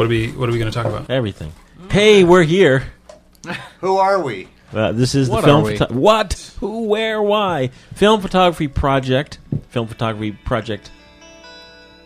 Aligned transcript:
What 0.00 0.06
are 0.06 0.08
we 0.08 0.28
What 0.32 0.48
are 0.48 0.52
we 0.52 0.58
going 0.58 0.72
to 0.72 0.74
talk 0.74 0.86
about? 0.86 1.10
Everything. 1.10 1.52
Hey, 1.90 2.24
we're 2.24 2.42
here. 2.42 2.84
Who 3.82 3.98
are 3.98 4.18
we? 4.22 4.48
Uh, 4.72 4.92
this 4.92 5.14
is 5.14 5.28
What 5.28 5.42
the 5.42 5.48
film. 5.48 5.60
are 5.62 5.66
we? 5.66 5.76
photo- 5.76 5.94
what? 5.94 6.54
Who? 6.60 6.84
Where? 6.84 7.20
Why? 7.20 7.68
Film 7.96 8.22
photography 8.22 8.66
project. 8.66 9.36
Film 9.68 9.86
photography 9.88 10.32
project 10.32 10.90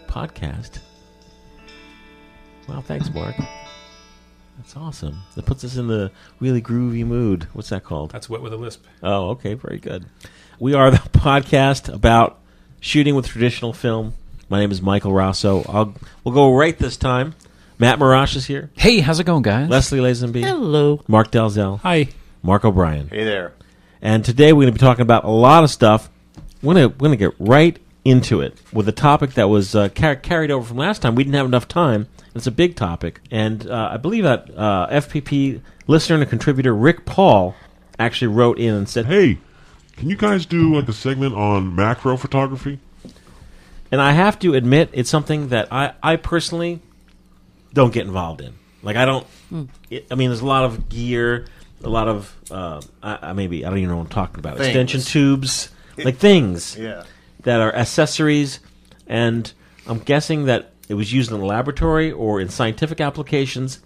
podcast. 0.09 0.81
Wow, 2.69 2.81
thanks, 2.81 3.15
Mark. 3.15 3.37
That's 4.57 4.77
awesome. 4.77 5.23
That 5.37 5.47
puts 5.47 5.63
us 5.63 5.77
in 5.77 5.87
the 5.87 6.11
really 6.41 6.61
groovy 6.61 7.07
mood. 7.07 7.47
What's 7.53 7.69
that 7.69 7.85
called? 7.85 8.11
That's 8.11 8.29
wet 8.29 8.43
with 8.43 8.53
a 8.53 8.57
lisp. 8.57 8.85
Oh, 9.05 9.29
okay, 9.29 9.55
very 9.55 9.79
good. 9.79 10.05
We 10.59 10.75
are 10.75 10.91
the 10.91 10.97
podcast 11.13 11.95
about 11.95 12.41
shooting 12.81 13.15
with 13.15 13.29
traditional 13.29 13.73
film. 13.73 14.15
My 14.49 14.59
name 14.59 14.73
is 14.73 14.83
Michael 14.83 15.13
Raso. 15.13 15.65
I'll 15.73 15.95
we'll 16.25 16.35
go 16.35 16.53
right 16.57 16.77
this 16.77 16.97
time. 16.97 17.37
Matt 17.79 17.99
Marrash 17.99 18.37
is 18.37 18.47
here. 18.47 18.71
Hey, 18.75 19.01
how's 19.01 19.19
it 19.19 19.25
going, 19.25 19.43
guys? 19.43 19.69
Leslie 19.69 19.99
Lazenby. 19.99 20.45
Hello. 20.45 21.03
Mark 21.09 21.31
Dalzell. 21.31 21.81
Hi. 21.81 22.09
Mark 22.43 22.65
O'Brien. 22.65 23.09
Hey 23.09 23.25
there. 23.25 23.53
And 24.01 24.25
today 24.25 24.53
we're 24.53 24.63
going 24.63 24.75
to 24.75 24.79
be 24.79 24.85
talking 24.85 25.03
about 25.03 25.25
a 25.25 25.31
lot 25.31 25.65
of 25.65 25.71
stuff. 25.71 26.09
We're 26.63 26.75
going 26.75 26.91
to, 26.91 26.95
we're 26.95 27.09
going 27.09 27.19
to 27.19 27.25
get 27.31 27.35
right 27.39 27.79
into 28.05 28.41
it 28.43 28.61
with 28.73 28.87
a 28.89 28.93
topic 28.93 29.33
that 29.35 29.49
was 29.49 29.75
uh, 29.75 29.89
car- 29.89 30.15
carried 30.17 30.51
over 30.51 30.65
from 30.67 30.77
last 30.77 31.03
time. 31.03 31.15
We 31.15 31.25
didn't 31.25 31.37
have 31.37 31.47
enough 31.47 31.67
time. 31.67 32.07
It's 32.35 32.47
a 32.47 32.53
big 32.53 32.77
topic. 32.77 33.21
And 33.31 33.69
uh, 33.69 33.91
I 33.93 33.97
believe 33.97 34.25
that 34.25 34.51
uh, 34.57 34.89
FPP 34.91 35.61
listener 35.87 36.21
and 36.21 36.29
contributor 36.29 36.75
Rick 36.75 37.07
Paul 37.07 37.57
actually 37.99 38.29
wrote 38.29 38.59
in 38.59 38.75
and 38.75 38.89
said, 38.89 39.07
Hey, 39.07 39.39
can 39.97 40.11
you 40.11 40.17
guys 40.17 40.47
do 40.47 40.75
like 40.77 40.89
a 40.89 40.93
segment 40.93 41.35
on 41.35 41.75
macro 41.75 42.17
photography? 42.17 42.79
and 43.91 44.01
I 44.03 44.13
have 44.13 44.39
to 44.41 44.55
admit, 44.55 44.91
it's 44.93 45.09
something 45.11 45.49
that 45.49 45.69
I, 45.73 45.93
I 46.03 46.17
personally 46.17 46.81
don't 47.75 47.93
get 47.93 48.07
involved 48.07 48.41
in. 48.41 48.55
Like, 48.83 48.97
I 48.97 49.05
don't, 49.05 49.27
it, 49.91 50.07
I 50.11 50.15
mean, 50.15 50.31
there's 50.31 50.41
a 50.41 50.47
lot 50.47 50.65
of 50.65 50.89
gear, 50.89 51.47
a 51.83 51.89
lot 51.89 52.09
of, 52.09 52.35
uh, 52.51 52.81
I, 53.03 53.19
I 53.31 53.33
maybe, 53.35 53.65
I 53.65 53.69
don't 53.71 53.79
even 53.79 53.91
know 53.91 53.97
what 53.97 54.05
I'm 54.05 54.09
talking 54.11 54.39
about. 54.39 54.57
Things. 54.57 54.69
Extension 54.69 55.01
tubes, 55.03 55.71
like 55.99 56.17
things. 56.17 56.77
Yeah. 56.79 57.05
that 57.43 57.61
are 57.61 57.75
accessories, 57.75 58.61
and 59.07 59.51
I'm 59.87 59.99
guessing 59.99 60.47
that 60.47 60.73
it 60.89 60.95
was 60.95 61.13
used 61.13 61.31
in 61.33 61.39
the 61.41 61.47
laboratory 61.47 62.13
or 62.13 62.41
in 62.41 62.49
scientific 62.49 63.01
applications 63.01 63.81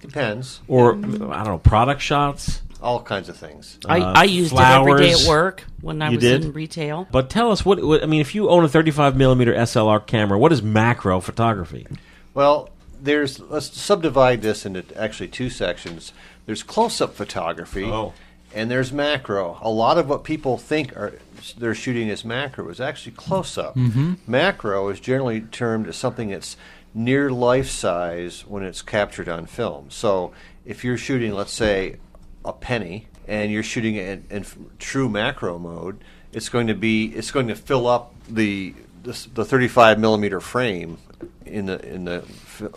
Depends. 0.00 0.60
or 0.68 0.92
I 0.94 0.96
don't 0.98 1.44
know 1.46 1.58
product 1.58 2.00
shots. 2.00 2.62
All 2.80 3.00
kinds 3.02 3.28
of 3.28 3.36
things. 3.36 3.78
Uh, 3.84 3.92
I, 3.92 3.98
I 4.22 4.24
used 4.24 4.52
it 4.52 4.58
every 4.60 4.96
day 4.98 5.10
flowers. 5.12 5.24
at 5.24 5.28
work 5.28 5.64
when 5.80 6.02
I 6.02 6.10
You 6.10 6.16
was 6.16 6.24
did? 6.24 6.44
in 6.44 6.52
retail. 6.52 7.06
But 7.12 7.30
tell 7.30 7.52
us 7.52 7.64
what, 7.64 7.82
what 7.84 8.02
I 8.02 8.06
mean. 8.06 8.20
If 8.20 8.34
you 8.34 8.48
own 8.48 8.64
a 8.64 8.68
35 8.68 9.16
millimeter 9.16 9.52
SLR 9.54 10.04
camera, 10.04 10.36
what 10.38 10.50
is 10.52 10.62
macro 10.62 11.20
photography? 11.20 11.86
Well, 12.34 12.70
there's 13.02 13.40
let's 13.40 13.76
subdivide 13.78 14.42
this 14.42 14.64
into 14.64 14.84
actually 14.96 15.28
two 15.28 15.50
sections. 15.50 16.12
There's 16.46 16.62
close-up 16.62 17.14
photography, 17.14 17.84
Oh. 17.84 18.12
and 18.54 18.70
there's 18.70 18.92
macro. 18.92 19.58
A 19.60 19.70
lot 19.70 19.98
of 19.98 20.08
what 20.08 20.24
people 20.24 20.56
think 20.58 20.96
are 20.96 21.18
they're 21.58 21.74
shooting 21.74 22.10
as 22.10 22.24
macro 22.24 22.68
is 22.68 22.80
actually 22.80 23.12
close-up. 23.12 23.74
Mm-hmm. 23.76 24.14
Macro 24.26 24.88
is 24.88 25.00
generally 25.00 25.40
termed 25.40 25.86
as 25.88 25.96
something 25.96 26.30
that's 26.30 26.56
near 26.94 27.30
life 27.30 27.70
size 27.70 28.44
when 28.46 28.62
it's 28.62 28.82
captured 28.82 29.28
on 29.28 29.46
film. 29.46 29.86
So 29.90 30.32
if 30.64 30.84
you're 30.84 30.98
shooting, 30.98 31.32
let's 31.32 31.52
say, 31.52 31.96
a 32.44 32.52
penny, 32.52 33.08
and 33.26 33.50
you're 33.50 33.62
shooting 33.62 33.94
it 33.96 34.22
in, 34.30 34.38
in 34.38 34.46
true 34.78 35.08
macro 35.08 35.58
mode, 35.58 35.98
it's 36.32 36.48
going 36.48 36.66
to 36.66 36.74
be 36.74 37.06
it's 37.06 37.30
going 37.30 37.48
to 37.48 37.54
fill 37.54 37.86
up 37.86 38.14
the 38.28 38.74
the, 39.02 39.28
the 39.34 39.44
35 39.44 39.98
millimeter 39.98 40.40
frame 40.40 40.98
in 41.44 41.66
the 41.66 41.84
in 41.86 42.04
the 42.04 42.24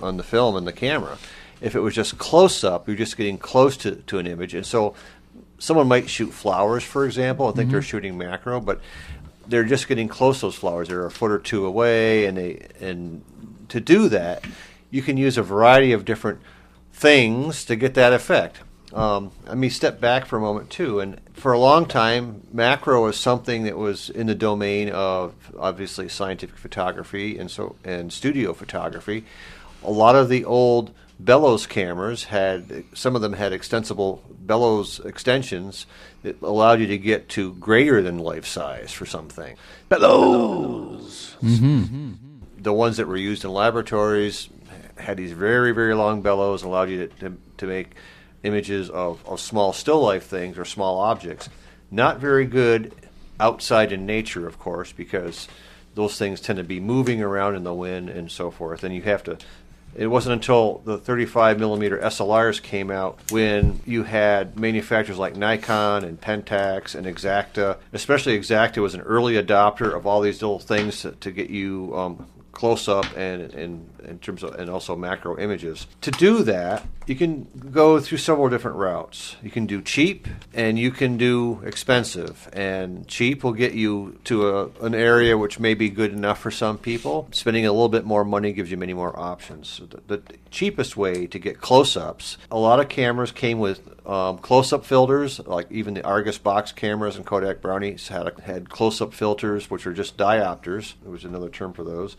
on 0.01 0.17
the 0.17 0.23
film 0.23 0.55
and 0.55 0.65
the 0.65 0.73
camera. 0.73 1.17
If 1.61 1.75
it 1.75 1.79
was 1.79 1.95
just 1.95 2.17
close 2.17 2.63
up, 2.63 2.87
you're 2.87 2.97
just 2.97 3.15
getting 3.15 3.37
close 3.37 3.77
to, 3.77 3.95
to 3.95 4.19
an 4.19 4.27
image, 4.27 4.53
and 4.53 4.65
so 4.65 4.95
someone 5.57 5.87
might 5.87 6.09
shoot 6.09 6.31
flowers, 6.31 6.83
for 6.83 7.05
example, 7.05 7.47
and 7.47 7.55
think 7.55 7.71
they're 7.71 7.79
mm-hmm. 7.79 7.85
shooting 7.85 8.17
macro, 8.17 8.59
but 8.59 8.81
they're 9.47 9.63
just 9.63 9.87
getting 9.87 10.07
close 10.07 10.39
to 10.39 10.47
those 10.47 10.55
flowers. 10.55 10.89
They're 10.89 11.05
a 11.05 11.11
foot 11.11 11.31
or 11.31 11.39
two 11.39 11.65
away, 11.65 12.25
and 12.25 12.37
they 12.37 12.67
and 12.79 13.23
to 13.69 13.79
do 13.79 14.09
that, 14.09 14.43
you 14.91 15.01
can 15.01 15.17
use 15.17 15.37
a 15.37 15.43
variety 15.43 15.91
of 15.91 16.05
different 16.05 16.39
things 16.91 17.65
to 17.65 17.75
get 17.75 17.93
that 17.95 18.13
effect. 18.13 18.57
Um, 18.95 19.31
let 19.45 19.57
me 19.57 19.67
step 19.67 19.99
back 19.99 20.25
for 20.25 20.37
a 20.37 20.41
moment 20.41 20.69
too. 20.69 21.01
And 21.01 21.19
for 21.33 21.51
a 21.51 21.59
long 21.59 21.85
time, 21.85 22.41
macro 22.53 23.03
was 23.03 23.17
something 23.17 23.63
that 23.63 23.77
was 23.77 24.09
in 24.09 24.27
the 24.27 24.35
domain 24.35 24.89
of 24.89 25.33
obviously 25.59 26.07
scientific 26.07 26.57
photography 26.57 27.37
and 27.37 27.51
so 27.51 27.75
and 27.83 28.11
studio 28.11 28.53
photography. 28.53 29.25
A 29.83 29.91
lot 29.91 30.15
of 30.15 30.29
the 30.29 30.45
old 30.45 30.91
bellows 31.19 31.67
cameras 31.67 32.25
had 32.25 32.85
some 32.93 33.17
of 33.17 33.21
them 33.21 33.33
had 33.33 33.51
extensible 33.51 34.23
bellows 34.29 35.01
extensions 35.01 35.85
that 36.23 36.41
allowed 36.41 36.79
you 36.79 36.87
to 36.87 36.97
get 36.97 37.27
to 37.29 37.53
greater 37.55 38.01
than 38.01 38.17
life 38.17 38.45
size 38.45 38.93
for 38.93 39.05
something. 39.05 39.57
Bellows. 39.89 41.35
The 42.57 42.73
ones 42.73 42.95
that 42.95 43.07
were 43.07 43.17
used 43.17 43.43
in 43.43 43.51
laboratories 43.51 44.47
had 44.97 45.17
these 45.17 45.33
very 45.33 45.73
very 45.73 45.93
long 45.93 46.21
bellows 46.21 46.63
and 46.63 46.71
allowed 46.71 46.89
you 46.89 47.07
to, 47.07 47.29
to, 47.29 47.37
to 47.57 47.67
make 47.67 47.95
images 48.45 48.89
of, 48.89 49.25
of 49.27 49.39
small 49.39 49.73
still 49.73 50.01
life 50.01 50.25
things 50.25 50.57
or 50.57 50.65
small 50.65 50.99
objects. 50.99 51.49
Not 51.91 52.19
very 52.19 52.45
good 52.45 52.93
outside 53.39 53.91
in 53.91 54.05
nature, 54.05 54.47
of 54.47 54.59
course, 54.59 54.91
because 54.91 55.47
those 55.95 56.17
things 56.17 56.41
tend 56.41 56.57
to 56.57 56.63
be 56.63 56.79
moving 56.79 57.21
around 57.21 57.55
in 57.55 57.63
the 57.63 57.73
wind 57.73 58.09
and 58.09 58.31
so 58.31 58.51
forth. 58.51 58.83
And 58.83 58.93
you 58.93 59.01
have 59.03 59.23
to. 59.23 59.37
It 59.95 60.07
wasn't 60.07 60.33
until 60.33 60.79
the 60.79 60.97
35 60.97 61.57
millimeter 61.57 61.97
SLRs 61.97 62.61
came 62.61 62.91
out 62.91 63.17
when 63.31 63.79
you 63.85 64.03
had 64.03 64.59
manufacturers 64.59 65.17
like 65.17 65.37
Nikon 65.37 66.03
and 66.03 66.19
Pentax 66.19 66.95
and 66.95 67.07
Exakta. 67.07 67.77
Especially 67.93 68.37
Exakta 68.37 68.81
was 68.81 68.93
an 68.93 69.01
early 69.01 69.35
adopter 69.35 69.95
of 69.95 70.05
all 70.05 70.19
these 70.19 70.41
little 70.41 70.59
things 70.59 71.01
to, 71.03 71.11
to 71.11 71.31
get 71.31 71.49
you 71.49 71.93
um, 71.95 72.27
close 72.55 72.87
up 72.87 73.05
and, 73.15 73.53
and 73.53 73.87
in 74.05 74.17
terms 74.19 74.41
of 74.41 74.55
and 74.55 74.69
also 74.69 74.95
macro 74.95 75.37
images. 75.37 75.85
To 76.01 76.11
do 76.11 76.41
that, 76.43 76.83
you 77.05 77.15
can 77.15 77.47
go 77.71 77.99
through 77.99 78.17
several 78.17 78.49
different 78.49 78.77
routes. 78.77 79.35
You 79.43 79.51
can 79.51 79.67
do 79.67 79.81
cheap 79.81 80.27
and 80.53 80.79
you 80.79 80.89
can 80.89 81.17
do 81.17 81.61
expensive. 81.63 82.49
And 82.53 83.07
cheap 83.07 83.43
will 83.43 83.53
get 83.53 83.73
you 83.73 84.19
to 84.23 84.49
a, 84.49 84.67
an 84.81 84.95
area 84.95 85.37
which 85.37 85.59
may 85.59 85.75
be 85.75 85.89
good 85.89 86.11
enough 86.11 86.39
for 86.39 86.49
some 86.49 86.79
people. 86.79 87.27
Spending 87.31 87.67
a 87.67 87.71
little 87.71 87.89
bit 87.89 88.05
more 88.05 88.25
money 88.25 88.53
gives 88.53 88.71
you 88.71 88.77
many 88.77 88.93
more 88.93 89.17
options. 89.19 89.67
So 89.67 89.85
the, 89.85 90.17
the 90.17 90.23
cheapest 90.49 90.97
way 90.97 91.27
to 91.27 91.37
get 91.37 91.61
close-ups, 91.61 92.37
a 92.49 92.57
lot 92.57 92.79
of 92.79 92.89
cameras 92.89 93.31
came 93.31 93.59
with 93.59 93.81
um, 94.07 94.37
close-up 94.37 94.85
filters, 94.85 95.39
like 95.39 95.71
even 95.71 95.95
the 95.95 96.03
Argus 96.05 96.37
box 96.37 96.71
cameras 96.71 97.17
and 97.17 97.25
Kodak 97.25 97.61
Brownies 97.61 98.07
had 98.07 98.39
had 98.39 98.69
close-up 98.69 99.13
filters, 99.13 99.69
which 99.69 99.85
are 99.85 99.93
just 99.93 100.15
diopters. 100.17 100.93
There 101.01 101.11
was 101.11 101.25
another 101.25 101.49
term 101.49 101.73
for 101.73 101.83
those. 101.83 102.15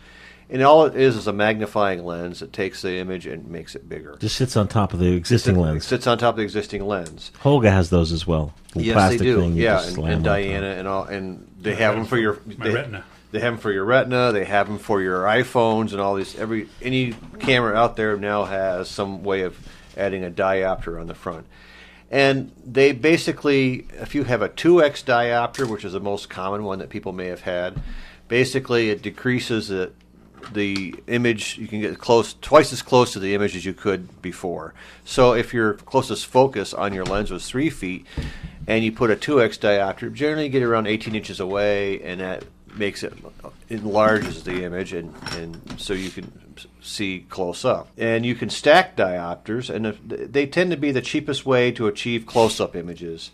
And 0.49 0.63
all 0.63 0.85
it 0.85 0.95
is 0.95 1.17
is 1.17 1.27
a 1.27 1.33
magnifying 1.33 2.05
lens 2.05 2.39
that 2.39 2.53
takes 2.53 2.83
the 2.83 2.99
image 2.99 3.27
and 3.27 3.49
makes 3.49 3.75
it 3.75 3.89
bigger. 3.89 4.17
Just 4.21 4.37
sits 4.37 4.57
on 4.57 4.69
top 4.69 4.93
of 4.93 5.01
the 5.01 5.13
existing 5.13 5.57
It 5.57 5.61
lens. 5.61 5.85
sits 5.85 6.07
on 6.07 6.19
top 6.19 6.35
of 6.35 6.37
the 6.37 6.45
existing 6.45 6.87
lens. 6.87 7.33
Holga 7.43 7.71
has 7.71 7.91
those 7.91 8.13
as 8.13 8.27
well. 8.27 8.55
The 8.75 8.85
yes, 8.85 8.95
plastic 8.95 9.19
they 9.19 9.25
do. 9.25 9.41
Thing 9.41 9.57
yeah, 9.57 9.85
and, 9.85 9.99
and 9.99 10.25
Diana 10.25 10.67
and 10.69 10.87
all, 10.87 11.05
and 11.05 11.51
they 11.61 11.75
have 11.75 11.97
them 11.97 12.05
for 12.05 12.17
your 12.17 12.39
My 12.47 12.69
they, 12.69 12.75
retina. 12.75 13.05
They 13.33 13.41
have 13.41 13.55
them 13.55 13.61
for 13.61 13.73
your 13.73 13.85
retina. 13.85 14.31
They 14.33 14.45
have 14.45 14.69
them 14.69 14.79
for 14.79 15.03
your 15.03 15.25
iPhones 15.25 15.91
and 15.93 16.01
all 16.01 16.15
these. 16.15 16.39
Every 16.39 16.69
any 16.81 17.15
camera 17.41 17.75
out 17.75 17.97
there 17.97 18.17
now 18.17 18.45
has 18.45 18.89
some 18.89 19.25
way 19.25 19.43
of 19.43 19.59
adding 19.97 20.25
a 20.25 20.31
diopter 20.31 21.01
on 21.01 21.09
the 21.09 21.15
front. 21.15 21.47
And 22.11 22.53
they 22.65 22.93
basically, 22.93 23.87
if 23.95 24.15
you 24.15 24.25
have 24.25 24.43
a 24.43 24.49
2x 24.49 25.05
diopter, 25.05 25.69
which 25.69 25.85
is 25.85 25.93
the 25.93 26.01
most 26.01 26.31
common 26.31 26.63
one 26.63 26.79
that 26.79 26.89
people 26.89 27.13
may 27.13 27.27
have 27.27 27.41
had, 27.41 27.81
basically 28.29 28.91
it 28.91 29.03
decreases 29.03 29.69
the, 29.69 29.93
the 30.53 30.95
image. 31.07 31.59
You 31.59 31.69
can 31.69 31.81
get 31.81 31.99
close, 31.99 32.35
twice 32.41 32.73
as 32.73 32.83
close 32.83 33.13
to 33.13 33.19
the 33.19 33.35
image 33.35 33.57
as 33.57 33.65
you 33.65 33.75
could 33.75 34.23
before. 34.23 34.75
So 35.05 35.33
if 35.33 35.53
your 35.53 35.75
closest 35.75 36.27
focus 36.27 36.75
on 36.75 36.93
your 36.93 37.05
lens 37.05 37.31
was 37.31 37.49
three 37.49 37.71
feet, 37.71 38.07
and 38.67 38.85
you 38.85 38.93
put 38.93 39.11
a 39.11 39.17
2x 39.17 39.59
diopter, 39.59 40.13
generally 40.13 40.45
you 40.45 40.51
get 40.51 40.63
around 40.63 40.87
18 40.87 41.15
inches 41.15 41.41
away, 41.41 42.03
and 42.03 42.21
that 42.21 42.45
makes 42.77 43.03
it 43.03 43.13
enlarges 43.69 44.45
the 44.45 44.65
image, 44.65 44.93
and, 44.93 45.15
and 45.33 45.81
so 45.81 45.93
you 45.93 46.11
can 46.11 46.31
see 46.81 47.27
close 47.29 47.65
up. 47.65 47.89
And 47.97 48.25
you 48.25 48.35
can 48.35 48.51
stack 48.51 48.97
diopters, 48.97 49.71
and 49.71 49.99
they 50.09 50.47
tend 50.47 50.71
to 50.71 50.77
be 50.77 50.93
the 50.93 51.01
cheapest 51.01 51.47
way 51.47 51.73
to 51.73 51.87
achieve 51.87 52.27
close 52.27 52.61
up 52.61 52.77
images. 52.77 53.31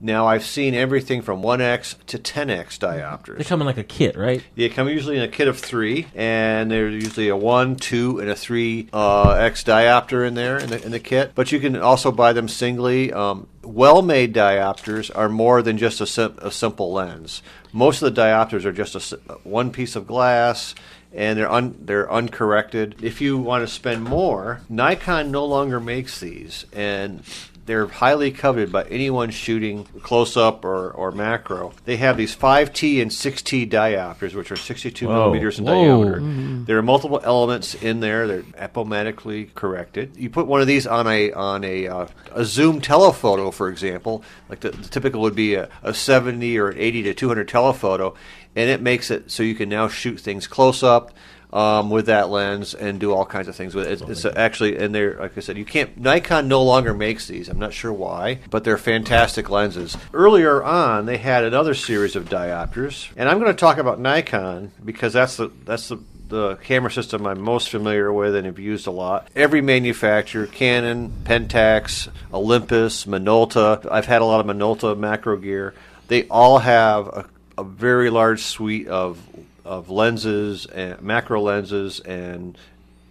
Now 0.00 0.26
I've 0.26 0.44
seen 0.44 0.74
everything 0.74 1.22
from 1.22 1.42
1x 1.42 1.96
to 2.06 2.18
10x 2.18 2.78
diopters. 2.78 3.38
They 3.38 3.44
come 3.44 3.60
in 3.60 3.66
like 3.66 3.78
a 3.78 3.84
kit, 3.84 4.16
right? 4.16 4.42
They 4.54 4.68
come 4.68 4.88
usually 4.88 5.16
in 5.16 5.22
a 5.22 5.28
kit 5.28 5.48
of 5.48 5.58
three, 5.58 6.06
and 6.14 6.70
there's 6.70 6.92
usually 6.92 7.28
a 7.28 7.36
one, 7.36 7.76
two, 7.76 8.18
and 8.18 8.28
a 8.28 8.36
three 8.36 8.88
uh, 8.92 9.30
X 9.32 9.64
diopter 9.64 10.26
in 10.26 10.34
there 10.34 10.58
in 10.58 10.68
the, 10.68 10.84
in 10.84 10.92
the 10.92 11.00
kit. 11.00 11.32
But 11.34 11.50
you 11.50 11.60
can 11.60 11.76
also 11.76 12.12
buy 12.12 12.34
them 12.34 12.48
singly. 12.48 13.12
Um, 13.12 13.48
well-made 13.62 14.34
diopters 14.34 15.10
are 15.14 15.28
more 15.30 15.62
than 15.62 15.78
just 15.78 16.00
a, 16.00 16.06
sim- 16.06 16.38
a 16.42 16.50
simple 16.50 16.92
lens. 16.92 17.42
Most 17.72 18.02
of 18.02 18.14
the 18.14 18.20
diopters 18.20 18.64
are 18.64 18.72
just 18.72 19.12
a, 19.12 19.16
one 19.44 19.70
piece 19.70 19.96
of 19.96 20.06
glass. 20.06 20.74
And 21.14 21.38
they're 21.38 21.50
un- 21.50 21.76
they're 21.80 22.12
uncorrected. 22.12 22.96
If 23.02 23.22
you 23.22 23.38
want 23.38 23.66
to 23.66 23.72
spend 23.72 24.04
more, 24.04 24.60
Nikon 24.68 25.30
no 25.30 25.46
longer 25.46 25.80
makes 25.80 26.20
these, 26.20 26.66
and 26.74 27.22
they're 27.66 27.88
highly 27.88 28.30
coveted 28.30 28.70
by 28.70 28.84
anyone 28.84 29.30
shooting 29.30 29.84
close 30.02 30.36
up 30.36 30.64
or, 30.64 30.90
or 30.92 31.10
macro. 31.10 31.72
They 31.84 31.96
have 31.96 32.16
these 32.16 32.34
5T 32.34 33.02
and 33.02 33.10
6T 33.10 33.68
diopters, 33.68 34.34
which 34.34 34.52
are 34.52 34.56
62 34.56 35.06
Whoa. 35.06 35.12
millimeters 35.12 35.58
in 35.58 35.64
Whoa. 35.64 36.04
diameter. 36.04 36.64
There 36.64 36.78
are 36.78 36.82
multiple 36.82 37.20
elements 37.22 37.74
in 37.74 38.00
there. 38.00 38.26
They're 38.26 38.42
achromatically 38.42 39.52
corrected. 39.54 40.16
You 40.16 40.30
put 40.30 40.46
one 40.46 40.60
of 40.60 40.68
these 40.68 40.86
on 40.86 41.06
a 41.08 41.32
on 41.32 41.64
a 41.64 41.88
uh, 41.88 42.06
a 42.32 42.44
zoom 42.44 42.80
telephoto, 42.80 43.50
for 43.50 43.68
example, 43.68 44.22
like 44.48 44.60
the, 44.60 44.70
the 44.70 44.88
typical 44.88 45.20
would 45.22 45.34
be 45.34 45.54
a, 45.54 45.68
a 45.82 45.92
70 45.92 46.58
or 46.58 46.68
an 46.68 46.78
80 46.78 47.02
to 47.04 47.14
200 47.14 47.48
telephoto, 47.48 48.14
and 48.54 48.70
it 48.70 48.80
makes 48.80 49.10
it 49.10 49.30
so 49.30 49.42
you 49.42 49.56
can 49.56 49.68
now 49.68 49.88
shoot 49.88 50.20
things 50.20 50.46
close 50.46 50.82
up 50.82 51.12
um, 51.52 51.90
with 51.90 52.06
that 52.06 52.28
lens 52.28 52.74
and 52.74 52.98
do 52.98 53.12
all 53.12 53.24
kinds 53.24 53.48
of 53.48 53.56
things 53.56 53.74
with 53.74 53.86
it. 53.86 54.02
It's, 54.02 54.24
it's 54.24 54.36
actually, 54.36 54.76
and 54.76 54.94
they're 54.94 55.18
like 55.18 55.36
I 55.36 55.40
said, 55.40 55.56
you 55.56 55.64
can't. 55.64 55.96
Nikon 55.96 56.48
no 56.48 56.62
longer 56.62 56.94
makes 56.94 57.26
these. 57.26 57.48
I'm 57.48 57.58
not 57.58 57.72
sure 57.72 57.92
why, 57.92 58.40
but 58.50 58.64
they're 58.64 58.78
fantastic 58.78 59.50
lenses. 59.50 59.96
Earlier 60.12 60.62
on, 60.62 61.06
they 61.06 61.18
had 61.18 61.44
another 61.44 61.74
series 61.74 62.16
of 62.16 62.28
diopters, 62.28 63.10
and 63.16 63.28
I'm 63.28 63.38
going 63.38 63.50
to 63.50 63.58
talk 63.58 63.78
about 63.78 64.00
Nikon 64.00 64.72
because 64.84 65.12
that's 65.12 65.36
the 65.36 65.50
that's 65.64 65.88
the 65.88 65.98
the 66.28 66.56
camera 66.56 66.90
system 66.90 67.26
I'm 67.26 67.40
most 67.40 67.70
familiar 67.70 68.12
with 68.12 68.34
and 68.34 68.46
have 68.46 68.58
used 68.58 68.86
a 68.86 68.90
lot. 68.90 69.28
Every 69.36 69.60
manufacturer, 69.60 70.46
Canon, 70.46 71.12
Pentax, 71.24 72.08
Olympus, 72.32 73.04
Minolta. 73.04 73.86
I've 73.90 74.06
had 74.06 74.22
a 74.22 74.24
lot 74.24 74.40
of 74.40 74.46
Minolta 74.46 74.98
macro 74.98 75.36
gear. 75.36 75.74
They 76.08 76.26
all 76.28 76.58
have 76.58 77.06
a, 77.06 77.26
a 77.58 77.64
very 77.64 78.10
large 78.10 78.42
suite 78.42 78.88
of 78.88 79.20
of 79.66 79.90
lenses 79.90 80.66
and 80.66 81.02
macro 81.02 81.40
lenses 81.40 82.00
and 82.00 82.56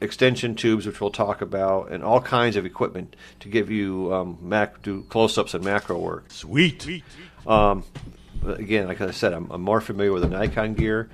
extension 0.02 0.56
tubes, 0.56 0.86
which 0.86 1.00
we'll 1.00 1.12
talk 1.12 1.42
about, 1.42 1.92
and 1.92 2.04
all 2.04 2.22
kinds 2.22 2.56
of 2.56 2.66
equipment 2.66 3.16
to 3.40 3.50
give 3.50 3.69
you 3.69 4.13
um, 4.13 4.38
mac- 4.42 4.81
do 4.81 5.04
close-ups 5.10 5.54
and 5.54 5.63
macro 5.63 5.98
work. 5.98 6.25
Sweet. 6.31 7.04
Um, 7.46 7.84
again, 8.46 8.88
like 8.88 9.02
I 9.02 9.12
said, 9.12 9.34
I'm, 9.34 9.50
I'm 9.52 9.62
more 9.62 9.81
familiar 9.81 10.12
with 10.12 10.24
the 10.24 10.30
Nikon 10.30 10.74
gear. 10.74 11.10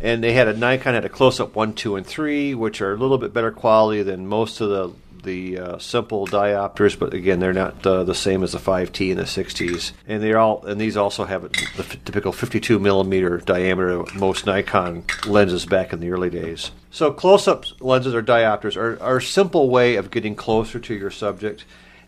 And 0.00 0.22
they 0.22 0.32
had 0.32 0.48
a 0.48 0.52
Nikon 0.52 0.94
had 0.94 1.04
a 1.04 1.08
close-up 1.08 1.54
one, 1.54 1.74
two, 1.74 1.96
and 1.96 2.04
three, 2.04 2.54
which 2.54 2.80
are 2.80 2.92
a 2.92 2.96
little 2.96 3.18
bit 3.18 3.32
better 3.32 3.52
quality 3.52 4.02
than 4.02 4.26
most 4.26 4.60
of 4.60 4.68
the 4.68 4.90
the 5.22 5.58
uh, 5.58 5.78
simple 5.78 6.26
diopters, 6.26 6.98
but 6.98 7.14
again, 7.14 7.40
they're 7.40 7.52
not 7.52 7.86
uh, 7.86 8.04
the 8.04 8.14
same 8.14 8.42
as 8.42 8.52
the 8.52 8.58
5T 8.58 9.10
and 9.10 9.18
the 9.18 9.24
6Ts. 9.24 9.92
And 10.06 10.22
they're 10.22 10.38
all 10.38 10.64
and 10.66 10.80
these 10.80 10.96
also 10.96 11.24
have 11.24 11.42
the 11.42 11.82
f- 11.82 12.04
typical 12.04 12.32
52 12.32 12.78
millimeter 12.78 13.38
diameter 13.38 14.04
most 14.14 14.46
Nikon 14.46 15.04
lenses 15.26 15.66
back 15.66 15.92
in 15.92 16.00
the 16.00 16.10
early 16.10 16.30
days. 16.30 16.70
So 16.90 17.12
close-up 17.12 17.64
lenses 17.80 18.14
or 18.14 18.22
diopters 18.22 18.76
are, 18.76 19.00
are 19.02 19.18
a 19.18 19.22
simple 19.22 19.70
way 19.70 19.96
of 19.96 20.10
getting 20.10 20.34
closer 20.34 20.78
to 20.78 20.94
your 20.94 21.10
subject. 21.10 21.64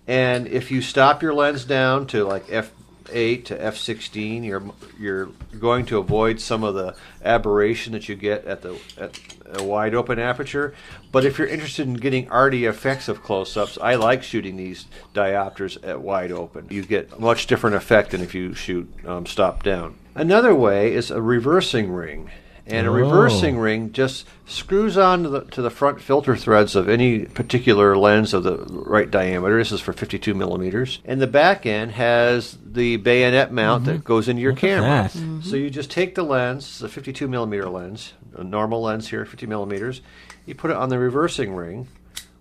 And 0.07 0.47
if 0.47 0.71
you 0.71 0.83
stop 0.83 1.23
your 1.23 1.35
lens 1.35 1.65
down 1.65 2.07
to 2.09 2.25
like 2.25 2.45
f 2.51 2.71
eight 3.13 3.45
to 3.47 3.63
f 3.63 3.77
sixteen, 3.77 4.45
you're 4.45 4.63
you're 4.99 5.31
going 5.59 5.87
to 5.87 5.99
avoid 5.99 6.41
some 6.41 6.65
of 6.65 6.75
the 6.75 6.95
aberration 7.25 7.93
that 7.93 8.09
you 8.09 8.15
get 8.15 8.45
at 8.45 8.63
the 8.63 8.79
at 8.99 9.19
a 9.59 9.63
wide 9.63 9.95
open 9.95 10.19
aperture. 10.19 10.75
But 11.13 11.25
if 11.25 11.39
you're 11.39 11.47
interested 11.47 11.87
in 11.87 11.95
getting 11.95 12.31
arty 12.31 12.67
effects 12.67 13.09
of 13.09 13.23
close-ups, 13.23 13.79
I 13.81 13.95
like 13.95 14.23
shooting 14.23 14.57
these 14.57 14.87
diopters 15.15 15.77
at 15.87 16.01
wide 16.01 16.33
open. 16.33 16.67
You 16.71 16.83
get 16.83 17.13
a 17.13 17.21
much 17.21 17.47
different 17.47 17.77
effect 17.77 18.11
than 18.11 18.21
if 18.21 18.35
you 18.35 18.55
shoot 18.55 18.93
um, 19.07 19.27
stop 19.27 19.63
down. 19.63 19.97
Another 20.15 20.55
way 20.55 20.93
is 20.93 21.11
a 21.11 21.21
reversing 21.21 21.93
ring. 21.93 22.31
And 22.67 22.87
a 22.87 22.91
Oh. 22.91 22.95
reversing 22.95 23.59
ring 23.59 23.93
just 23.93 24.27
screws 24.47 24.97
on 24.97 25.23
to 25.25 25.29
the, 25.29 25.41
to 25.43 25.61
the 25.61 25.69
front 25.69 26.01
filter 26.01 26.35
threads 26.35 26.75
of 26.75 26.89
any 26.89 27.27
particular 27.27 27.95
lens 27.95 28.33
of 28.33 28.43
the 28.43 28.57
right 28.71 29.11
diameter. 29.11 29.59
This 29.59 29.71
is 29.71 29.81
for 29.83 29.93
52 29.93 30.33
millimeters. 30.33 31.01
And 31.05 31.21
the 31.21 31.27
back 31.27 31.67
end 31.67 31.93
has 31.93 32.57
the 32.65 32.97
bayonet 32.97 33.53
mount 33.53 33.85
that 33.85 34.03
goes 34.03 34.29
into 34.29 34.41
your 34.41 34.53
Mm-hmm. 34.55 34.67
Look 34.67 34.73
at 34.89 35.13
camera. 35.13 35.39
that. 35.43 35.45
So 35.47 35.57
you 35.57 35.69
just 35.69 35.91
take 35.91 36.15
the 36.15 36.23
lens, 36.23 36.65
it's 36.65 36.81
a 36.83 36.89
52 36.89 37.29
millimeter 37.29 37.69
lens, 37.69 38.15
a 38.35 38.43
normal 38.43 38.81
lens 38.81 39.09
here, 39.11 39.27
50 39.27 39.47
millimeters. 39.47 40.01
You 40.47 40.55
put 40.55 40.71
it 40.71 40.77
on 40.79 40.89
the 40.89 40.99
reversing 40.99 41.55
ring, 41.55 41.89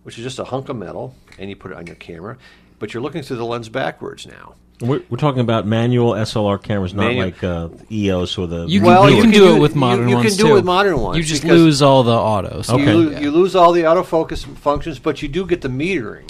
which 0.03 0.17
is 0.17 0.23
just 0.23 0.39
a 0.39 0.45
hunk 0.45 0.69
of 0.69 0.77
metal, 0.77 1.15
and 1.37 1.49
you 1.49 1.57
put 1.57 1.71
it 1.71 1.77
on 1.77 1.85
your 1.87 1.97
camera. 1.97 2.37
But 2.79 2.93
you're 2.93 3.03
looking 3.03 3.23
through 3.23 3.37
the 3.37 3.45
lens 3.45 3.67
backwards 3.67 4.25
now. 4.25 4.55
We're, 4.83 5.01
we're 5.09 5.17
talking 5.17 5.39
about 5.41 5.65
manual 5.65 6.11
SLR 6.11 6.61
cameras, 6.61 6.93
not 6.93 7.03
Manual- 7.05 7.25
like 7.25 7.43
uh, 7.43 7.69
EOS 7.91 8.37
or 8.37 8.47
the. 8.47 8.65
You 8.67 8.79
can, 8.81 8.87
Well, 8.87 9.09
you 9.09 9.15
you 9.15 9.21
can 9.23 9.31
can 9.31 9.39
do 9.39 9.47
do- 9.47 9.55
it 9.55 9.59
with 9.59 9.73
you- 9.75 9.79
modern 9.79 10.09
you 10.09 10.15
can 10.15 10.23
ones 10.25 10.37
do 10.37 10.45
it 10.45 10.49
too. 10.49 10.53
with 10.55 10.65
modern 10.65 10.99
ones 10.99 11.17
You 11.17 11.23
just 11.23 11.41
because- 11.41 11.57
lose 11.61 11.81
all 11.81 12.03
the 12.03 12.11
autos. 12.11 12.69
Okay. 12.69 12.83
You, 12.83 12.97
lo- 12.97 13.11
Yeah. 13.11 13.19
you 13.21 13.31
lose 13.31 13.55
all 13.55 13.71
the 13.71 13.83
autofocus 13.83 14.45
functions, 14.57 14.99
but 14.99 15.21
you 15.21 15.27
do 15.29 15.45
get 15.45 15.61
the 15.61 15.69
metering, 15.69 16.29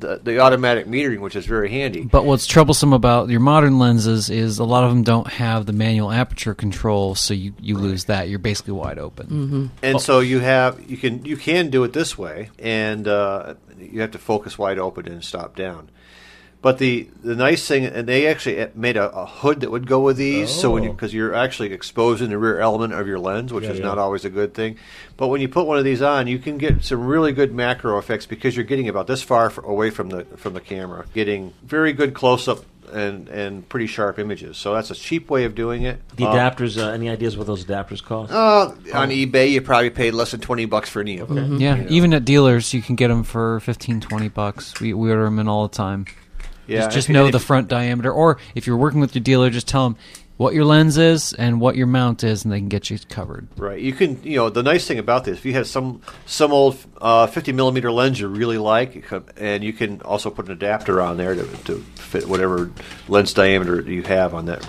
the, 0.00 0.20
the 0.22 0.38
automatic 0.40 0.86
metering, 0.86 1.18
which 1.20 1.36
is 1.36 1.44
very 1.46 1.68
handy. 1.70 2.02
But 2.02 2.24
what's 2.24 2.46
troublesome 2.46 2.92
about 2.92 3.28
your 3.28 3.40
modern 3.40 3.78
lenses 3.78 4.30
is 4.30 4.58
a 4.58 4.64
lot 4.64 4.84
of 4.84 4.90
them 4.90 5.02
don't 5.02 5.26
have 5.28 5.66
the 5.66 5.72
manual 5.74 6.10
aperture 6.10 6.54
control, 6.54 7.14
so 7.14 7.34
you, 7.34 7.52
you 7.60 7.76
lose 7.76 8.04
that. 8.06 8.28
You're 8.28 8.38
basically 8.38 8.72
wide 8.72 8.98
open. 8.98 9.70
And 9.82 10.00
so 10.00 10.20
you 10.20 10.40
have 10.40 10.80
you 10.90 10.96
can 10.96 11.24
you 11.24 11.36
can 11.36 11.68
do 11.70 11.84
it 11.84 11.92
this 11.92 12.16
way, 12.16 12.50
and 12.58 13.06
uh, 13.06 13.54
you 13.78 14.00
have 14.00 14.12
to 14.12 14.18
focus 14.18 14.56
wide 14.58 14.78
open 14.78 15.06
and 15.06 15.22
stop 15.22 15.54
down. 15.54 15.90
But 16.64 16.78
the 16.78 17.08
the 17.22 17.34
nice 17.36 17.68
thing, 17.68 17.84
and 17.84 18.08
they 18.08 18.26
actually 18.26 18.66
made 18.74 18.96
a, 18.96 19.10
a 19.14 19.26
hood 19.26 19.60
that 19.60 19.70
would 19.70 19.86
go 19.86 20.00
with 20.00 20.16
these, 20.16 20.48
so 20.50 20.70
when 20.70 20.88
Oh. 20.88 20.92
because 20.92 21.12
you're 21.12 21.34
actually 21.34 21.72
exposing 21.74 22.30
the 22.30 22.38
rear 22.38 22.58
element 22.58 22.94
of 22.94 23.06
your 23.06 23.18
lens, 23.18 23.52
which 23.52 23.64
Yeah, 23.64 23.72
is 23.72 23.78
yeah. 23.80 23.84
not 23.84 23.98
always 23.98 24.24
a 24.24 24.30
good 24.30 24.54
thing. 24.54 24.76
But 25.18 25.28
when 25.28 25.42
you 25.42 25.48
put 25.48 25.66
one 25.66 25.76
of 25.76 25.84
these 25.84 26.00
on, 26.00 26.26
you 26.26 26.38
can 26.38 26.56
get 26.56 26.82
some 26.82 27.06
really 27.06 27.32
good 27.32 27.54
macro 27.54 27.98
effects 27.98 28.24
because 28.24 28.56
you're 28.56 28.64
getting 28.64 28.88
about 28.88 29.06
this 29.08 29.22
far 29.22 29.46
f- 29.46 29.58
away 29.58 29.90
from 29.90 30.08
the 30.08 30.24
from 30.38 30.54
the 30.54 30.60
camera, 30.62 31.04
getting 31.12 31.52
very 31.62 31.92
good 31.92 32.14
close 32.14 32.48
up 32.48 32.64
and 32.94 33.28
and 33.28 33.68
pretty 33.68 33.86
sharp 33.86 34.18
images. 34.18 34.56
So 34.56 34.72
that's 34.72 34.90
a 34.90 34.94
cheap 34.94 35.28
way 35.28 35.44
of 35.44 35.54
doing 35.54 35.82
it. 35.82 36.00
the 36.16 36.24
Uh, 36.26 36.32
adapters. 36.34 36.82
Uh, 36.82 36.92
any 36.92 37.10
ideas 37.10 37.36
what 37.36 37.46
those 37.46 37.66
adapters 37.66 38.02
cost? 38.02 38.32
uh, 38.32 38.72
on 38.94 39.10
eBay, 39.10 39.50
you 39.50 39.60
probably 39.60 39.90
paid 39.90 40.14
less 40.14 40.30
than 40.30 40.40
twenty 40.40 40.64
bucks 40.64 40.88
for 40.88 41.00
any 41.02 41.18
of 41.18 41.28
them. 41.28 41.58
Yeah, 41.60 41.76
You 41.76 41.82
know. 41.82 41.88
even 41.90 42.14
at 42.14 42.24
dealers, 42.24 42.72
you 42.72 42.80
can 42.80 42.94
get 42.96 43.08
them 43.08 43.22
for 43.22 43.60
15, 43.60 44.00
20 44.00 44.28
bucks. 44.30 44.80
We, 44.80 44.94
we 44.94 45.10
order 45.10 45.24
them 45.24 45.38
in 45.38 45.46
all 45.46 45.68
the 45.68 45.74
time. 45.76 46.06
Yeah, 46.66 46.80
just 46.80 46.94
just 46.94 47.08
know 47.08 47.26
if 47.26 47.32
the 47.32 47.38
front 47.40 47.68
diameter, 47.68 48.12
or 48.12 48.38
if 48.54 48.66
you're 48.66 48.76
working 48.76 49.00
with 49.00 49.14
your 49.14 49.22
dealer, 49.22 49.50
just 49.50 49.68
tell 49.68 49.84
them 49.84 49.96
what 50.36 50.52
your 50.52 50.64
lens 50.64 50.98
is 50.98 51.32
and 51.34 51.60
what 51.60 51.76
your 51.76 51.86
mount 51.86 52.24
is, 52.24 52.44
and 52.44 52.52
they 52.52 52.58
can 52.58 52.68
get 52.68 52.90
you 52.90 52.98
covered. 53.08 53.46
Right. 53.56 53.80
You 53.80 53.92
can, 53.92 54.20
you 54.24 54.36
know, 54.36 54.50
the 54.50 54.64
nice 54.64 54.86
thing 54.86 54.98
about 54.98 55.24
this, 55.24 55.38
if 55.38 55.44
you 55.44 55.52
have 55.52 55.66
some 55.66 56.00
some 56.26 56.52
old 56.52 56.76
uh, 57.00 57.26
50 57.28 57.52
millimeter 57.52 57.92
lens 57.92 58.18
you 58.18 58.26
really 58.26 58.58
like, 58.58 59.04
and 59.36 59.62
you 59.62 59.72
can 59.72 60.00
also 60.02 60.30
put 60.30 60.46
an 60.46 60.52
adapter 60.52 61.00
on 61.00 61.16
there 61.16 61.34
to, 61.34 61.44
to 61.64 61.78
fit 61.94 62.28
whatever 62.28 62.70
lens 63.08 63.32
diameter 63.32 63.80
you 63.82 64.02
have 64.02 64.34
on 64.34 64.46
that 64.46 64.66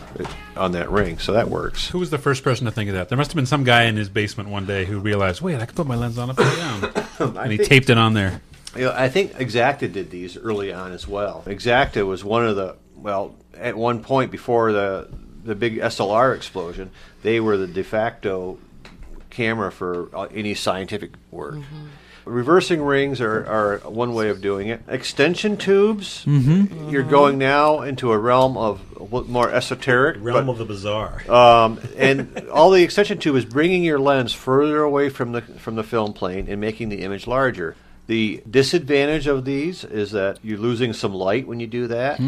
on 0.56 0.74
that 0.74 0.92
ring. 0.92 1.18
So 1.18 1.34
that 1.34 1.50
works. 1.50 1.90
Who 1.90 2.00
was 2.00 2.12
the 2.12 2.20
first 2.20 2.44
person 2.44 2.66
to 2.66 2.72
think 2.72 2.90
of 2.90 2.96
that? 2.96 3.10
There 3.10 3.18
must 3.18 3.32
have 3.32 3.36
been 3.36 3.46
some 3.48 3.64
guy 3.64 3.84
in 3.84 3.98
his 3.98 4.10
basement 4.10 4.50
one 4.50 4.66
day 4.66 4.86
who 4.86 5.00
realized, 5.00 5.42
wait, 5.42 5.60
I 5.60 5.66
can 5.66 5.76
put 5.76 5.88
my 5.88 5.96
lens 5.96 6.18
on 6.18 6.30
upside 6.30 6.58
down. 6.58 7.38
and 7.38 7.52
he 7.52 7.58
think- 7.58 7.70
taped 7.70 7.90
it 7.90 7.98
on 7.98 8.14
there. 8.14 8.42
You 8.76 8.86
know, 8.86 8.94
I 8.96 9.10
think 9.10 9.34
Exakta 9.34 9.92
did 9.92 10.10
these 10.12 10.38
early 10.38 10.74
on 10.74 10.92
as 10.92 11.08
well. 11.08 11.44
Exakta 11.46 12.06
was 12.06 12.24
one 12.24 12.46
of 12.46 12.56
the 12.56 12.76
well, 12.96 13.36
at 13.58 13.76
one 13.78 14.02
point 14.04 14.32
before 14.32 14.72
the 14.72 15.08
the 15.44 15.56
big 15.56 15.78
SLR 15.78 16.36
explosion, 16.36 16.90
they 17.22 17.40
were 17.40 17.56
the 17.58 17.68
de 17.68 17.84
facto 17.84 18.58
camera 19.30 19.72
for 19.72 20.10
uh, 20.16 20.24
any 20.34 20.56
scientific 20.56 21.12
work. 21.32 21.56
Reversing 22.26 22.82
rings 22.82 23.22
are, 23.22 23.46
are 23.46 23.78
one 23.88 24.16
way 24.16 24.30
of 24.30 24.42
doing 24.42 24.70
it. 24.70 24.82
Extension 24.88 25.58
tubes, 25.58 26.24
you're 26.26 27.04
going 27.04 27.38
now 27.38 27.82
into 27.82 28.12
a 28.12 28.18
realm 28.18 28.58
of 28.58 28.82
more 29.30 29.52
esoteric. 29.52 30.18
Realm 30.20 30.48
but- 30.48 30.54
of 30.54 30.58
the 30.58 30.66
bizarre. 30.66 31.22
um, 31.32 31.80
and 31.96 32.50
all 32.52 32.72
the 32.72 32.82
extension 32.82 33.20
tube 33.20 33.36
is 33.36 33.46
bringing 33.46 33.84
your 33.84 34.00
lens 34.00 34.34
further 34.34 34.82
away 34.82 35.10
from 35.10 35.34
the 35.34 35.42
from 35.42 35.76
the 35.76 35.84
film 35.84 36.14
plane 36.14 36.48
and 36.50 36.60
making 36.60 36.90
the 36.90 37.04
image 37.04 37.28
larger. 37.28 37.76
The 38.08 38.44
disadvantage 38.48 39.26
of 39.26 39.46
these 39.46 39.84
is 39.84 40.12
that 40.12 40.38
you're 40.44 40.60
losing 40.60 40.94
some 40.94 41.14
light 41.14 41.48
when 41.48 41.60
you 41.60 41.66
do 41.66 41.88
that. 41.88 42.20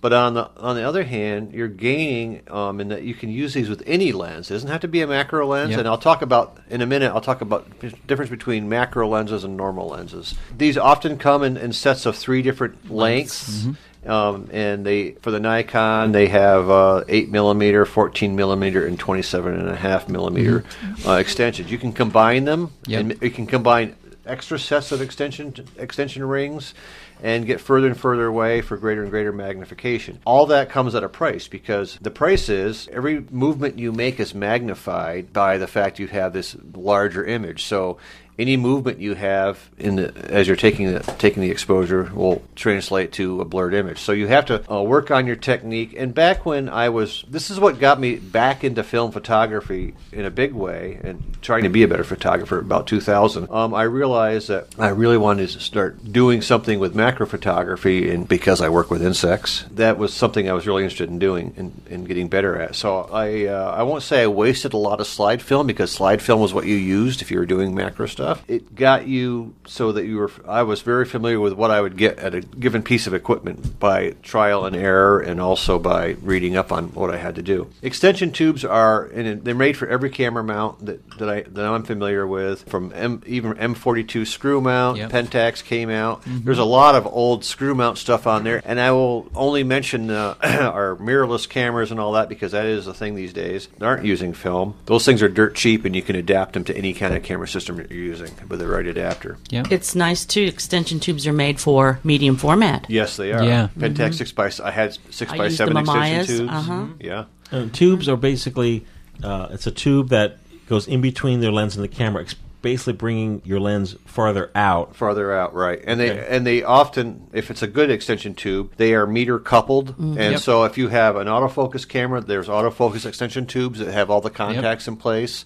But 0.00 0.12
on 0.12 0.34
the 0.34 0.48
on 0.58 0.76
the 0.76 0.86
other 0.86 1.02
hand, 1.02 1.52
you're 1.52 1.66
gaining 1.66 2.42
um, 2.48 2.80
in 2.80 2.88
that 2.88 3.02
you 3.02 3.14
can 3.14 3.30
use 3.30 3.52
these 3.54 3.68
with 3.68 3.82
any 3.84 4.12
lens. 4.12 4.50
It 4.50 4.54
doesn't 4.54 4.70
have 4.70 4.82
to 4.82 4.88
be 4.88 5.00
a 5.00 5.06
macro 5.08 5.46
lens. 5.46 5.70
Yep. 5.70 5.80
And 5.80 5.88
I'll 5.88 5.98
talk 5.98 6.22
about 6.22 6.58
in 6.70 6.82
a 6.82 6.86
minute. 6.86 7.10
I'll 7.12 7.20
talk 7.20 7.40
about 7.40 7.80
the 7.80 7.90
difference 8.06 8.30
between 8.30 8.68
macro 8.68 9.08
lenses 9.08 9.42
and 9.42 9.56
normal 9.56 9.88
lenses. 9.88 10.36
These 10.56 10.78
often 10.78 11.18
come 11.18 11.42
in, 11.42 11.56
in 11.56 11.72
sets 11.72 12.06
of 12.06 12.16
three 12.16 12.42
different 12.42 12.90
lengths. 12.90 13.66
Um, 14.06 14.50
and 14.52 14.84
they 14.84 15.12
for 15.22 15.30
the 15.30 15.40
Nikon 15.40 16.12
they 16.12 16.26
have 16.28 16.68
uh, 16.68 17.04
eight 17.08 17.30
millimeter, 17.30 17.86
fourteen 17.86 18.36
millimeter, 18.36 18.86
and 18.86 19.00
twenty 19.00 19.22
seven 19.22 19.54
and 19.58 19.68
a 19.68 19.74
half 19.74 20.10
millimeter 20.10 20.62
uh, 21.06 21.12
extensions. 21.12 21.72
You 21.72 21.78
can 21.78 21.92
combine 21.92 22.44
them, 22.44 22.70
Yep. 22.86 23.00
and 23.00 23.22
you 23.22 23.30
can 23.30 23.46
combine 23.46 23.96
extra 24.26 24.58
sets 24.58 24.92
of 24.92 25.00
extension 25.00 25.54
extension 25.76 26.24
rings 26.24 26.74
and 27.22 27.46
get 27.46 27.60
further 27.60 27.86
and 27.86 27.98
further 27.98 28.26
away 28.26 28.60
for 28.60 28.76
greater 28.76 29.02
and 29.02 29.10
greater 29.10 29.32
magnification. 29.32 30.18
All 30.24 30.46
that 30.46 30.70
comes 30.70 30.94
at 30.94 31.04
a 31.04 31.08
price 31.08 31.48
because 31.48 31.98
the 32.00 32.10
price 32.10 32.48
is 32.48 32.88
every 32.92 33.24
movement 33.30 33.78
you 33.78 33.92
make 33.92 34.20
is 34.20 34.34
magnified 34.34 35.32
by 35.32 35.58
the 35.58 35.66
fact 35.66 35.98
you 35.98 36.08
have 36.08 36.32
this 36.32 36.56
larger 36.74 37.24
image. 37.24 37.64
So 37.64 37.98
any 38.38 38.56
movement 38.56 38.98
you 38.98 39.14
have 39.14 39.70
in 39.78 39.96
the 39.96 40.14
as 40.30 40.46
you're 40.46 40.56
taking 40.56 40.92
the 40.92 41.00
taking 41.18 41.42
the 41.42 41.50
exposure 41.50 42.10
will 42.14 42.42
translate 42.56 43.12
to 43.12 43.40
a 43.40 43.44
blurred 43.44 43.74
image. 43.74 44.00
So 44.00 44.12
you 44.12 44.26
have 44.26 44.46
to 44.46 44.72
uh, 44.72 44.82
work 44.82 45.10
on 45.10 45.26
your 45.26 45.36
technique. 45.36 45.94
And 45.96 46.12
back 46.12 46.44
when 46.44 46.68
I 46.68 46.88
was, 46.88 47.24
this 47.28 47.50
is 47.50 47.60
what 47.60 47.78
got 47.78 48.00
me 48.00 48.16
back 48.16 48.64
into 48.64 48.82
film 48.82 49.12
photography 49.12 49.94
in 50.12 50.24
a 50.24 50.30
big 50.30 50.52
way, 50.52 50.98
and 51.02 51.22
trying 51.42 51.62
to 51.62 51.68
be 51.68 51.82
a 51.82 51.88
better 51.88 52.04
photographer. 52.04 52.58
About 52.58 52.86
2000, 52.86 53.50
um, 53.50 53.74
I 53.74 53.82
realized 53.82 54.48
that 54.48 54.66
I 54.78 54.88
really 54.88 55.18
wanted 55.18 55.48
to 55.50 55.60
start 55.60 56.12
doing 56.12 56.42
something 56.42 56.78
with 56.78 56.94
macro 56.94 57.26
photography, 57.26 58.10
and 58.10 58.26
because 58.26 58.60
I 58.60 58.68
work 58.68 58.90
with 58.90 59.02
insects, 59.02 59.64
that 59.72 59.98
was 59.98 60.12
something 60.12 60.48
I 60.48 60.54
was 60.54 60.66
really 60.66 60.82
interested 60.82 61.08
in 61.08 61.18
doing 61.18 61.54
and, 61.56 61.82
and 61.88 62.08
getting 62.08 62.28
better 62.28 62.60
at. 62.60 62.74
So 62.74 63.08
I 63.12 63.46
uh, 63.46 63.70
I 63.70 63.82
won't 63.84 64.02
say 64.02 64.22
I 64.22 64.26
wasted 64.26 64.72
a 64.72 64.78
lot 64.78 65.00
of 65.00 65.06
slide 65.06 65.40
film 65.42 65.66
because 65.66 65.92
slide 65.92 66.20
film 66.20 66.40
was 66.40 66.52
what 66.52 66.66
you 66.66 66.76
used 66.76 67.22
if 67.22 67.30
you 67.30 67.38
were 67.38 67.46
doing 67.46 67.74
macro 67.74 68.06
stuff. 68.06 68.23
It 68.48 68.74
got 68.74 69.06
you 69.06 69.54
so 69.66 69.92
that 69.92 70.04
you 70.06 70.16
were. 70.18 70.30
I 70.46 70.62
was 70.62 70.82
very 70.82 71.04
familiar 71.04 71.40
with 71.40 71.52
what 71.54 71.70
I 71.70 71.80
would 71.80 71.96
get 71.96 72.18
at 72.18 72.34
a 72.34 72.40
given 72.40 72.82
piece 72.82 73.06
of 73.06 73.14
equipment 73.14 73.78
by 73.78 74.10
trial 74.22 74.64
and 74.64 74.74
error, 74.76 75.20
and 75.20 75.40
also 75.40 75.78
by 75.78 76.16
reading 76.22 76.56
up 76.56 76.72
on 76.72 76.88
what 76.94 77.10
I 77.10 77.16
had 77.18 77.34
to 77.36 77.42
do. 77.42 77.70
Extension 77.82 78.32
tubes 78.32 78.64
are, 78.64 79.04
and 79.06 79.44
they're 79.44 79.54
made 79.54 79.76
for 79.76 79.86
every 79.88 80.10
camera 80.10 80.42
mount 80.44 80.86
that, 80.86 81.18
that 81.18 81.28
I 81.28 81.42
that 81.42 81.64
I'm 81.64 81.82
familiar 81.84 82.26
with, 82.26 82.68
from 82.68 82.92
M, 82.94 83.22
even 83.26 83.54
M42 83.54 84.26
screw 84.26 84.60
mount, 84.60 84.98
Yep. 84.98 85.10
Pentax 85.10 85.64
came 85.64 85.90
out. 85.90 86.22
There's 86.26 86.58
a 86.58 86.64
lot 86.64 86.94
of 86.94 87.06
old 87.06 87.44
screw 87.44 87.74
mount 87.74 87.98
stuff 87.98 88.26
on 88.26 88.44
there, 88.44 88.62
and 88.64 88.80
I 88.80 88.92
will 88.92 89.28
only 89.34 89.64
mention 89.64 90.10
uh, 90.10 90.34
our 90.42 90.96
mirrorless 90.96 91.48
cameras 91.48 91.90
and 91.90 92.00
all 92.00 92.12
that 92.12 92.28
because 92.28 92.52
that 92.52 92.66
is 92.66 92.86
a 92.86 92.94
thing 92.94 93.14
these 93.14 93.32
days. 93.32 93.68
They 93.78 93.86
aren't 93.86 94.04
using 94.04 94.32
film. 94.32 94.74
Those 94.86 95.04
things 95.04 95.22
are 95.22 95.28
dirt 95.28 95.54
cheap, 95.54 95.84
and 95.84 95.94
you 95.94 96.02
can 96.02 96.16
adapt 96.16 96.54
them 96.54 96.64
to 96.64 96.76
any 96.76 96.94
kind 96.94 97.14
of 97.14 97.22
camera 97.22 97.48
system 97.48 97.76
you're 97.78 97.86
using 97.90 98.13
with 98.20 98.58
the 98.58 98.66
right 98.68 98.86
adapter. 98.86 99.36
Yeah. 99.50 99.64
It's 99.70 99.94
nice 99.94 100.24
too. 100.24 100.42
Extension 100.42 101.00
tubes 101.00 101.26
are 101.26 101.32
made 101.32 101.60
for 101.60 101.98
medium 102.04 102.36
format. 102.36 102.86
Yes, 102.88 103.16
they 103.16 103.32
are. 103.32 103.42
Yeah. 103.44 103.68
Pentax 103.78 104.14
six 104.14 104.32
by 104.32 104.50
I 104.62 104.70
had 104.70 104.96
six 105.10 105.32
I 105.32 105.36
by 105.38 105.44
used 105.46 105.56
seven 105.56 105.74
the 105.74 105.80
extension 105.80 106.26
tubes. 106.38 106.50
uh-huh. 106.52 106.86
Yeah. 107.00 107.24
Uh, 107.52 107.66
tubes 107.72 108.08
are 108.08 108.16
basically 108.16 108.84
uh, 109.22 109.48
it's 109.50 109.66
a 109.66 109.70
tube 109.70 110.08
that 110.08 110.38
goes 110.68 110.88
in 110.88 111.00
between 111.00 111.40
their 111.40 111.52
lens 111.52 111.76
and 111.76 111.84
the 111.84 111.88
camera, 111.88 112.24
basically 112.62 112.94
bringing 112.94 113.42
your 113.44 113.60
lens 113.60 113.94
farther 114.06 114.50
out. 114.54 114.96
farther 114.96 115.30
out, 115.32 115.54
right? 115.54 115.80
And 115.86 116.00
they 116.00 116.10
Okay. 116.10 116.26
and 116.30 116.46
they 116.46 116.62
often, 116.62 117.28
if 117.34 117.50
it's 117.50 117.62
a 117.62 117.66
good 117.66 117.90
extension 117.90 118.34
tube, 118.34 118.72
they 118.78 118.94
are 118.94 119.06
meter 119.06 119.38
coupled. 119.38 119.94
And 119.98 120.16
Yep. 120.16 120.40
so, 120.40 120.64
if 120.64 120.78
you 120.78 120.88
have 120.88 121.16
an 121.16 121.26
autofocus 121.28 121.86
camera, 121.86 122.22
there's 122.22 122.48
autofocus 122.48 123.04
extension 123.06 123.46
tubes 123.46 123.78
that 123.78 123.92
have 123.92 124.10
all 124.10 124.22
the 124.22 124.30
contacts 124.30 124.88
in 124.88 124.96
place. 124.96 125.44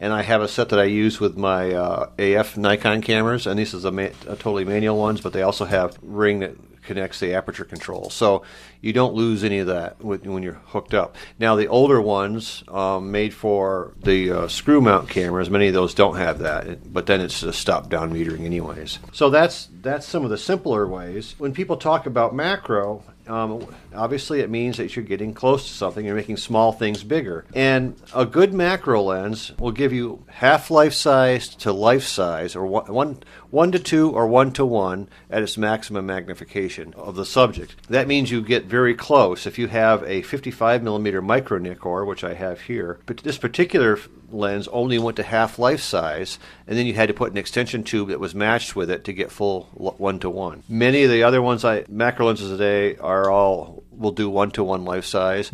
And 0.00 0.12
I 0.14 0.22
have 0.22 0.40
a 0.40 0.48
set 0.48 0.70
that 0.70 0.80
I 0.80 0.84
use 0.84 1.20
with 1.20 1.36
my 1.36 1.72
uh, 1.72 2.10
AF 2.18 2.56
Nikon 2.56 3.02
cameras, 3.02 3.46
and 3.46 3.58
this 3.58 3.74
is 3.74 3.84
a, 3.84 3.92
ma- 3.92 4.08
a 4.26 4.34
totally 4.34 4.64
manual 4.64 4.96
ones, 4.96 5.20
but 5.20 5.34
they 5.34 5.42
also 5.42 5.66
have 5.66 5.98
ring 6.02 6.40
that 6.40 6.56
connects 6.82 7.20
the 7.20 7.34
aperture 7.34 7.64
control, 7.64 8.10
so 8.10 8.42
you 8.80 8.92
don't 8.92 9.14
lose 9.14 9.44
any 9.44 9.58
of 9.58 9.66
that 9.66 10.02
when 10.02 10.42
you're 10.42 10.54
hooked 10.54 10.94
up. 10.94 11.16
Now 11.38 11.54
the 11.54 11.68
older 11.68 12.00
ones, 12.00 12.64
um, 12.68 13.12
made 13.12 13.34
for 13.34 13.92
the 14.02 14.32
uh, 14.32 14.48
screw 14.48 14.80
mount 14.80 15.08
cameras, 15.08 15.50
many 15.50 15.68
of 15.68 15.74
those 15.74 15.94
don't 15.94 16.16
have 16.16 16.38
that, 16.40 16.92
but 16.92 17.06
then 17.06 17.20
it's 17.20 17.42
just 17.42 17.60
stop 17.60 17.90
down 17.90 18.12
metering 18.12 18.44
anyways. 18.44 18.98
So 19.12 19.30
that's 19.30 19.68
that's 19.82 20.06
some 20.06 20.24
of 20.24 20.30
the 20.30 20.38
simpler 20.38 20.86
ways. 20.86 21.34
When 21.38 21.52
people 21.52 21.76
talk 21.76 22.06
about 22.06 22.34
macro, 22.34 23.04
um, 23.26 23.66
obviously 23.94 24.40
it 24.40 24.50
means 24.50 24.76
that 24.76 24.94
you're 24.94 25.04
getting 25.04 25.34
close 25.34 25.66
to 25.66 25.72
something. 25.72 26.04
You're 26.04 26.14
making 26.14 26.36
small 26.36 26.72
things 26.72 27.02
bigger, 27.04 27.44
and 27.54 27.96
a 28.14 28.26
good 28.26 28.52
macro 28.52 29.02
lens 29.02 29.52
will 29.58 29.72
give 29.72 29.92
you 29.92 30.24
half 30.28 30.70
life 30.70 30.94
size 30.94 31.48
to 31.56 31.72
life 31.72 32.04
size, 32.04 32.56
or 32.56 32.66
one, 32.66 32.92
one 32.92 33.22
one 33.50 33.72
to 33.72 33.78
two 33.78 34.10
or 34.10 34.26
one 34.26 34.52
to 34.52 34.64
one 34.64 35.08
at 35.28 35.42
its 35.42 35.58
maximum 35.58 36.06
magnification 36.06 36.94
of 36.94 37.16
the 37.16 37.26
subject. 37.26 37.74
That 37.88 38.06
means 38.06 38.30
you 38.30 38.42
get 38.42 38.64
very 38.64 38.94
close. 38.94 39.46
If 39.46 39.58
you 39.58 39.68
have 39.68 40.02
a 40.04 40.22
55 40.22 40.82
millimeter 40.82 41.20
micro 41.20 41.58
Nikkor, 41.58 42.06
which 42.06 42.24
I 42.24 42.34
have 42.34 42.60
here, 42.62 42.98
but 43.06 43.18
this 43.18 43.38
particular 43.38 43.98
lens 44.30 44.68
only 44.68 44.98
went 44.98 45.16
to 45.16 45.22
half 45.22 45.58
life 45.58 45.80
size, 45.80 46.38
and 46.66 46.78
then 46.78 46.86
you 46.86 46.94
had 46.94 47.08
to 47.08 47.14
put 47.14 47.32
an 47.32 47.38
extension 47.38 47.82
tube 47.82 48.08
that 48.08 48.20
was 48.20 48.34
matched 48.34 48.76
with 48.76 48.90
it 48.90 49.04
to 49.04 49.12
get 49.12 49.32
full 49.32 49.64
one 49.72 50.18
to 50.20 50.30
one. 50.30 50.62
Many 50.68 51.02
of 51.02 51.10
the 51.10 51.24
other 51.24 51.42
ones, 51.42 51.64
I 51.64 51.84
macro 51.88 52.26
lenses 52.26 52.50
today 52.50 52.96
are 52.96 53.30
all 53.30 53.79
will 54.00 54.12
do 54.12 54.28
one 54.28 54.50
to 54.52 54.64
one 54.64 54.84
life 54.84 55.04
size. 55.04 55.50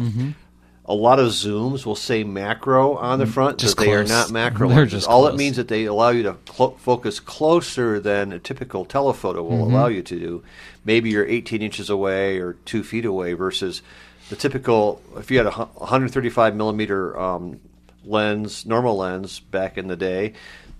A 0.88 0.94
lot 0.94 1.18
of 1.18 1.26
zooms 1.32 1.84
will 1.84 1.96
say 1.96 2.22
macro 2.22 2.94
on 2.94 3.18
the 3.18 3.26
front, 3.26 3.58
just 3.58 3.76
but 3.76 3.86
they 3.86 3.92
are 3.92 4.04
not 4.04 4.30
macro 4.30 4.68
They're 4.68 4.76
lenses. 4.78 4.92
just 5.00 5.08
All 5.08 5.26
it 5.26 5.34
means 5.34 5.56
that 5.56 5.66
they 5.66 5.84
allow 5.86 6.10
you 6.10 6.22
to 6.22 6.34
clo- 6.46 6.76
focus 6.78 7.18
closer 7.18 7.98
than 7.98 8.32
a 8.32 8.38
typical 8.38 8.84
telephoto 8.84 9.42
will 9.42 9.64
Mm-hmm. 9.66 9.74
allow 9.74 9.86
you 9.88 10.02
to 10.02 10.16
do. 10.18 10.44
Maybe 10.84 11.10
you're 11.10 11.26
18 11.26 11.60
inches 11.60 11.90
away 11.90 12.38
or 12.38 12.52
two 12.64 12.84
feet 12.84 13.04
away 13.04 13.32
versus 13.32 13.82
the 14.30 14.36
typical. 14.36 15.02
If 15.16 15.28
you 15.32 15.38
had 15.38 15.48
a 15.48 15.50
135 15.50 16.54
millimeter 16.54 17.18
um, 17.18 17.58
lens, 18.04 18.64
normal 18.64 18.96
lens 18.96 19.40
back 19.40 19.76
in 19.76 19.88
the 19.88 19.96
day, 19.96 20.34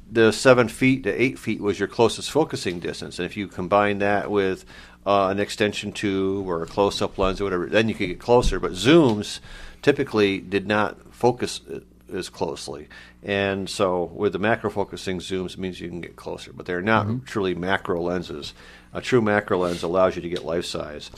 the 0.09 0.31
seven 0.31 0.69
feet 0.69 1.03
to 1.03 1.21
eight 1.21 1.37
feet 1.37 1.61
was 1.61 1.81
your 1.81 1.89
closest 1.89 2.31
focusing 2.31 2.79
distance, 2.79 3.19
and 3.19 3.27
if 3.27 3.37
you 3.37 3.49
combine 3.49 3.99
that 3.99 4.31
with 4.31 4.65
uh, 5.07 5.29
an 5.29 5.39
extension 5.39 5.93
tube 5.93 6.47
or 6.47 6.63
a 6.63 6.67
close-up 6.67 7.17
lens 7.17 7.41
or 7.41 7.45
whatever, 7.45 7.67
then 7.67 7.89
you 7.89 7.95
could 7.95 8.09
get 8.09 8.19
closer. 8.19 8.61
But 8.61 8.73
zooms 8.73 9.41
typically 9.81 10.39
did 10.41 10.67
not 10.67 11.15
focus 11.15 11.61
uh, 11.73 11.81
as 12.13 12.29
closely, 12.29 12.89
and 13.23 13.69
so 13.69 14.05
with 14.05 14.33
the 14.33 14.39
macro 14.39 14.71
focusing 14.71 15.19
zooms, 15.19 15.55
it 15.55 15.59
means 15.59 15.81
you 15.81 15.89
can 15.89 16.01
get 16.01 16.17
closer. 16.17 16.53
But 16.53 16.67
they're 16.67 16.83
not 16.83 17.27
truly 17.27 17.55
macro 17.55 18.01
lenses. 18.03 18.53
A 18.93 19.01
true 19.01 19.21
macro 19.21 19.59
lens 19.59 19.83
allows 19.83 20.17
you 20.17 20.23
to 20.23 20.29
get 20.29 20.45
life 20.45 20.65
size 20.65 21.11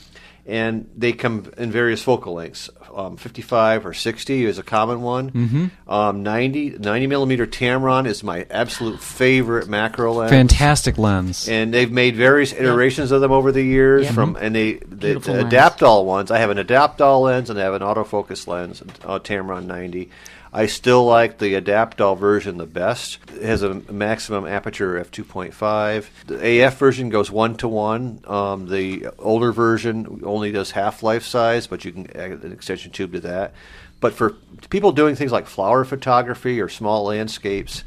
and 0.48 0.90
they 0.96 1.12
come 1.12 1.52
in 1.58 1.70
various 1.70 2.02
focal 2.02 2.32
lengths. 2.34 2.70
Um, 2.94 3.16
55 3.18 3.86
or 3.86 3.92
60 3.92 4.46
is 4.46 4.58
a 4.58 4.62
common 4.62 5.02
one. 5.02 5.30
Mm-hmm. 5.30 5.90
Um, 5.90 6.22
90, 6.22 6.78
90 6.78 7.06
millimeter 7.06 7.46
Tamron 7.46 8.06
is 8.06 8.24
my 8.24 8.46
absolute 8.50 9.00
favorite 9.00 9.68
macro 9.68 10.14
lens. 10.14 10.30
Fantastic 10.30 10.96
lens. 10.96 11.48
And 11.48 11.72
they've 11.72 11.92
made 11.92 12.16
various 12.16 12.52
iterations 12.54 13.12
of 13.12 13.20
them 13.20 13.30
over 13.30 13.52
the 13.52 13.62
years. 13.62 14.06
Yep. 14.06 14.14
From 14.14 14.36
and 14.36 14.56
they 14.56 14.74
the, 14.74 14.96
Beautiful 14.96 15.34
the. 15.34 15.44
Adaptall 15.44 16.06
ones. 16.06 16.30
I 16.30 16.38
have 16.38 16.50
an 16.50 16.58
Adaptall 16.58 17.22
lens 17.22 17.50
and 17.50 17.60
I 17.60 17.62
have 17.62 17.74
an 17.74 17.82
autofocus 17.82 18.46
lens, 18.46 18.82
uh, 19.04 19.18
Tamron 19.18 19.66
90. 19.66 20.10
I 20.52 20.66
still 20.66 21.04
like 21.04 21.38
the 21.38 21.54
Adaptall 21.60 22.18
version 22.18 22.56
the 22.56 22.66
best. 22.66 23.18
It 23.34 23.42
has 23.42 23.62
a 23.62 23.74
maximum 23.92 24.46
aperture 24.46 24.96
of 24.96 25.10
2.5. 25.10 26.06
The 26.26 26.62
AF 26.62 26.78
version 26.78 27.10
goes 27.10 27.30
one 27.30 27.56
to 27.56 27.68
one. 27.68 28.20
Um, 28.26 28.68
The 28.68 29.08
older 29.18 29.52
version 29.52 30.22
only 30.24 30.50
does 30.52 30.70
half 30.72 31.02
life 31.02 31.24
size, 31.24 31.66
but 31.66 31.84
you 31.84 31.92
can 31.92 32.16
add 32.16 32.42
an 32.44 32.52
extension 32.52 32.90
tube 32.92 33.12
to 33.12 33.20
that. 33.20 33.52
But 34.00 34.14
for 34.14 34.36
people 34.70 34.92
doing 34.92 35.16
things 35.16 35.32
like 35.32 35.46
flower 35.46 35.84
photography 35.84 36.60
or 36.60 36.68
small 36.68 37.04
landscapes, 37.04 37.82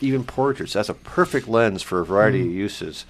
even 0.00 0.24
portraits, 0.24 0.74
that's 0.74 0.88
a 0.90 0.94
perfect 0.94 1.48
lens 1.48 1.80
for 1.82 2.00
a 2.00 2.04
variety 2.04 2.42
of 2.42 2.46
uses. 2.48 3.06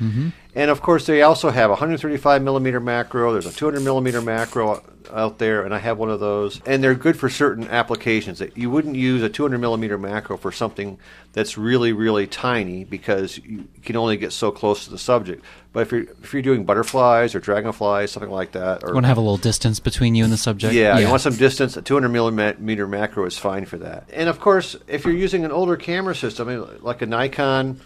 And 0.55 0.71
of 0.71 0.81
course, 0.81 1.07
they 1.07 1.23
also 1.23 1.51
have 1.51 1.71
135 1.71 2.43
millimeter 2.43 2.79
macro. 2.79 3.33
There's 3.33 3.47
a 3.47 3.53
200 3.53 3.81
millimeter 3.83 4.21
macro 4.21 4.85
out 5.15 5.39
there, 5.39 5.65
and 5.65 5.75
I 5.75 5.79
have 5.79 5.99
one 5.99 6.11
of 6.11 6.21
those. 6.21 6.61
And 6.67 6.83
they're 6.83 6.95
good 6.95 7.19
for 7.19 7.29
certain 7.31 7.69
applications. 7.69 8.39
That 8.41 8.57
you 8.57 8.71
wouldn't 8.71 8.97
use 8.97 9.23
a 9.23 9.29
200 9.29 9.59
millimeter 9.59 9.97
macro 9.97 10.37
for 10.37 10.53
something 10.53 10.99
that's 11.33 11.57
really, 11.57 11.93
really 11.93 12.27
tiny 12.27 12.85
because 12.85 13.39
you 13.39 13.67
can 13.83 13.97
only 13.97 14.17
get 14.17 14.33
so 14.33 14.51
close 14.51 14.85
to 14.85 14.91
the 14.91 14.99
subject. 14.99 15.45
But 15.73 15.81
if 15.81 15.93
you're 15.93 16.03
if 16.23 16.33
you're 16.33 16.43
doing 16.43 16.65
butterflies 16.65 17.35
or 17.35 17.41
dragonflies, 17.41 18.11
something 18.13 18.31
like 18.31 18.53
that, 18.53 18.85
or 18.85 18.89
You 18.89 18.95
want 18.95 19.05
to 19.05 19.09
have 19.09 19.17
a 19.17 19.21
little 19.21 19.37
distance 19.37 19.81
between 19.81 20.15
you 20.15 20.25
and 20.25 20.33
the 20.33 20.37
subject. 20.37 20.75
yeah, 20.75 20.99
you 20.99 21.09
want 21.09 21.23
some 21.23 21.37
distance. 21.37 21.77
A 21.77 21.83
200 21.83 22.09
millimeter 22.09 22.87
macro 22.87 23.25
is 23.27 23.37
fine 23.37 23.65
for 23.65 23.79
that. 23.79 24.09
And 24.13 24.29
of 24.29 24.39
course, 24.41 24.77
if 24.87 25.05
you're 25.05 25.15
using 25.15 25.45
an 25.45 25.51
older 25.51 25.77
camera 25.77 26.15
system, 26.15 26.79
like 26.83 27.03
a 27.03 27.07
Nikon 27.07 27.81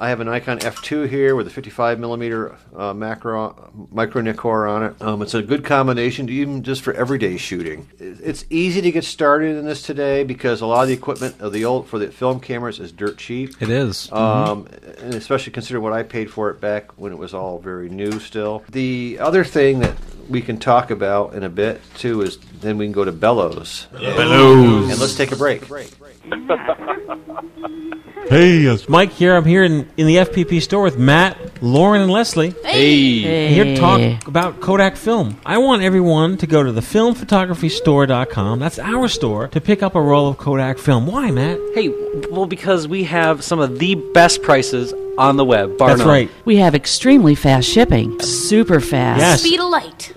I 0.00 0.10
have 0.10 0.20
a 0.20 0.24
Nikon 0.24 0.60
F2 0.60 1.08
here 1.08 1.34
with 1.34 1.48
a 1.48 1.50
55 1.50 1.98
millimeter 1.98 2.56
uh, 2.76 2.94
macro 2.94 3.88
micro 3.90 4.22
Nikkor 4.22 4.70
on 4.70 4.84
it. 4.84 5.02
Um, 5.02 5.22
it's 5.22 5.34
a 5.34 5.42
good 5.42 5.64
combination, 5.64 6.28
even 6.28 6.62
just 6.62 6.82
for 6.82 6.94
everyday 6.94 7.36
shooting. 7.36 7.88
It's 7.98 8.44
easy 8.48 8.80
to 8.80 8.92
get 8.92 9.02
started 9.02 9.56
in 9.56 9.64
this 9.64 9.82
today 9.82 10.22
because 10.22 10.60
a 10.60 10.66
lot 10.66 10.82
of 10.82 10.88
the 10.88 10.94
equipment 10.94 11.40
of 11.40 11.52
the 11.52 11.64
old 11.64 11.88
for 11.88 11.98
the 11.98 12.12
film 12.12 12.38
cameras 12.38 12.78
is 12.78 12.92
dirt 12.92 13.18
cheap. 13.18 13.60
It 13.60 13.70
is. 13.70 14.10
Um, 14.12 14.68
and 14.98 15.14
especially 15.14 15.52
considering 15.52 15.82
what 15.82 15.92
I 15.92 16.04
paid 16.04 16.30
for 16.30 16.48
it 16.50 16.60
back 16.60 16.96
when 16.96 17.10
it 17.10 17.18
was 17.18 17.34
all 17.34 17.58
very 17.58 17.88
new 17.88 18.20
still. 18.20 18.62
The 18.70 19.18
other 19.20 19.42
thing 19.42 19.80
that 19.80 19.96
we 20.28 20.42
can 20.42 20.58
talk 20.58 20.92
about 20.92 21.34
in 21.34 21.42
a 21.42 21.48
bit 21.48 21.80
too 21.96 22.22
is 22.22 22.38
then 22.60 22.78
we 22.78 22.86
can 22.86 22.92
go 22.92 23.04
to 23.04 23.12
bellows. 23.12 23.88
Bellows. 23.90 24.90
And 24.90 25.00
let's 25.00 25.16
take 25.16 25.32
a 25.32 25.36
break. 25.36 25.64
Hey, 28.28 28.68
uh, 28.68 28.76
Mike 28.88 29.12
here. 29.12 29.34
I'm 29.34 29.44
here 29.44 29.64
in, 29.64 29.88
in 29.96 30.06
the 30.06 30.16
FPP 30.16 30.60
store 30.60 30.82
with 30.82 30.98
Matt, 30.98 31.62
Lauren, 31.62 32.02
and 32.02 32.10
Leslie. 32.10 32.54
Hey. 32.62 33.48
Here 33.54 33.64
to 33.64 33.76
talk 33.76 34.26
about 34.26 34.60
Kodak 34.60 34.96
film. 34.96 35.40
I 35.46 35.56
want 35.58 35.82
everyone 35.82 36.36
to 36.38 36.46
go 36.46 36.62
to 36.62 36.70
the 36.70 36.82
filmphotographystore.com. 36.82 38.58
That's 38.58 38.78
our 38.78 39.08
store 39.08 39.48
to 39.48 39.60
pick 39.62 39.82
up 39.82 39.94
a 39.94 40.00
roll 40.00 40.28
of 40.28 40.36
Kodak 40.36 40.78
film. 40.78 41.06
Why, 41.06 41.30
Matt? 41.30 41.58
Hey, 41.74 41.88
well, 42.30 42.44
because 42.46 42.86
we 42.86 43.04
have 43.04 43.42
some 43.42 43.60
of 43.60 43.78
the 43.78 43.94
best 43.94 44.42
prices 44.42 44.92
on 45.16 45.36
the 45.36 45.44
web. 45.44 45.78
Bar 45.78 45.88
That's 45.88 46.00
none. 46.00 46.08
right. 46.08 46.30
We 46.44 46.56
have 46.56 46.74
extremely 46.74 47.34
fast 47.34 47.68
shipping. 47.68 48.20
Super 48.20 48.80
fast. 48.80 49.20
Yes. 49.20 49.40
Speed 49.40 49.60
of 49.60 49.70
light. 49.70 50.12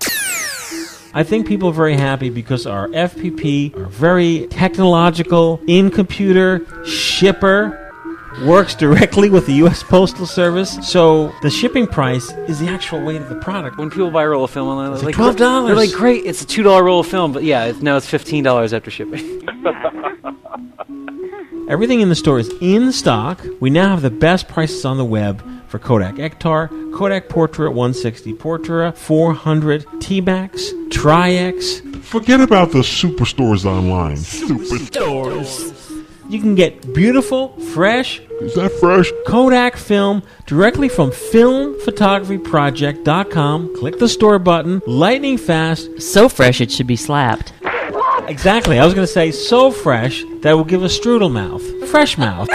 I 1.13 1.23
think 1.23 1.45
people 1.45 1.69
are 1.69 1.73
very 1.73 1.97
happy 1.97 2.29
because 2.29 2.65
our 2.65 2.87
FPP 2.87 3.75
are 3.75 3.85
very 3.85 4.47
technological, 4.47 5.59
in 5.67 5.91
computer, 5.91 6.65
shipper, 6.85 7.80
works 8.43 8.75
directly 8.75 9.29
with 9.29 9.45
the 9.45 9.53
U.S. 9.55 9.83
Postal 9.83 10.25
Service. 10.25 10.77
So 10.87 11.33
the 11.41 11.49
shipping 11.49 11.87
price 11.87 12.31
is 12.47 12.59
the 12.59 12.67
actual 12.67 13.01
weight 13.03 13.21
of 13.21 13.29
the 13.29 13.35
product. 13.35 13.77
When 13.77 13.89
people 13.89 14.11
buy 14.11 14.23
a 14.23 14.29
roll 14.29 14.43
of 14.45 14.51
film 14.51 14.67
online, 14.67 14.91
they're 14.91 15.01
like 15.03 15.17
like 15.17 15.35
$12. 15.37 15.67
They're 15.67 15.75
like, 15.75 15.91
great, 15.91 16.25
it's 16.25 16.41
a 16.41 16.45
two 16.47 16.63
dollar 16.63 16.83
roll 16.83 17.01
of 17.01 17.07
film, 17.07 17.31
but 17.33 17.43
yeah, 17.43 17.65
it, 17.65 17.81
now 17.81 17.97
it's 17.97 18.07
fifteen 18.07 18.43
dollars 18.43 18.73
after 18.73 18.89
shipping. 18.91 19.41
Everything 21.69 22.01
in 22.01 22.09
the 22.09 22.15
store 22.15 22.39
is 22.39 22.51
in 22.59 22.91
stock. 22.91 23.39
We 23.61 23.69
now 23.69 23.89
have 23.89 24.01
the 24.01 24.09
best 24.09 24.49
prices 24.49 24.83
on 24.83 24.97
the 24.97 25.05
web 25.05 25.41
for 25.69 25.79
Kodak 25.79 26.15
Ektar, 26.15 26.67
Kodak 26.93 27.29
Portra 27.29 27.69
160 27.69 28.33
Portra, 28.33 28.93
400 28.93 29.85
T-Max, 30.01 30.73
Tri-X. 30.89 31.79
forget 32.01 32.41
about 32.41 32.71
the 32.71 32.79
superstores 32.79 33.63
online. 33.63 34.17
Superstores. 34.17 35.80
You 36.31 36.39
can 36.39 36.55
get 36.55 36.93
beautiful, 36.93 37.49
fresh 37.73 38.21
Is 38.39 38.55
that 38.55 38.71
fresh? 38.79 39.11
Kodak 39.27 39.75
film 39.75 40.23
directly 40.45 40.87
from 40.87 41.11
filmphotographyproject.com. 41.11 43.75
Click 43.75 43.99
the 43.99 44.07
store 44.07 44.39
button, 44.39 44.81
lightning 44.87 45.37
fast. 45.37 46.01
So 46.01 46.29
fresh 46.29 46.61
it 46.61 46.71
should 46.71 46.87
be 46.87 46.95
slapped. 46.95 47.51
Exactly. 48.29 48.79
I 48.79 48.85
was 48.85 48.93
going 48.93 49.05
to 49.05 49.11
say 49.11 49.31
so 49.31 49.71
fresh 49.71 50.23
that 50.39 50.53
will 50.53 50.63
give 50.63 50.83
a 50.83 50.87
strudel 50.87 51.29
mouth. 51.29 51.61
Fresh 51.89 52.17
mouth. 52.17 52.47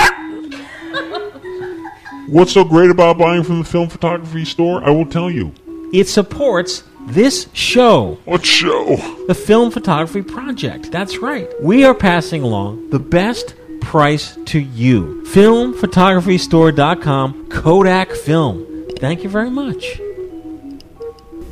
What's 2.28 2.54
so 2.54 2.64
great 2.64 2.88
about 2.88 3.18
buying 3.18 3.44
from 3.44 3.58
the 3.58 3.66
film 3.66 3.90
photography 3.90 4.46
store? 4.46 4.82
I 4.84 4.90
will 4.90 5.04
tell 5.04 5.30
you. 5.30 5.52
It 5.92 6.08
supports 6.08 6.82
this 7.08 7.46
show. 7.52 8.16
What 8.24 8.46
show? 8.46 8.96
the 9.26 9.34
Film 9.34 9.70
Photography 9.70 10.22
Project. 10.22 10.90
That's 10.90 11.18
right. 11.18 11.46
We 11.60 11.84
are 11.84 11.94
passing 11.94 12.42
along 12.42 12.88
the 12.90 12.98
best 12.98 13.54
price 13.80 14.36
to 14.46 14.58
you. 14.58 15.22
FilmPhotographyStore.com, 15.28 17.48
Kodak 17.48 18.10
Film. 18.12 18.66
Thank 18.98 19.22
you 19.22 19.28
very 19.28 19.50
much. 19.50 20.00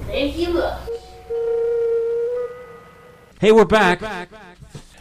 Thank 0.07 0.39
you. 0.39 0.49
Look. 0.51 0.81
Hey, 3.41 3.53
we're 3.53 3.65
back. 3.65 4.01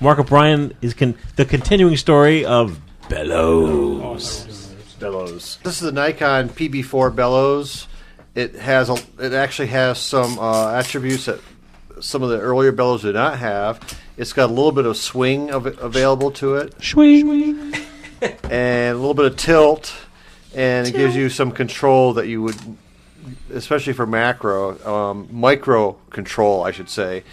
Mark 0.02 0.20
O'Brien 0.20 0.76
is 0.82 0.94
con- 0.94 1.16
the 1.38 1.46
continuing 1.46 1.98
story 1.98 2.46
of 2.46 2.80
Bellows. 3.10 4.74
bellows. 5.00 5.60
This 5.64 5.76
is 5.76 5.82
the 5.82 5.92
Nikon 5.92 6.50
PB4 6.50 7.16
bellows. 7.16 7.88
It 8.36 8.56
has 8.56 8.90
a, 8.90 8.98
it 9.20 9.34
actually 9.34 9.68
has 9.68 10.00
some 10.00 10.40
uh, 10.40 10.72
attributes 10.74 11.26
that 11.26 11.40
some 12.02 12.24
of 12.24 12.30
the 12.30 12.40
earlier 12.40 12.72
bellows 12.72 13.04
did 13.04 13.14
not 13.16 13.38
have. 13.38 13.80
It's 14.16 14.34
got 14.34 14.50
a 14.50 14.54
little 14.54 14.72
bit 14.72 14.86
of 14.86 14.96
swing 14.96 15.50
it 15.50 15.80
available 15.80 16.32
to 16.32 16.56
it, 16.56 16.82
Swing. 16.82 17.74
and 18.44 18.96
a 18.96 19.00
little 19.00 19.16
bit 19.16 19.26
of 19.26 19.38
tilt, 19.38 19.94
and 20.54 20.88
it 20.88 20.92
gives 20.92 21.16
you 21.16 21.30
some 21.30 21.52
control 21.52 22.14
that 22.14 22.28
you 22.28 22.42
would, 22.44 22.56
especially 23.52 23.94
for 23.94 24.06
macro, 24.06 24.78
um, 24.86 25.28
micro 25.32 25.94
control, 26.12 26.64
I 26.64 26.72
should 26.72 26.90
say, 26.90 27.24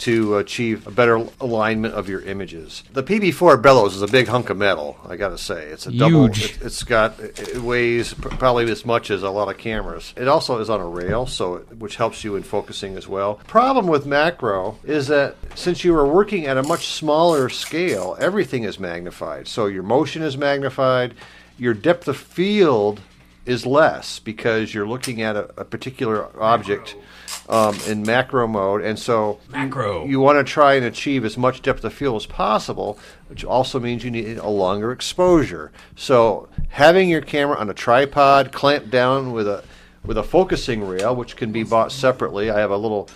to 0.00 0.36
achieve 0.38 0.86
a 0.86 0.90
better 0.90 1.26
alignment 1.40 1.94
of 1.94 2.08
your 2.08 2.20
images. 2.22 2.82
The 2.92 3.02
PB4 3.02 3.60
bellows 3.60 3.94
is 3.94 4.02
a 4.02 4.06
big 4.08 4.28
hunk 4.28 4.48
of 4.50 4.56
metal. 4.56 4.96
I 5.08 5.16
got 5.16 5.28
to 5.30 5.38
say, 5.38 5.66
it's 5.66 5.86
a 5.86 5.92
double. 5.92 6.26
Huge. 6.26 6.44
it- 6.44 6.62
It's 6.62 6.82
got 6.84 7.18
it 7.20 7.38
it 7.38 7.58
weighs 7.62 8.14
probably 8.14 8.70
as 8.70 8.84
much 8.86 9.10
as 9.10 9.22
a 9.22 9.30
lot 9.30 9.48
of 9.48 9.58
cameras. 9.58 10.12
It 10.16 10.26
also 10.28 10.58
is 10.58 10.70
on 10.70 10.80
a 10.80 10.86
rail, 10.88 11.26
so 11.26 11.56
it, 11.56 11.76
which 11.78 11.96
helps 11.96 12.24
you 12.24 12.36
in 12.36 12.42
focusing 12.42 12.96
as 12.96 13.06
well. 13.06 13.34
Problem 13.46 13.86
with 13.86 14.06
macro 14.06 14.78
is 14.84 15.06
that 15.08 15.36
since 15.54 15.84
you 15.84 15.94
are 15.96 16.06
working 16.06 16.46
at 16.46 16.56
a 16.56 16.62
much 16.62 16.86
smaller 16.88 17.48
scale, 17.48 18.16
everything 18.18 18.64
is 18.64 18.78
magnified. 18.78 19.48
So 19.48 19.66
your 19.66 19.82
motion 19.82 20.22
is 20.22 20.36
magnified, 20.36 21.14
your 21.58 21.74
depth 21.74 22.08
of 22.08 22.16
field 22.16 23.00
is 23.46 23.66
less 23.66 24.18
because 24.18 24.72
you're 24.72 24.86
looking 24.86 25.22
at 25.22 25.34
a, 25.36 25.44
a 25.60 25.64
particular 25.64 26.28
object 26.40 26.94
um, 27.48 27.76
in 27.86 28.02
macro 28.02 28.46
mode, 28.46 28.82
and 28.82 28.98
so 28.98 29.38
Macro. 29.48 30.04
you 30.06 30.20
want 30.20 30.38
to 30.38 30.52
try 30.52 30.74
and 30.74 30.84
achieve 30.84 31.24
as 31.24 31.36
much 31.36 31.62
depth 31.62 31.84
of 31.84 31.92
field 31.92 32.16
as 32.16 32.26
possible, 32.26 32.98
which 33.28 33.44
also 33.44 33.78
means 33.80 34.04
you 34.04 34.10
need 34.10 34.38
a 34.38 34.48
longer 34.48 34.92
exposure. 34.92 35.70
So 35.96 36.48
having 36.70 37.08
your 37.08 37.20
camera 37.20 37.56
on 37.56 37.68
a 37.70 37.74
tripod 37.74 38.52
clamped 38.52 38.90
down 38.90 39.32
with 39.32 39.48
a 39.48 39.64
with 40.04 40.16
a 40.16 40.22
focusing 40.22 40.82
rail, 40.82 41.14
which 41.14 41.36
can 41.36 41.52
be 41.52 41.62
bought 41.62 41.92
separately. 41.92 42.50
I 42.50 42.58
have 42.58 42.70
a 42.70 42.76
little 42.76 43.08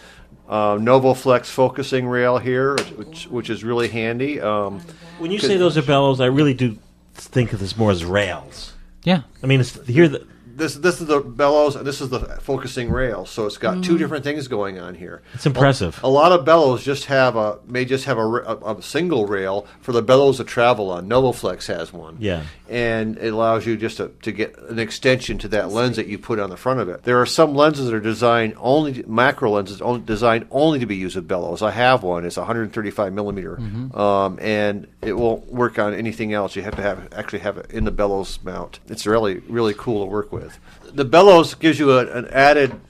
uh, 0.48 0.74
NovoFlex 0.76 1.46
focusing 1.46 2.06
rail 2.06 2.38
here, 2.38 2.76
which 2.96 3.26
which 3.26 3.48
is 3.50 3.64
really 3.64 3.88
handy. 3.88 4.40
Um, 4.40 4.80
When 5.18 5.30
you 5.30 5.38
say 5.38 5.56
those 5.56 5.78
are 5.78 5.82
bellows, 5.82 6.20
I 6.20 6.26
really 6.26 6.54
do 6.54 6.76
think 7.14 7.52
of 7.52 7.60
this 7.60 7.76
more 7.76 7.90
as 7.90 8.04
rails. 8.04 8.74
yeah. 9.04 9.22
I 9.42 9.46
mean, 9.46 9.60
it's, 9.60 9.82
here 9.86 10.08
the 10.08 10.26
this 10.56 10.74
this 10.76 11.00
is 11.00 11.06
the 11.06 11.20
bellows 11.20 11.76
and 11.76 11.86
this 11.86 12.00
is 12.00 12.08
the 12.10 12.20
focusing 12.40 12.90
rail. 12.90 13.26
So 13.26 13.46
it's 13.46 13.58
got 13.58 13.82
two 13.84 13.98
different 13.98 14.24
things 14.24 14.48
going 14.48 14.78
on 14.78 14.94
here. 14.94 15.22
it's 15.34 15.46
impressive. 15.46 16.00
A 16.02 16.08
lot 16.08 16.32
of 16.32 16.44
bellows 16.44 16.84
just 16.84 17.06
have 17.06 17.36
a 17.36 17.58
may 17.66 17.84
just 17.84 18.04
have 18.04 18.18
a, 18.18 18.22
a, 18.26 18.76
a 18.76 18.82
single 18.82 19.26
rail 19.26 19.66
for 19.80 19.92
the 19.92 20.02
bellows 20.02 20.36
to 20.38 20.44
travel 20.44 20.90
on. 20.90 21.08
Novoflex 21.08 21.66
has 21.66 21.92
one. 21.92 22.16
Yeah. 22.20 22.42
and 22.68 23.18
it 23.18 23.32
allows 23.32 23.66
you 23.66 23.76
just 23.76 23.96
to, 23.98 24.08
to 24.22 24.32
get 24.32 24.56
an 24.70 24.78
extension 24.78 25.38
to 25.38 25.48
that 25.48 25.70
lens 25.70 25.96
that 25.96 26.06
you 26.06 26.18
put 26.18 26.38
on 26.38 26.50
the 26.50 26.56
front 26.56 26.80
of 26.80 26.88
it. 26.88 27.02
There 27.02 27.20
are 27.20 27.26
some 27.26 27.54
lenses 27.54 27.86
that 27.86 27.94
are 27.94 28.00
designed 28.00 28.54
only 28.58 29.04
macro 29.06 29.50
lenses 29.50 29.80
only, 29.82 30.00
designed 30.00 30.46
only 30.50 30.78
to 30.78 30.86
be 30.86 30.96
used 30.96 31.16
with 31.16 31.28
bellows. 31.28 31.62
I 31.62 31.70
have 31.72 32.02
one. 32.02 32.24
It's 32.24 32.36
135 32.36 33.12
millimeter, 33.12 33.58
um, 33.94 34.38
and 34.40 34.86
it 35.02 35.12
won't 35.16 35.46
work 35.52 35.78
on 35.78 35.94
anything 35.94 36.32
else. 36.32 36.56
You 36.56 36.62
have 36.62 36.76
to 36.76 36.82
have 36.82 37.12
actually 37.12 37.40
have 37.40 37.58
it 37.58 37.70
in 37.70 37.84
the 37.84 37.90
bellows 37.90 38.38
mount. 38.42 38.80
It's 38.88 39.06
really 39.06 39.38
really 39.48 39.74
cool 39.76 40.04
to 40.04 40.10
work 40.10 40.32
with. 40.32 40.43
The 40.92 41.04
bellows 41.04 41.54
gives 41.54 41.78
you 41.78 41.92
a, 41.92 42.06
an 42.06 42.28
added 42.28 42.80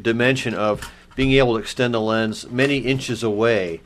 dimension 0.00 0.54
of 0.54 0.90
being 1.16 1.32
able 1.32 1.54
to 1.54 1.60
extend 1.60 1.94
the 1.94 2.00
lens 2.00 2.48
many 2.50 2.78
inches 2.78 3.22
away. 3.22 3.80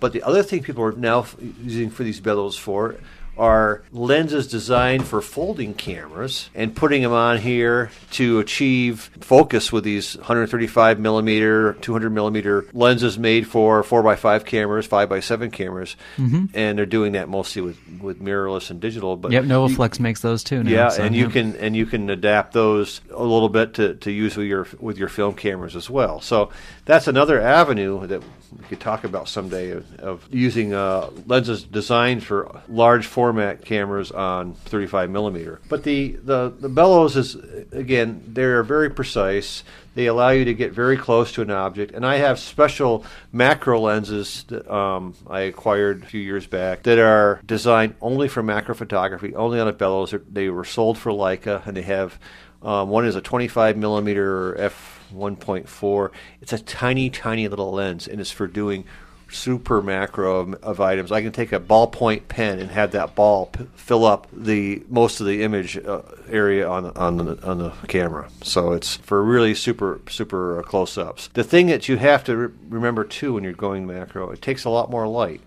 But 0.00 0.12
the 0.12 0.22
other 0.22 0.42
thing 0.42 0.62
people 0.62 0.82
are 0.84 0.92
now 0.92 1.20
f- 1.20 1.36
using 1.62 1.90
for 1.90 2.04
these 2.04 2.20
bellows 2.20 2.56
for 2.56 2.96
are 3.36 3.82
lenses 3.92 4.46
designed 4.48 5.06
for 5.06 5.20
folding 5.20 5.74
cameras 5.74 6.50
and 6.54 6.74
putting 6.74 7.02
them 7.02 7.12
on 7.12 7.38
here 7.38 7.90
to 8.12 8.38
achieve 8.38 9.10
focus 9.20 9.72
with 9.72 9.84
these 9.84 10.16
135 10.16 10.98
millimeter, 11.00 11.74
200 11.74 12.10
millimeter 12.10 12.66
lenses 12.72 13.18
made 13.18 13.46
for 13.46 13.82
4x5 13.82 14.44
cameras, 14.44 14.86
5x7 14.88 15.52
cameras. 15.52 15.96
Mm-hmm. 16.16 16.46
And 16.54 16.78
they're 16.78 16.86
doing 16.86 17.12
that 17.12 17.28
mostly 17.28 17.62
with, 17.62 17.78
with 18.00 18.20
mirrorless 18.22 18.70
and 18.70 18.80
digital. 18.80 19.16
But 19.16 19.32
Yep, 19.32 19.44
you- 19.44 19.48
Novoflex 19.50 20.00
makes 20.00 20.20
those 20.20 20.44
too 20.44 20.62
now. 20.62 20.70
yeah, 20.70 20.88
so, 20.90 21.02
and 21.02 21.14
you 21.14 21.28
can 21.28 21.56
and 21.56 21.74
you 21.74 21.86
can 21.86 22.10
adapt 22.10 22.52
those 22.52 23.00
a 23.10 23.22
little 23.22 23.48
bit 23.48 23.74
to, 23.74 23.94
to 23.96 24.10
use 24.10 24.36
with 24.36 24.46
your 24.46 24.66
with 24.78 24.98
your 24.98 25.08
film 25.08 25.34
cameras 25.34 25.76
as 25.76 25.90
well. 25.90 26.20
So 26.20 26.50
that's 26.84 27.08
another 27.08 27.40
avenue 27.40 28.06
that 28.06 28.22
we 28.58 28.64
could 28.66 28.80
talk 28.80 29.04
about 29.04 29.28
someday 29.28 29.70
of, 29.70 30.00
of 30.00 30.28
using 30.30 30.72
uh, 30.72 31.10
lenses 31.26 31.64
designed 31.64 32.24
for 32.24 32.62
large 32.68 33.06
format 33.06 33.64
cameras 33.64 34.10
on 34.10 34.54
35 34.54 35.10
millimeter. 35.10 35.60
But 35.68 35.82
the, 35.82 36.12
the, 36.22 36.54
the 36.58 36.68
bellows 36.68 37.16
is, 37.16 37.34
again, 37.72 38.22
they're 38.26 38.62
very 38.62 38.90
precise. 38.90 39.64
They 39.94 40.06
allow 40.06 40.30
you 40.30 40.44
to 40.46 40.54
get 40.54 40.72
very 40.72 40.96
close 40.96 41.32
to 41.32 41.42
an 41.42 41.50
object. 41.50 41.92
And 41.92 42.04
I 42.04 42.16
have 42.16 42.38
special 42.38 43.04
macro 43.32 43.80
lenses 43.80 44.44
that 44.48 44.72
um, 44.72 45.14
I 45.28 45.40
acquired 45.40 46.02
a 46.02 46.06
few 46.06 46.20
years 46.20 46.46
back 46.46 46.82
that 46.84 46.98
are 46.98 47.40
designed 47.44 47.94
only 48.00 48.28
for 48.28 48.42
macro 48.42 48.74
photography, 48.74 49.34
only 49.34 49.60
on 49.60 49.68
a 49.68 49.72
bellows. 49.72 50.14
They're- 50.28 50.54
were 50.54 50.64
sold 50.64 50.98
for 50.98 51.10
Leica, 51.10 51.66
and 51.66 51.76
they 51.76 51.82
have 51.82 52.18
um, 52.64 52.88
one 52.88 53.04
is 53.04 53.14
a 53.14 53.20
25 53.20 53.76
millimeter 53.76 54.58
f 54.58 54.93
1.4. 55.14 56.10
It's 56.40 56.52
a 56.52 56.58
tiny, 56.58 57.10
tiny 57.10 57.48
little 57.48 57.72
lens, 57.72 58.06
and 58.06 58.20
it's 58.20 58.30
for 58.30 58.46
doing 58.46 58.84
super 59.30 59.82
macro 59.82 60.40
of, 60.40 60.54
of 60.62 60.80
items. 60.80 61.10
I 61.12 61.22
can 61.22 61.32
take 61.32 61.52
a 61.52 61.60
ballpoint 61.60 62.28
pen 62.28 62.58
and 62.58 62.70
have 62.70 62.92
that 62.92 63.14
ball 63.14 63.46
p- 63.46 63.66
fill 63.74 64.04
up 64.04 64.26
the 64.32 64.82
most 64.88 65.20
of 65.20 65.26
the 65.26 65.42
image 65.42 65.76
uh, 65.76 66.02
area 66.28 66.68
on 66.68 66.84
the, 66.84 66.98
on 66.98 67.16
the 67.16 67.46
on 67.46 67.58
the 67.58 67.70
camera. 67.88 68.28
So 68.42 68.72
it's 68.72 68.96
for 68.96 69.22
really 69.22 69.54
super 69.54 70.00
super 70.08 70.60
uh, 70.60 70.62
close 70.62 70.96
ups. 70.96 71.28
The 71.34 71.44
thing 71.44 71.66
that 71.68 71.88
you 71.88 71.96
have 71.96 72.24
to 72.24 72.36
re- 72.36 72.54
remember 72.68 73.04
too 73.04 73.34
when 73.34 73.44
you're 73.44 73.52
going 73.52 73.86
macro, 73.86 74.30
it 74.30 74.40
takes 74.42 74.64
a 74.64 74.70
lot 74.70 74.90
more 74.90 75.06
light 75.08 75.40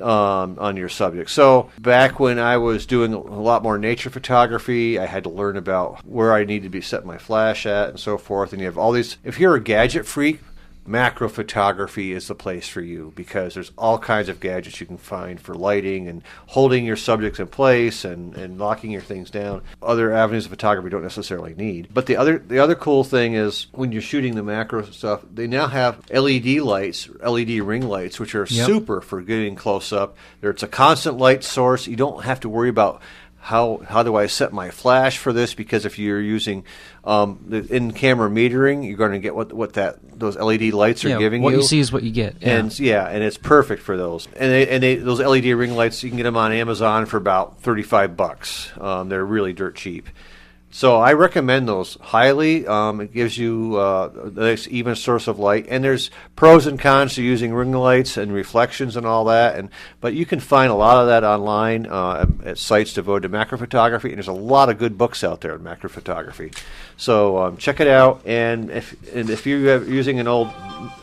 um, 0.00 0.58
on 0.58 0.76
your 0.76 0.88
subject. 0.88 1.30
So 1.30 1.70
back 1.78 2.20
when 2.20 2.38
I 2.38 2.56
was 2.56 2.86
doing 2.86 3.12
a 3.12 3.18
lot 3.18 3.62
more 3.62 3.78
nature 3.78 4.10
photography, 4.10 4.98
I 4.98 5.06
had 5.06 5.24
to 5.24 5.30
learn 5.30 5.56
about 5.56 6.04
where 6.06 6.32
I 6.34 6.44
needed 6.44 6.64
to 6.64 6.70
be 6.70 6.80
set 6.80 7.04
my 7.04 7.18
flash 7.18 7.66
at 7.66 7.90
and 7.90 8.00
so 8.00 8.18
forth. 8.18 8.52
And 8.52 8.60
you 8.60 8.66
have 8.66 8.78
all 8.78 8.92
these. 8.92 9.16
If 9.24 9.38
you're 9.40 9.54
a 9.56 9.60
gadget 9.60 10.06
freak, 10.06 10.40
macro 10.86 11.28
photography 11.28 12.12
is 12.12 12.28
the 12.28 12.34
place 12.34 12.68
for 12.68 12.80
you 12.80 13.12
because 13.16 13.54
there's 13.54 13.72
all 13.76 13.98
kinds 13.98 14.28
of 14.28 14.40
gadgets 14.40 14.80
you 14.80 14.86
can 14.86 14.96
find 14.98 15.40
for 15.40 15.54
lighting 15.54 16.08
and 16.08 16.22
holding 16.46 16.84
your 16.84 16.96
subjects 16.96 17.38
in 17.40 17.46
place 17.46 18.04
and, 18.04 18.34
and 18.36 18.58
locking 18.58 18.90
your 18.90 19.00
things 19.00 19.30
down. 19.30 19.62
Other 19.82 20.12
avenues 20.12 20.44
of 20.46 20.50
photography 20.50 20.90
don't 20.90 21.02
necessarily 21.02 21.54
need. 21.54 21.88
But 21.92 22.06
the 22.06 22.16
other 22.16 22.38
the 22.38 22.58
other 22.58 22.74
cool 22.74 23.04
thing 23.04 23.34
is 23.34 23.66
when 23.72 23.92
you're 23.92 24.02
shooting 24.02 24.34
the 24.34 24.42
macro 24.42 24.82
stuff, 24.84 25.22
they 25.32 25.46
now 25.46 25.66
have 25.66 26.00
LED 26.10 26.58
lights, 26.60 27.08
LED 27.24 27.60
ring 27.60 27.82
lights, 27.88 28.20
which 28.20 28.34
are 28.34 28.46
Yep. 28.48 28.66
super 28.66 29.00
for 29.00 29.22
getting 29.22 29.54
close 29.56 29.92
up. 29.92 30.16
There, 30.40 30.50
it's 30.50 30.62
a 30.62 30.68
constant 30.68 31.18
light 31.18 31.42
source. 31.44 31.86
You 31.86 31.96
don't 31.96 32.24
have 32.24 32.40
to 32.40 32.48
worry 32.48 32.68
about 32.68 33.02
how 33.46 33.80
how 33.86 34.02
do 34.02 34.16
I 34.16 34.26
set 34.26 34.52
my 34.52 34.70
flash 34.70 35.18
for 35.18 35.32
this? 35.32 35.54
Because 35.54 35.84
if 35.84 36.00
you're 36.00 36.20
using 36.20 36.64
um, 37.04 37.38
the 37.46 37.58
in-camera 37.58 38.28
metering, 38.28 38.84
you're 38.84 38.96
going 38.96 39.12
to 39.12 39.20
get 39.20 39.36
what 39.36 39.52
what 39.52 39.74
that 39.74 39.98
those 40.18 40.36
LED 40.36 40.72
lights 40.72 41.04
are 41.04 41.10
yeah, 41.10 41.18
giving 41.18 41.42
what 41.42 41.50
you. 41.50 41.58
What 41.58 41.62
you 41.62 41.68
see 41.68 41.78
is 41.78 41.92
what 41.92 42.02
you 42.02 42.10
get. 42.10 42.38
Yeah. 42.40 42.56
And 42.56 42.76
yeah, 42.80 43.06
and 43.06 43.22
it's 43.22 43.38
perfect 43.38 43.82
for 43.82 43.96
those. 43.96 44.26
And 44.34 44.50
they, 44.50 44.66
and 44.66 44.82
they, 44.82 44.96
those 44.96 45.20
LED 45.20 45.44
ring 45.44 45.76
lights, 45.76 46.02
you 46.02 46.10
can 46.10 46.16
get 46.16 46.24
them 46.24 46.36
on 46.36 46.50
Amazon 46.50 47.06
for 47.06 47.18
about 47.18 47.62
thirty-five 47.62 48.16
bucks. 48.16 48.72
Um, 48.80 49.10
they're 49.10 49.24
really 49.24 49.52
dirt 49.52 49.76
cheap. 49.76 50.08
So 50.70 50.96
I 50.96 51.14
recommend 51.14 51.68
those 51.68 51.96
highly. 52.00 52.66
Um, 52.66 53.00
it 53.00 53.14
gives 53.14 53.38
you 53.38 53.76
uh, 53.76 54.10
a 54.24 54.30
nice 54.30 54.68
even 54.68 54.94
source 54.94 55.26
of 55.26 55.38
light, 55.38 55.66
and 55.70 55.82
there's 55.82 56.10
pros 56.34 56.66
and 56.66 56.78
cons 56.78 57.14
to 57.14 57.22
using 57.22 57.54
ring 57.54 57.72
lights 57.72 58.16
and 58.16 58.32
reflections 58.32 58.96
and 58.96 59.06
all 59.06 59.24
that. 59.26 59.56
And 59.56 59.70
but 60.00 60.12
you 60.12 60.26
can 60.26 60.38
find 60.38 60.70
a 60.70 60.74
lot 60.74 60.98
of 60.98 61.06
that 61.06 61.24
online 61.24 61.86
uh, 61.86 62.26
at 62.44 62.58
sites 62.58 62.92
devoted 62.92 63.22
to 63.22 63.28
macro 63.30 63.56
photography, 63.56 64.08
and 64.08 64.18
there's 64.18 64.28
a 64.28 64.32
lot 64.32 64.68
of 64.68 64.78
good 64.78 64.98
books 64.98 65.24
out 65.24 65.40
there 65.40 65.54
on 65.54 65.62
macro 65.62 65.88
photography. 65.88 66.52
So 66.96 67.38
um, 67.38 67.56
check 67.56 67.80
it 67.80 67.88
out. 67.88 68.22
And 68.26 68.70
if 68.70 69.14
and 69.14 69.30
if 69.30 69.46
you're 69.46 69.82
using 69.84 70.20
an 70.20 70.28
old 70.28 70.50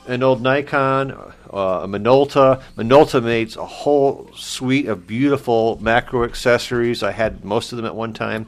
an 0.08 0.22
old 0.22 0.42
Nikon, 0.42 1.12
uh, 1.54 1.82
a 1.84 1.88
Minolta. 1.88 2.62
Minolta 2.76 3.24
makes 3.24 3.56
a 3.56 3.66
whole 3.66 4.30
suite 4.36 4.88
of 4.88 5.08
beautiful 5.08 5.80
macro 5.82 6.26
accessories. 6.26 7.02
I 7.04 7.12
had 7.12 7.46
most 7.46 7.72
of 7.72 7.78
them 7.78 7.86
at 7.86 7.96
one 7.96 8.14
time. 8.14 8.48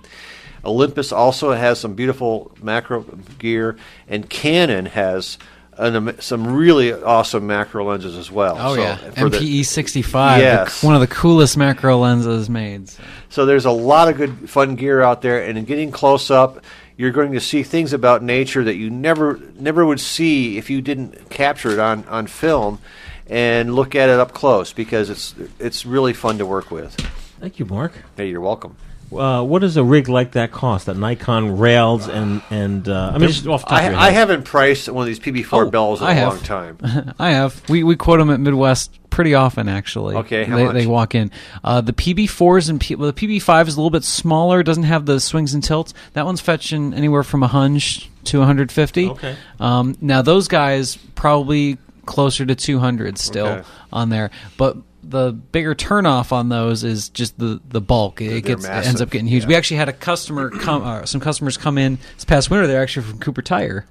Olympus 0.66 1.12
also 1.12 1.52
has 1.52 1.80
some 1.80 1.94
beautiful 1.94 2.52
macro 2.62 3.02
gear, 3.40 3.78
and 4.08 4.30
Canon 4.30 4.86
has 4.88 5.38
an, 5.78 6.20
some 6.22 6.48
really 6.56 6.94
awesome 6.94 7.48
macro 7.48 7.86
lenses 7.90 8.18
as 8.18 8.32
well. 8.32 8.58
oh 8.60 8.76
So, 8.76 8.82
yeah, 8.82 8.96
for 9.12 9.30
the- 9.30 9.38
MPE 9.38 9.66
65, 9.66 10.42
the- 10.82 10.86
one 10.86 10.96
of 10.96 11.02
the 11.02 11.08
coolest 11.08 11.58
macro 11.58 11.98
lenses 11.98 12.50
made. 12.50 12.90
So. 12.90 13.04
So 13.30 13.46
there's 13.46 13.66
a 13.66 13.72
lot 13.72 14.08
of 14.08 14.18
good 14.18 14.50
fun 14.50 14.76
gear 14.76 15.02
out 15.02 15.22
there, 15.22 15.44
and 15.44 15.58
in 15.58 15.66
getting 15.66 15.92
close 15.92 16.32
up, 16.32 16.64
you're 16.98 17.12
going 17.12 17.34
to 17.34 17.42
see 17.42 17.64
things 17.64 17.92
about 17.92 18.24
nature 18.24 18.64
that 18.64 18.76
you 18.76 18.90
never 18.90 19.38
never 19.60 19.86
would 19.86 20.00
see 20.00 20.58
if 20.58 20.70
you 20.70 20.82
didn't 20.82 21.30
capture 21.30 21.72
it 21.72 21.80
on, 21.80 22.06
on 22.06 22.26
film 22.28 22.80
and 23.28 23.76
look 23.76 23.96
at 23.96 24.08
it 24.08 24.18
up 24.18 24.32
close 24.34 24.72
because 24.72 25.10
it's 25.10 25.36
it's 25.60 25.86
really 25.86 26.14
fun 26.14 26.38
to 26.38 26.46
work 26.46 26.72
with. 26.72 26.96
Thank 27.42 27.60
you, 27.60 27.66
Mark. 27.66 27.92
Hey, 28.16 28.30
you're 28.30 28.40
welcome. 28.40 28.78
Uh, 29.14 29.44
what 29.44 29.60
does 29.60 29.78
a 29.78 29.84
rig 29.84 30.10
like 30.10 30.32
that 30.34 30.52
cost? 30.52 30.88
That 30.88 30.98
Nikon 30.98 31.58
rails 31.58 32.08
and 32.08 32.42
and 32.50 32.88
uh, 32.90 33.12
I 33.14 33.18
mean, 33.18 33.30
just 33.30 33.46
off 33.48 33.62
the 33.64 33.70
top 33.70 33.84
of 33.84 33.92
your 33.92 34.00
I, 34.00 34.08
I 34.08 34.12
haven't 34.12 34.44
priced 34.44 34.90
one 34.90 35.04
of 35.04 35.08
these 35.08 35.20
PB4 35.20 35.68
Oh, 35.68 35.70
bells 35.70 36.02
in 36.02 36.08
I 36.08 36.12
a 36.12 36.16
have. 36.16 36.34
long 36.34 36.40
time. 36.44 37.14
I 37.20 37.32
have. 37.32 37.62
We 37.70 37.84
we 37.84 37.96
quote 37.96 38.20
them 38.20 38.30
at 38.30 38.40
Midwest 38.40 38.98
pretty 39.10 39.34
often, 39.34 39.70
actually. 39.70 40.16
Okay, 40.18 40.44
how 40.44 40.58
they, 40.58 40.64
much? 40.66 40.74
they 40.74 40.88
walk 40.88 41.16
in. 41.16 41.32
Uh, 41.64 41.80
the 41.82 41.94
PB4s 41.94 42.70
and 42.70 42.82
P, 42.82 42.96
well, 42.96 43.12
the 43.12 43.28
PB5 43.28 43.68
is 43.70 43.76
a 43.76 43.80
little 43.80 43.90
bit 43.90 44.04
smaller. 44.04 44.62
Doesn't 44.64 44.84
have 44.84 45.06
the 45.06 45.20
swings 45.22 45.54
and 45.54 45.64
tilts. 45.64 45.94
That 46.14 46.26
one's 46.26 46.42
fetching 46.42 46.94
anywhere 46.94 47.24
from 47.24 47.42
a 47.44 47.48
hunch 47.48 48.10
to 48.26 48.40
150. 48.40 49.10
Okay. 49.12 49.36
Um, 49.60 49.96
now 50.02 50.22
those 50.22 50.50
guys 50.50 50.98
probably 51.16 51.78
closer 52.06 52.46
to 52.46 52.56
200 52.56 53.18
still 53.18 53.48
Okay. 53.48 53.68
on 53.94 54.10
there, 54.10 54.32
but. 54.58 54.78
The 55.08 55.32
bigger 55.32 55.76
turnoff 55.76 56.32
on 56.32 56.50
those 56.50 56.84
is 56.84 57.10
just 57.10 57.38
the, 57.38 57.62
the 57.68 57.82
bulk. 57.82 58.22
It 58.22 58.30
They're 58.30 58.42
gets 58.42 58.66
it 58.66 58.70
ends 58.70 59.02
up 59.02 59.10
getting 59.12 59.28
huge. 59.28 59.44
yeah. 59.44 59.50
We 59.50 59.56
actually 59.56 59.78
had 59.78 59.90
a 59.90 59.94
customer 59.94 60.50
come, 60.50 60.84
uh, 60.84 61.06
some 61.06 61.22
customers 61.22 61.58
come 61.58 61.78
in 61.78 62.00
this 62.16 62.26
past 62.26 62.50
winter. 62.50 62.66
They're 62.66 62.82
actually 62.82 63.06
from 63.06 63.20
Cooper 63.20 63.42
Tire, 63.42 63.86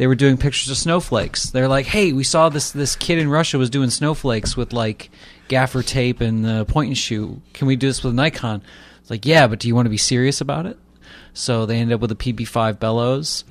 they 0.00 0.06
were 0.06 0.14
doing 0.14 0.38
pictures 0.38 0.70
of 0.70 0.78
snowflakes. 0.78 1.50
They're 1.50 1.68
like, 1.68 1.84
"Hey, 1.84 2.14
we 2.14 2.24
saw 2.24 2.48
this 2.48 2.70
this 2.70 2.96
kid 2.96 3.18
in 3.18 3.28
Russia 3.28 3.58
was 3.58 3.68
doing 3.68 3.90
snowflakes 3.90 4.56
with 4.56 4.72
like 4.72 5.10
gaffer 5.48 5.82
tape 5.82 6.22
and 6.22 6.46
uh, 6.46 6.64
point 6.64 6.88
and 6.88 6.96
shoot. 6.96 7.38
Can 7.52 7.66
we 7.66 7.76
do 7.76 7.88
this 7.88 8.02
with 8.02 8.14
Nikon?" 8.14 8.62
It's 9.02 9.10
like, 9.10 9.26
"Yeah, 9.26 9.46
but 9.46 9.58
do 9.58 9.68
you 9.68 9.74
want 9.74 9.84
to 9.84 9.90
be 9.90 9.98
serious 9.98 10.40
about 10.40 10.64
it?" 10.64 10.78
So 11.34 11.66
they 11.66 11.76
ended 11.76 11.94
up 11.94 12.00
with 12.00 12.12
a 12.12 12.14
PB5 12.14 12.78
bellows, 12.78 13.44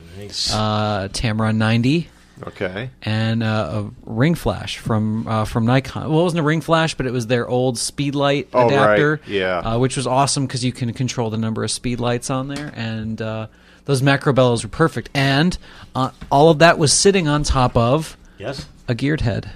uh, 0.51 1.07
Tamron 1.09 1.57
90, 1.57 2.09
Okay. 2.47 2.89
and 3.01 3.43
uh, 3.43 3.83
a 3.85 3.91
ring 4.09 4.35
flash 4.35 4.77
from 4.77 5.27
uh, 5.27 5.45
from 5.45 5.65
Nikon. 5.65 6.09
Well, 6.09 6.21
it 6.21 6.23
wasn't 6.23 6.39
a 6.39 6.43
ring 6.43 6.61
flash, 6.61 6.95
but 6.95 7.05
it 7.05 7.11
was 7.11 7.27
their 7.27 7.47
old 7.47 7.77
speed 7.77 8.15
light 8.15 8.49
Oh, 8.53 8.63
right. 8.63 8.71
adapter. 8.73 9.21
Yeah. 9.27 9.57
uh, 9.59 9.77
which 9.79 9.97
was 9.97 10.07
awesome 10.07 10.45
because 10.47 10.63
you 10.63 10.71
can 10.71 10.91
control 10.93 11.29
the 11.29 11.37
number 11.37 11.63
of 11.63 11.71
speed 11.71 11.99
lights 11.99 12.29
on 12.29 12.47
there, 12.47 12.71
and 12.75 13.21
uh, 13.21 13.47
those 13.85 14.01
macro 14.01 14.33
bellows 14.33 14.63
were 14.63 14.69
perfect. 14.69 15.09
And 15.13 15.57
uh, 15.95 16.11
all 16.31 16.49
of 16.49 16.59
that 16.59 16.77
was 16.77 16.93
sitting 16.93 17.27
on 17.27 17.43
top 17.43 17.75
of 17.75 18.15
yes. 18.37 18.67
a 18.87 18.95
geared 18.95 19.21
head, 19.21 19.49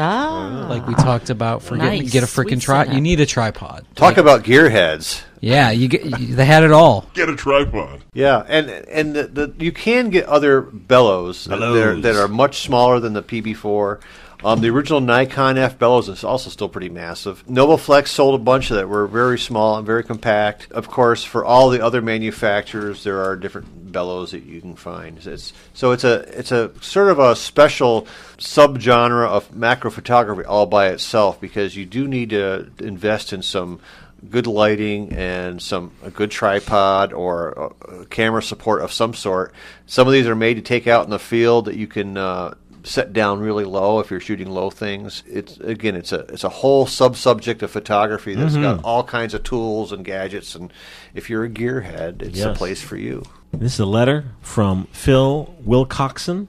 Ah. 0.00 0.66
like 0.68 0.86
we 0.86 0.94
talked 0.94 1.30
about. 1.30 1.62
For 1.62 1.76
getting, 1.76 2.02
Nice. 2.02 2.12
get 2.12 2.22
a 2.22 2.26
freaking 2.26 2.60
tripod. 2.60 2.94
You 2.94 3.00
need 3.00 3.20
a 3.20 3.26
tripod. 3.26 3.84
Talk 3.94 4.16
about 4.16 4.44
gearheads. 4.44 5.22
Yeah, 5.40 5.70
you 5.70 5.88
get. 5.88 6.04
You, 6.04 6.34
they 6.34 6.44
had 6.44 6.64
it 6.64 6.72
all. 6.72 7.06
Get 7.14 7.28
a 7.28 7.36
tripod. 7.36 8.02
Yeah, 8.12 8.44
and 8.46 8.68
and 8.70 9.14
the, 9.14 9.26
the, 9.26 9.54
you 9.58 9.72
can 9.72 10.10
get 10.10 10.26
other 10.26 10.60
bellows, 10.60 11.44
that- 11.44 11.58
that 11.60 11.62
are, 11.76 12.00
that 12.00 12.16
are 12.16 12.28
much 12.28 12.60
smaller 12.60 13.00
than 13.00 13.12
the 13.14 13.22
PB4. 13.22 14.00
Um, 14.42 14.62
the 14.62 14.70
original 14.70 15.00
Nikon 15.02 15.58
F 15.58 15.78
bellows 15.78 16.08
is 16.08 16.24
also 16.24 16.48
still 16.48 16.68
pretty 16.70 16.88
massive. 16.88 17.46
Novoflex 17.46 18.08
sold 18.08 18.34
a 18.40 18.42
bunch 18.42 18.70
of 18.70 18.76
that 18.78 18.88
were 18.88 19.06
very 19.06 19.38
small 19.38 19.76
and 19.76 19.86
very 19.86 20.02
compact. 20.02 20.66
Of 20.72 20.88
course, 20.88 21.22
for 21.24 21.44
all 21.44 21.68
the 21.68 21.84
other 21.84 22.00
manufacturers, 22.00 23.04
there 23.04 23.22
are 23.22 23.36
different 23.36 23.79
bellows 23.90 24.30
that 24.30 24.44
you 24.44 24.60
can 24.60 24.76
find. 24.76 25.18
It's, 25.24 25.52
so 25.74 25.92
it's 25.92 26.04
a 26.04 26.20
it's 26.38 26.52
a 26.52 26.72
sort 26.80 27.08
of 27.08 27.18
a 27.18 27.36
special 27.36 28.06
subgenre 28.38 29.26
of 29.26 29.54
macro 29.54 29.90
photography 29.90 30.44
all 30.44 30.66
by 30.66 30.88
itself 30.88 31.40
because 31.40 31.76
you 31.76 31.86
do 31.86 32.08
need 32.08 32.30
to 32.30 32.70
invest 32.78 33.32
in 33.32 33.42
some 33.42 33.80
good 34.28 34.46
lighting 34.46 35.12
and 35.12 35.62
some 35.62 35.92
a 36.02 36.10
good 36.10 36.30
tripod 36.30 37.12
or 37.12 37.72
a, 37.88 38.04
camera 38.06 38.42
support 38.42 38.82
of 38.82 38.92
some 38.92 39.14
sort. 39.14 39.52
Some 39.86 40.06
of 40.06 40.12
these 40.12 40.26
are 40.26 40.36
made 40.36 40.54
to 40.54 40.62
take 40.62 40.86
out 40.86 41.04
in 41.04 41.10
the 41.10 41.18
field 41.18 41.66
that 41.66 41.76
you 41.76 41.86
can 41.86 42.16
uh, 42.16 42.54
set 42.84 43.12
down 43.12 43.40
really 43.40 43.64
low 43.64 44.00
if 44.00 44.10
you're 44.10 44.20
shooting 44.20 44.48
low 44.50 44.70
things. 44.70 45.22
It's 45.26 45.56
again, 45.58 45.96
it's 45.96 46.12
a 46.12 46.20
it's 46.28 46.44
a 46.44 46.48
whole 46.48 46.86
sub 46.86 47.16
subject 47.16 47.62
of 47.62 47.70
photography 47.70 48.34
that's 48.34 48.56
got 48.56 48.76
mm-hmm. 48.78 48.86
all 48.86 49.04
kinds 49.04 49.34
of 49.34 49.42
tools 49.42 49.92
and 49.92 50.04
gadgets. 50.04 50.54
And 50.54 50.72
if 51.14 51.28
you're 51.30 51.44
a 51.44 51.48
gearhead, 51.50 52.22
it's 52.22 52.38
a 52.38 52.48
Yes. 52.48 52.58
place 52.58 52.82
for 52.82 52.96
you. 52.96 53.22
This 53.52 53.74
is 53.74 53.80
a 53.80 53.86
letter 53.86 54.26
from 54.40 54.86
Phil 54.92 55.54
Wilcoxon. 55.66 56.48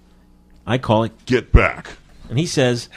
I 0.65 0.77
call 0.77 1.03
it, 1.03 1.25
Get 1.25 1.51
back. 1.51 1.91
and 2.29 2.37
he 2.37 2.45
says, 2.45 2.87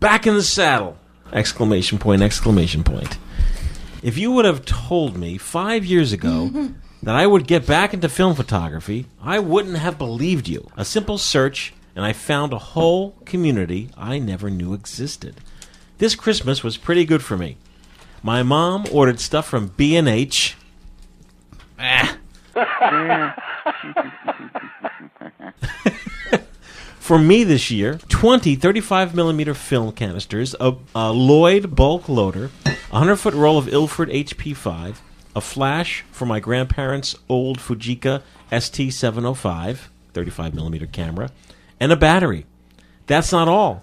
"Back 0.00 0.26
in 0.26 0.34
the 0.34 0.42
saddle!" 0.42 0.96
Exclamation 1.32 1.98
point! 1.98 2.22
Exclamation 2.22 2.84
point! 2.84 3.18
If 4.02 4.18
you 4.18 4.30
would 4.32 4.44
have 4.44 4.64
told 4.64 5.16
me 5.16 5.38
five 5.38 5.84
years 5.84 6.12
ago 6.12 6.70
that 7.02 7.16
I 7.16 7.26
would 7.26 7.46
get 7.46 7.66
back 7.66 7.94
into 7.94 8.08
film 8.08 8.34
photography, 8.34 9.06
I 9.22 9.38
wouldn't 9.38 9.78
have 9.78 9.98
believed 9.98 10.46
you. 10.48 10.68
A 10.76 10.84
simple 10.84 11.18
search 11.18 11.72
and 11.96 12.04
I 12.04 12.12
found 12.12 12.52
a 12.52 12.58
whole 12.58 13.16
community 13.24 13.90
I 13.96 14.18
never 14.18 14.50
knew 14.50 14.74
existed. 14.74 15.40
This 15.98 16.14
Christmas 16.14 16.62
was 16.62 16.76
pretty 16.76 17.06
good 17.06 17.22
for 17.22 17.36
me. 17.38 17.56
My 18.22 18.42
mom 18.42 18.84
ordered 18.92 19.18
stuff 19.18 19.48
from 19.48 19.68
B&H. 19.68 20.56
Ah. 21.78 22.18
For 26.98 27.18
me 27.20 27.44
this 27.44 27.70
year, 27.70 28.00
20 28.08 28.56
35 28.56 29.14
millimeter 29.14 29.54
film 29.54 29.92
canisters, 29.92 30.56
a, 30.58 30.74
a 30.92 31.12
Lloyd 31.12 31.76
bulk 31.76 32.08
loader, 32.08 32.50
a 32.64 32.70
100 32.90 33.14
foot 33.14 33.34
roll 33.34 33.58
of 33.58 33.68
Ilford 33.68 34.08
HP5, 34.08 34.96
a 35.36 35.40
flash 35.40 36.04
for 36.10 36.26
my 36.26 36.40
grandparents' 36.40 37.14
old 37.28 37.58
Fujica 37.60 38.22
ST705 38.50 39.78
35 40.14 40.54
millimeter 40.54 40.86
camera, 40.86 41.30
and 41.80 41.92
a 41.92 41.96
battery. 41.96 42.46
That's 43.06 43.32
not 43.32 43.48
all. 43.48 43.82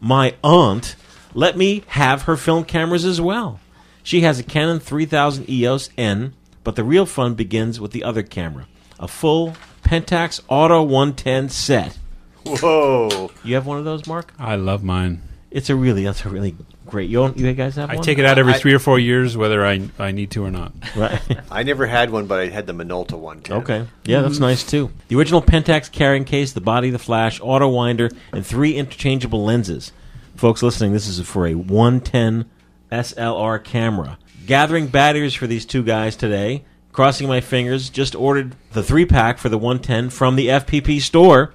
My 0.00 0.34
aunt 0.42 0.96
let 1.34 1.56
me 1.56 1.82
have 1.88 2.22
her 2.22 2.36
film 2.36 2.64
cameras 2.64 3.04
as 3.04 3.20
well. 3.20 3.60
She 4.02 4.20
has 4.20 4.38
a 4.38 4.42
Canon 4.42 4.80
3000 4.80 5.48
EOS 5.48 5.90
N, 5.96 6.34
but 6.62 6.76
the 6.76 6.84
real 6.84 7.06
fun 7.06 7.34
begins 7.34 7.80
with 7.80 7.90
the 7.92 8.04
other 8.04 8.22
camera, 8.22 8.66
a 9.00 9.08
full 9.08 9.56
Pentax 9.82 10.40
Auto 10.48 10.82
110 10.82 11.48
set. 11.48 11.98
Whoa! 12.46 13.30
You 13.42 13.54
have 13.54 13.66
one 13.66 13.78
of 13.78 13.84
those, 13.84 14.06
Mark? 14.06 14.32
I 14.38 14.56
love 14.56 14.84
mine. 14.84 15.22
It's 15.54 15.70
a 15.70 15.76
really 15.76 16.02
that's 16.02 16.24
a 16.24 16.28
really 16.28 16.56
great. 16.84 17.08
You 17.08 17.18
don't, 17.18 17.38
you 17.38 17.52
guys 17.52 17.76
have 17.76 17.88
one? 17.88 17.94
I 17.94 17.98
one? 17.98 18.04
take 18.04 18.18
it 18.18 18.24
out 18.24 18.38
every 18.38 18.54
I- 18.54 18.58
three 18.58 18.74
or 18.74 18.80
four 18.80 18.98
years, 18.98 19.36
whether 19.36 19.64
I 19.64 19.88
I 20.00 20.10
need 20.10 20.32
to 20.32 20.44
or 20.44 20.50
not. 20.50 20.72
Right. 20.96 21.22
I 21.50 21.62
never 21.62 21.86
had 21.86 22.10
one, 22.10 22.26
but 22.26 22.40
I 22.40 22.48
had 22.48 22.66
the 22.66 22.72
Minolta 22.72 23.12
one. 23.12 23.40
Too. 23.40 23.54
Okay. 23.54 23.86
Yeah, 24.04 24.22
that's 24.22 24.34
mm-hmm. 24.34 24.42
nice 24.42 24.64
too. 24.64 24.90
The 25.06 25.14
original 25.14 25.40
Pentax 25.40 25.92
carrying 25.92 26.24
case, 26.24 26.52
the 26.52 26.60
body, 26.60 26.90
the 26.90 26.98
flash, 26.98 27.40
auto 27.40 27.68
winder, 27.68 28.10
and 28.32 28.44
three 28.44 28.74
interchangeable 28.74 29.44
lenses. 29.44 29.92
Folks 30.34 30.60
listening, 30.60 30.92
this 30.92 31.06
is 31.06 31.24
for 31.24 31.46
a 31.46 31.54
110 31.54 32.50
SLR 32.90 33.62
camera. 33.62 34.18
Gathering 34.46 34.88
batteries 34.88 35.34
for 35.34 35.46
these 35.46 35.64
two 35.64 35.84
guys 35.84 36.16
today. 36.16 36.64
Crossing 36.90 37.28
my 37.28 37.40
fingers, 37.40 37.90
just 37.90 38.16
ordered 38.16 38.56
the 38.72 38.82
three 38.82 39.06
pack 39.06 39.38
for 39.38 39.48
the 39.48 39.58
110 39.58 40.10
from 40.10 40.34
the 40.34 40.48
FPP 40.48 41.00
store. 41.00 41.52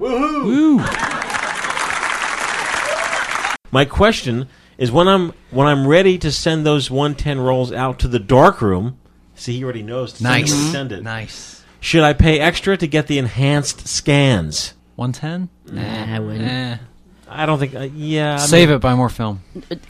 My 3.72 3.86
question 3.86 4.48
is 4.78 4.92
when 4.92 5.08
I'm 5.08 5.34
when 5.52 5.68
I'm 5.68 5.86
ready 5.88 6.18
to 6.20 6.32
send 6.32 6.66
those 6.66 6.90
110 6.90 7.40
rolls 7.40 7.72
out 7.72 8.00
to 8.00 8.08
the 8.08 8.20
dark 8.20 8.62
room. 8.62 8.98
See, 9.36 9.58
he 9.58 9.64
already 9.64 9.84
knows 9.84 10.14
to 10.14 10.24
Nice. 10.24 10.50
send, 10.52 10.72
send 10.72 10.92
it. 10.92 11.04
Nice. 11.04 11.64
Should 11.80 12.04
I 12.04 12.14
pay 12.14 12.40
extra 12.40 12.76
to 12.78 12.88
get 12.88 13.08
the 13.08 13.18
enhanced 13.18 13.88
scans? 13.88 14.74
110? 14.96 15.50
Nah, 15.76 16.16
I 16.16 16.20
wouldn't. 16.20 16.44
Eh. 16.46 16.78
I 17.32 17.46
don't 17.46 17.60
think. 17.60 17.76
Uh, 17.76 17.82
yeah, 17.96 18.34
I 18.36 18.38
Save 18.38 18.70
mean- 18.70 18.78
it, 18.78 18.80
buy 18.80 18.96
more 18.96 19.10
film. 19.10 19.42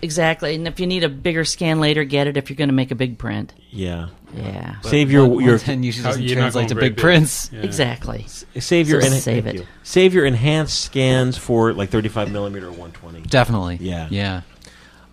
Exactly. 0.01 0.55
And 0.55 0.67
if 0.67 0.79
you 0.79 0.87
need 0.87 1.03
a 1.03 1.09
bigger 1.09 1.45
scan 1.45 1.79
later, 1.79 2.03
get 2.03 2.27
it 2.27 2.37
if 2.37 2.49
you're 2.49 2.57
going 2.57 2.69
to 2.69 2.75
make 2.75 2.91
a 2.91 2.95
big 2.95 3.17
print. 3.17 3.53
Yeah, 3.71 4.09
Yeah. 4.35 4.75
save 4.81 5.11
your 5.11 5.25
your 5.25 5.53
110 5.57 5.83
usually 5.83 6.05
Oh, 6.05 6.09
doesn't 6.09 6.23
you're 6.23 6.35
translate 6.35 6.69
to 6.69 6.75
big 6.75 6.95
big. 6.95 6.97
prints. 6.97 7.49
Yeah. 7.53 7.61
Exactly. 7.61 8.25
save 8.59 8.89
your 8.89 9.01
So 9.01 9.07
en- 9.13 9.21
save 9.21 9.47
it. 9.47 9.55
you. 9.55 9.65
Save 9.83 10.13
your 10.13 10.25
enhanced 10.25 10.79
scans 10.81 11.37
for 11.37 11.73
like 11.73 11.89
35 11.89 12.31
millimeter 12.31 12.67
or 12.67 12.71
120. 12.71 13.21
Definitely. 13.21 13.77
Yeah. 13.81 14.07
Yeah. 14.09 14.41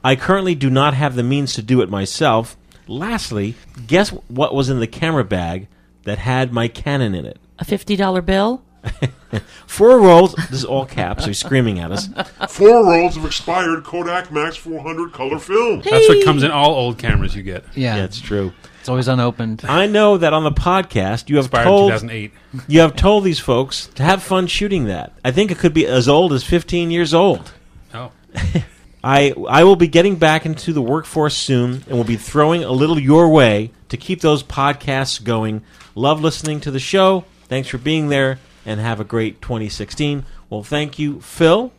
I 0.03 0.17
currently 0.17 0.55
do 0.55 0.71
not 0.71 0.95
have 0.95 1.17
the 1.17 1.23
means 1.23 1.55
to 1.55 1.63
do 1.63 1.81
it 1.81 1.89
myself. 1.91 2.57
Lastly, 2.89 3.55
guess 3.87 4.11
what 4.29 4.55
was 4.55 4.69
in 4.71 4.79
the 4.81 4.87
camera 4.87 5.25
bag 5.25 5.67
that 6.05 6.19
had 6.19 6.53
my 6.53 6.69
Canon 6.69 7.15
in 7.15 7.25
it? 7.27 7.39
A 7.59 7.65
$50 7.65 8.25
bill? 8.25 8.63
Four 9.67 10.01
rolls. 10.01 10.35
This 10.35 10.53
is 10.53 10.65
all 10.65 10.87
caps. 10.87 11.25
So 11.25 11.29
he's 11.29 11.39
screaming 11.39 11.81
at 11.81 11.91
us. 11.91 12.09
Four 12.49 12.87
rolls 12.87 13.17
of 13.17 13.25
expired 13.25 13.85
Kodak 13.85 14.33
Max 14.33 14.57
400 14.57 15.13
color 15.13 15.39
film. 15.39 15.83
That's 15.83 16.09
what 16.09 16.25
comes 16.25 16.43
in 16.43 16.51
all 16.51 16.75
old 16.75 16.99
cameras 16.99 17.35
you 17.35 17.43
get. 17.43 17.65
Yeah. 17.75 17.97
Yeah, 17.97 18.05
it's 18.05 18.21
true. 18.21 18.53
it's 18.81 18.89
always 18.89 19.09
unopened. 19.09 19.65
I 19.69 19.87
know 19.87 20.17
that 20.19 20.33
on 20.33 20.45
the 20.45 20.53
podcast 20.53 21.29
you 21.29 21.37
have 21.37 21.47
Expired 21.47 21.65
told 21.65 21.93
2008. 21.93 22.33
you 22.69 22.81
have 22.81 22.97
told 22.97 23.25
these 23.25 23.39
folks 23.39 23.89
to 23.89 24.03
have 24.03 24.23
fun 24.23 24.47
shooting 24.47 24.85
that. 24.87 25.13
I 25.25 25.31
think 25.33 25.51
it 25.51 25.59
could 25.59 25.75
be 25.75 25.87
as 25.87 26.09
old 26.09 26.33
as 26.33 26.45
15 26.45 26.91
years 26.91 27.13
old. 27.13 27.53
Oh, 27.93 28.13
I 29.05 29.35
I 29.49 29.65
will 29.65 29.77
be 29.77 29.89
getting 29.89 30.17
back 30.17 30.47
into 30.47 30.73
the 30.73 30.83
workforce 30.83 31.37
soon 31.37 31.85
and 31.87 31.97
will 31.97 32.05
be 32.05 32.17
throwing 32.17 32.65
a 32.65 32.73
little 32.73 32.99
your 32.99 33.29
way 33.29 33.73
to 33.89 33.97
keep 33.97 34.21
those 34.21 34.43
podcasts 34.43 35.23
going. 35.23 35.63
Love 35.95 36.21
listening 36.21 36.61
to 36.61 36.71
the 36.71 36.81
show. 36.81 37.25
Thanks 37.49 37.69
for 37.69 37.79
being 37.79 38.09
there 38.09 38.39
and 38.67 38.79
have 38.81 39.01
a 39.01 39.05
great 39.05 39.41
2016. 39.41 40.27
Well, 40.51 40.63
thank 40.63 40.99
you, 40.99 41.21
Phil. 41.23 41.73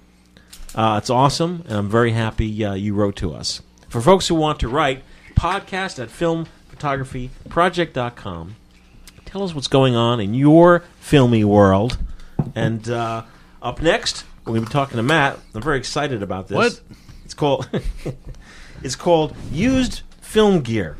Uh, 0.73 0.97
it's 1.01 1.09
awesome, 1.09 1.63
and 1.67 1.77
I'm 1.77 1.89
very 1.89 2.11
happy 2.11 2.63
uh, 2.65 2.73
you 2.73 2.93
wrote 2.95 3.15
to 3.17 3.33
us. 3.33 3.61
For 3.89 4.01
folks 4.01 4.27
who 4.27 4.35
want 4.35 4.59
to 4.61 4.67
write, 4.67 5.03
podcast 5.35 6.01
at 6.01 6.09
filmphotographyproject.com. 6.09 8.55
Tell 9.25 9.43
us 9.43 9.53
what's 9.53 9.67
going 9.67 9.95
on 9.95 10.19
in 10.19 10.33
your 10.33 10.83
filmy 10.99 11.43
world. 11.43 11.97
And 12.55 12.87
uh, 12.89 13.23
up 13.61 13.81
next, 13.81 14.23
we're 14.45 14.53
going 14.53 14.61
to 14.61 14.67
be 14.67 14.71
talking 14.73 14.97
to 14.97 15.03
Matt. 15.03 15.37
I'm 15.53 15.61
very 15.61 15.77
excited 15.77 16.23
about 16.23 16.47
this. 16.47 16.55
What? 16.55 16.81
It's 17.25 17.33
called 17.33 17.67
It's 18.83 18.95
called 18.95 19.35
Used 19.51 20.01
Film 20.21 20.61
Gear. 20.61 20.97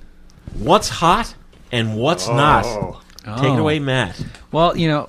What's 0.55 0.89
hot 0.89 1.35
and 1.71 1.95
what's 1.97 2.27
not. 2.27 2.65
Oh. 2.65 3.01
Take 3.23 3.43
it 3.43 3.49
Oh. 3.49 3.57
away, 3.59 3.79
Matt. 3.79 4.21
Well, 4.51 4.75
you 4.75 4.87
know, 4.87 5.07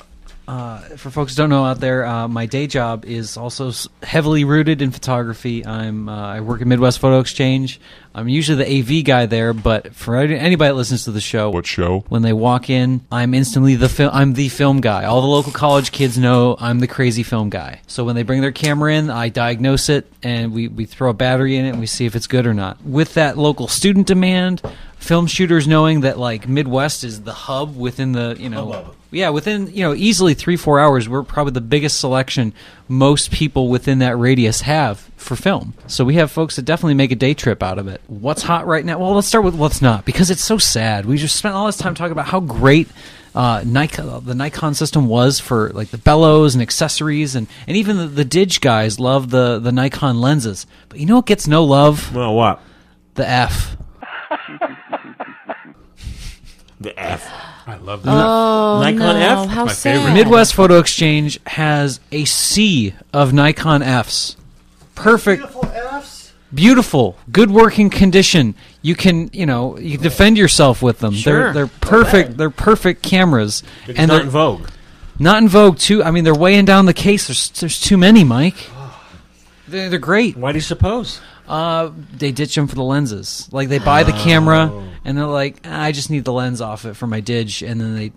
uh, 0.48 0.78
for 0.96 1.10
folks 1.10 1.36
who 1.36 1.42
don't 1.42 1.50
know 1.50 1.64
out 1.66 1.78
there, 1.78 2.06
uh, 2.06 2.26
my 2.26 2.46
day 2.46 2.66
job 2.66 3.04
is 3.04 3.36
also 3.36 3.70
heavily 4.02 4.44
rooted 4.44 4.80
in 4.80 4.90
photography. 4.90 5.64
I'm 5.64 6.08
uh, 6.08 6.16
I 6.36 6.40
work 6.40 6.62
at 6.62 6.66
Midwest 6.66 6.98
Photo 7.00 7.20
Exchange. 7.20 7.78
I'm 8.14 8.28
usually 8.28 8.64
the 8.64 8.78
AV 8.98 9.04
guy 9.04 9.26
there, 9.26 9.52
but 9.52 9.94
for 9.94 10.16
anybody 10.16 10.68
that 10.70 10.74
listens 10.74 11.04
to 11.04 11.12
the 11.12 11.20
show, 11.20 11.50
What 11.50 11.66
show? 11.66 12.00
when 12.08 12.22
they 12.22 12.32
walk 12.32 12.70
in, 12.70 13.02
I'm 13.12 13.34
instantly 13.34 13.76
the 13.76 13.88
film. 13.90 14.10
I'm 14.12 14.32
the 14.32 14.48
film 14.48 14.80
guy. 14.80 15.04
All 15.04 15.20
the 15.20 15.26
local 15.28 15.52
college 15.52 15.92
kids 15.92 16.16
know 16.18 16.56
I'm 16.58 16.80
the 16.80 16.88
crazy 16.88 17.22
film 17.22 17.50
guy. 17.50 17.80
So 17.86 18.04
when 18.04 18.16
they 18.16 18.22
bring 18.22 18.40
their 18.40 18.50
camera 18.50 18.94
in, 18.94 19.10
I 19.10 19.28
diagnose 19.28 19.88
it 19.90 20.10
and 20.22 20.52
we, 20.52 20.66
we 20.66 20.86
throw 20.86 21.10
a 21.10 21.14
battery 21.14 21.56
in 21.56 21.66
it 21.66 21.70
and 21.70 21.80
we 21.80 21.86
see 21.86 22.06
if 22.06 22.16
it's 22.16 22.26
good 22.26 22.46
or 22.46 22.54
not. 22.54 22.82
With 22.84 23.14
that 23.14 23.36
local 23.38 23.68
student 23.68 24.06
demand, 24.06 24.62
film 24.98 25.26
shooters 25.26 25.66
knowing 25.66 26.00
that 26.02 26.18
like 26.18 26.48
Midwest 26.48 27.04
is 27.04 27.22
the 27.22 27.32
hub 27.32 27.76
within 27.76 28.12
the 28.12 28.36
you 28.38 28.48
know 28.48 28.94
yeah 29.10 29.30
within 29.30 29.72
you 29.74 29.82
know 29.82 29.94
easily 29.94 30.34
three 30.34 30.56
four 30.56 30.80
hours 30.80 31.08
we're 31.08 31.22
probably 31.22 31.52
the 31.52 31.60
biggest 31.60 31.98
selection 31.98 32.52
most 32.88 33.30
people 33.30 33.68
within 33.68 34.00
that 34.00 34.16
radius 34.16 34.62
have 34.62 35.08
for 35.16 35.36
film. 35.36 35.74
So 35.86 36.04
we 36.04 36.14
have 36.14 36.30
folks 36.30 36.56
that 36.56 36.62
definitely 36.62 36.94
make 36.94 37.12
a 37.12 37.16
day 37.16 37.34
trip 37.34 37.62
out 37.62 37.78
of 37.78 37.88
it. 37.88 38.00
What's 38.06 38.42
hot 38.42 38.66
right 38.66 38.84
now? 38.84 38.98
Well, 38.98 39.14
let's 39.14 39.26
start 39.26 39.44
with 39.44 39.54
what's 39.54 39.82
not 39.82 40.04
because 40.04 40.30
it's 40.30 40.44
so 40.44 40.58
sad. 40.58 41.06
We 41.06 41.16
just 41.16 41.36
spent 41.36 41.54
all 41.54 41.66
this 41.66 41.76
time 41.76 41.94
talking 41.94 42.12
about 42.12 42.26
how 42.26 42.40
great 42.40 42.88
uh, 43.34 43.62
Nikon, 43.64 44.24
the 44.24 44.34
Nikon 44.34 44.74
system 44.74 45.06
was 45.06 45.38
for 45.38 45.70
like 45.70 45.90
the 45.90 45.98
bellows 45.98 46.54
and 46.54 46.62
accessories, 46.62 47.34
and, 47.34 47.46
and 47.66 47.76
even 47.76 47.96
the, 47.96 48.06
the 48.06 48.24
Dig 48.24 48.60
guys 48.60 48.98
love 48.98 49.30
the 49.30 49.58
the 49.58 49.72
Nikon 49.72 50.20
lenses. 50.20 50.66
But 50.88 50.98
you 50.98 51.06
know 51.06 51.16
what 51.16 51.26
gets 51.26 51.46
no 51.46 51.64
love? 51.64 52.14
Well, 52.14 52.34
what? 52.34 52.60
The 53.14 53.28
F. 53.28 53.76
The 56.80 56.98
F. 56.98 57.28
I 57.66 57.76
love 57.76 58.02
that. 58.04 58.10
Oh, 58.14 58.80
Nikon 58.82 58.98
no. 58.98 59.42
F? 59.42 59.48
How 59.48 59.64
my 59.66 59.72
sad. 59.72 59.98
favorite. 59.98 60.14
Midwest 60.14 60.54
Photo 60.54 60.78
Exchange 60.78 61.38
has 61.46 62.00
a 62.12 62.24
sea 62.24 62.94
of 63.12 63.32
Nikon 63.32 63.82
Fs. 63.82 64.36
Perfect. 64.94 65.42
F's. 65.44 66.32
beautiful, 66.54 67.16
good 67.30 67.50
working 67.50 67.90
condition. 67.90 68.54
You 68.82 68.94
can, 68.94 69.28
you 69.32 69.44
know, 69.46 69.76
you 69.78 69.96
can 69.98 70.02
defend 70.02 70.38
yourself 70.38 70.80
with 70.82 70.98
them. 71.00 71.14
Sure. 71.14 71.52
They're 71.52 71.52
they're 71.52 71.66
perfect. 71.80 72.36
They're 72.36 72.50
perfect 72.50 73.02
cameras, 73.02 73.62
It's 73.86 73.98
and 73.98 74.08
not 74.08 74.14
they're 74.16 74.24
in 74.24 74.30
vogue. 74.30 74.68
not 75.18 75.42
in 75.42 75.48
vogue 75.48 75.78
too. 75.78 76.02
I 76.02 76.10
mean, 76.10 76.24
they're 76.24 76.34
weighing 76.34 76.64
down 76.64 76.86
the 76.86 76.94
case. 76.94 77.26
There's 77.28 77.50
there's 77.50 77.80
too 77.80 77.98
many, 77.98 78.24
Mike. 78.24 78.56
They're, 79.68 79.90
they're 79.90 79.98
great. 79.98 80.36
Why 80.36 80.52
do 80.52 80.56
you 80.58 80.62
suppose? 80.62 81.20
Uh, 81.48 81.90
they 82.16 82.30
ditch 82.32 82.54
them 82.54 82.66
for 82.68 82.74
the 82.74 82.82
lenses. 82.84 83.48
Like 83.50 83.68
they 83.68 83.78
buy 83.78 84.04
the 84.04 84.12
camera 84.12 84.70
and 85.04 85.16
they're 85.16 85.24
like, 85.26 85.60
"Ah, 85.64 85.82
I 85.82 85.92
just 85.92 86.10
need 86.10 86.24
the 86.24 86.32
lens 86.32 86.60
off 86.60 86.84
it 86.84 86.94
for 86.94 87.06
my 87.06 87.20
dig, 87.20 87.62
and 87.62 87.80
then 87.80 87.94
they. 87.96 88.12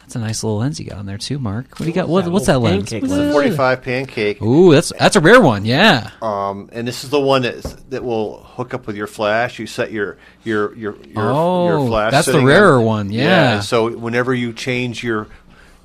That's 0.00 0.16
a 0.16 0.20
nice 0.20 0.42
little 0.42 0.60
lens 0.60 0.80
you 0.80 0.86
got 0.86 0.96
on 1.00 1.04
there 1.04 1.18
too, 1.18 1.38
Mark. 1.38 1.66
What 1.72 1.80
do 1.80 1.84
you 1.84 1.92
got? 1.92 2.08
What, 2.08 2.24
that 2.24 2.30
what's 2.30 2.46
that 2.46 2.60
little 2.60 2.78
lens? 2.78 2.88
pancake 2.90 3.04
It's 3.04 3.12
a 3.12 3.30
45 3.30 3.82
pancake. 3.82 4.40
Ooh, 4.40 4.72
that's 4.72 4.90
that's 4.98 5.16
a 5.16 5.20
rare 5.20 5.38
one. 5.38 5.66
Yeah. 5.66 6.12
Um, 6.22 6.70
and 6.72 6.88
this 6.88 7.04
is 7.04 7.10
the 7.10 7.20
one 7.20 7.42
that 7.42 7.62
that 7.90 8.02
will 8.02 8.42
hook 8.42 8.72
up 8.72 8.86
with 8.86 8.96
your 8.96 9.06
flash. 9.06 9.58
You 9.58 9.66
set 9.66 9.92
your 9.92 10.16
your 10.44 10.74
your 10.76 10.96
your, 11.04 11.12
Oh, 11.18 11.66
your 11.80 11.88
flash. 11.88 12.12
that's 12.12 12.26
the 12.26 12.32
setting 12.32 12.46
rarer 12.46 12.78
on- 12.78 12.84
one, 12.86 13.12
yeah. 13.12 13.56
and 13.56 13.64
So 13.64 13.94
whenever 13.98 14.32
you 14.32 14.54
change 14.54 15.04
your 15.04 15.26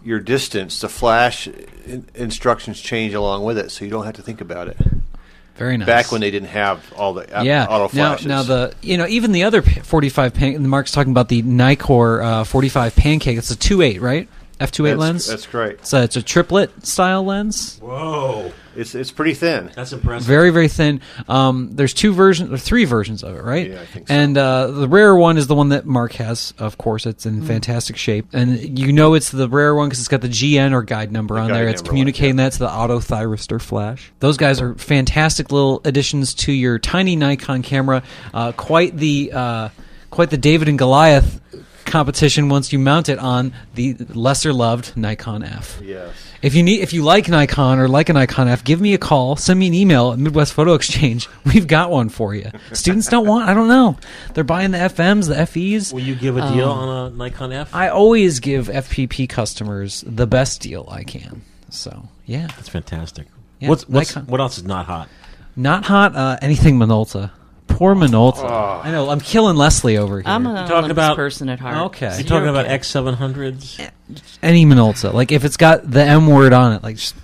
your 0.06 0.22
distance, 0.22 0.80
the 0.80 0.88
flash 0.88 1.48
in, 1.86 2.08
instructions 2.16 2.80
change 2.80 3.14
along 3.14 3.44
with 3.44 3.58
it, 3.58 3.72
so 3.72 3.84
you 3.84 3.92
don't 3.92 4.06
have 4.06 4.16
to 4.16 4.22
think 4.22 4.40
about 4.40 4.70
it. 4.70 4.78
Very 5.56 5.78
nice. 5.78 5.86
Back 5.86 6.12
when 6.12 6.22
they 6.22 6.32
didn't 6.32 6.50
have 6.50 6.92
all 6.96 7.13
the 7.13 7.38
uh, 7.38 7.44
yeah. 7.44 7.66
auto 7.66 7.84
now, 7.84 7.88
flashes. 7.88 8.26
now 8.26 8.44
the 8.44 8.74
you 8.82 8.98
know 8.98 9.06
even 9.08 9.32
the 9.32 9.44
other 9.44 9.62
45 9.62 10.34
pan- 10.34 10.68
Mark's 10.68 10.92
talking 10.92 11.12
about 11.12 11.30
the 11.30 11.44
Nikkor 11.44 12.24
uh, 12.24 12.44
45 12.44 12.96
pancake. 12.96 13.38
It's 13.38 13.52
a 13.52 13.56
2.8, 13.56 14.02
right? 14.02 14.28
F 14.60 14.72
two 14.72 14.86
eight 14.86 14.96
lens. 14.96 15.28
That's 15.28 15.46
great. 15.48 15.86
so 15.86 16.02
it's 16.02 16.16
a 16.16 16.22
triplet 16.22 16.86
style 16.86 17.24
lens. 17.24 17.80
Whoa, 17.80 18.52
It's 18.76 18.96
it's 18.96 19.12
pretty 19.12 19.34
thin. 19.34 19.72
that's 19.76 19.94
impressive. 19.94 20.28
Very 20.28 20.50
very 20.50 20.68
thin. 20.68 21.02
Um, 21.28 21.70
there's 21.74 21.94
two 21.94 22.14
versions 22.14 22.52
or 22.52 22.58
three 22.58 22.86
versions 22.86 23.24
of 23.24 23.36
it, 23.36 23.44
right? 23.44 23.70
Yeah, 23.72 23.82
I 23.82 23.86
think 23.86 24.08
so. 24.08 24.14
And 24.14 24.38
uh, 24.38 24.68
the 24.68 24.88
rare 24.88 25.16
one 25.16 25.38
is 25.38 25.48
the 25.48 25.56
one 25.56 25.70
that 25.70 25.86
Mark 25.86 26.14
has. 26.14 26.54
Of 26.58 26.78
course, 26.78 27.06
it's 27.06 27.26
in 27.26 27.44
fantastic 27.44 27.98
shape, 27.98 28.28
and 28.34 28.80
you 28.80 28.92
know 28.92 29.14
it's 29.14 29.32
the 29.32 29.48
rare 29.50 29.76
one 29.76 29.90
because 29.90 30.00
it's 30.00 30.08
got 30.08 30.22
the 30.22 30.30
GN 30.30 30.74
or 30.74 30.84
guide 30.84 31.12
number 31.12 31.38
on 31.38 31.50
guide 31.50 31.56
there. 31.56 31.68
It's 31.68 31.82
number 31.82 31.90
communicating 31.90 32.38
that 32.38 32.54
to 32.54 32.60
the 32.60 32.72
auto 32.72 33.00
thyristor 33.00 33.62
flash. 33.62 34.12
Those 34.20 34.38
guys 34.38 34.62
are 34.62 34.76
fantastic 34.76 35.52
little 35.52 35.82
additions 35.86 36.34
to 36.36 36.52
your 36.52 36.80
tiny 36.80 37.16
Nikon 37.16 37.62
camera. 37.62 38.04
Uh, 38.34 38.52
quite 38.54 38.98
the 38.98 39.32
uh, 39.34 39.70
quite 40.10 40.30
the 40.30 40.38
David 40.38 40.68
and 40.68 40.78
Goliath 40.78 41.40
competition 41.86 42.50
once 42.50 42.72
you 42.74 42.80
mount 42.80 43.10
it 43.10 43.19
on 43.19 43.54
the 43.76 43.93
lesser 44.13 44.54
loved 44.54 44.96
Nikon 44.98 45.43
F. 45.43 45.80
Yes. 45.84 46.13
If 46.41 46.56
you 46.56 46.63
need, 46.63 46.82
if 46.82 46.91
you 46.91 47.04
like 47.04 47.30
Nikon 47.30 47.80
or 47.80 47.88
like 47.88 48.10
a 48.10 48.13
Nikon 48.13 48.48
F, 48.50 48.63
give 48.63 48.82
me 48.82 48.93
a 48.93 48.98
call. 48.98 49.36
Send 49.38 49.60
me 49.60 49.67
an 49.67 49.74
email 49.74 50.12
at 50.12 50.19
Midwest 50.19 50.54
Photo 50.54 50.74
Exchange. 50.74 51.30
We've 51.46 51.67
got 51.67 51.89
one 51.89 52.10
for 52.10 52.36
you. 52.36 52.50
Students 52.74 53.08
don't 53.08 53.26
want. 53.28 53.48
I 53.48 53.54
don't 53.54 53.69
know. 53.69 53.98
They're 54.34 54.43
buying 54.43 54.72
the 54.72 54.78
FMs, 54.80 55.28
the 55.30 55.46
FEs. 55.46 55.93
Will 55.93 56.02
you 56.02 56.15
give 56.15 56.36
a 56.38 56.41
deal 56.54 56.69
Um, 56.69 56.89
on 56.89 57.12
a 57.13 57.15
Nikon 57.15 57.54
F? 57.54 57.74
I 57.74 57.88
always 57.89 58.39
give 58.41 58.67
FPP 58.67 59.30
customers 59.30 60.04
the 60.06 60.28
best 60.28 60.62
deal 60.62 60.86
I 60.91 61.04
can. 61.04 61.43
So 61.69 62.10
yeah, 62.26 62.48
That's 62.56 62.69
fantastic. 62.69 63.28
Yeah, 63.60 63.69
what's, 63.69 63.88
what's 63.88 64.13
what 64.15 64.41
else 64.41 64.58
is 64.58 64.63
not 64.65 64.86
hot? 64.86 65.08
not 65.56 65.86
hot. 65.86 66.15
Uh, 66.15 66.38
anything 66.41 66.78
Minolta. 66.78 67.32
Poor 67.78 67.96
Minolta. 67.96 68.84
I 68.84 68.92
know. 68.92 69.10
I'm 69.10 69.20
killing 69.20 69.56
Leslie 69.58 69.98
over 69.98 70.22
here. 70.22 70.30
I'm 70.30 70.46
an 70.46 70.56
talking 70.56 70.72
Olympus 70.74 70.92
about- 70.92 71.16
person 71.16 71.50
at 71.50 71.60
heart. 71.60 71.78
Okay. 71.88 72.10
So 72.12 72.18
You're 72.20 72.28
talking 72.28 72.50
about. 72.50 72.66
X 72.68 72.88
seven 72.88 73.14
hundreds. 73.16 73.80
Any 74.42 74.66
Minolta. 74.66 75.12
Like 75.14 75.32
if 75.32 75.44
it's 75.44 75.58
got 75.58 75.90
the 75.90 76.04
M 76.04 76.28
word 76.28 76.54
on 76.54 76.74
it, 76.74 76.84
like 76.84 76.98
just 76.98 77.16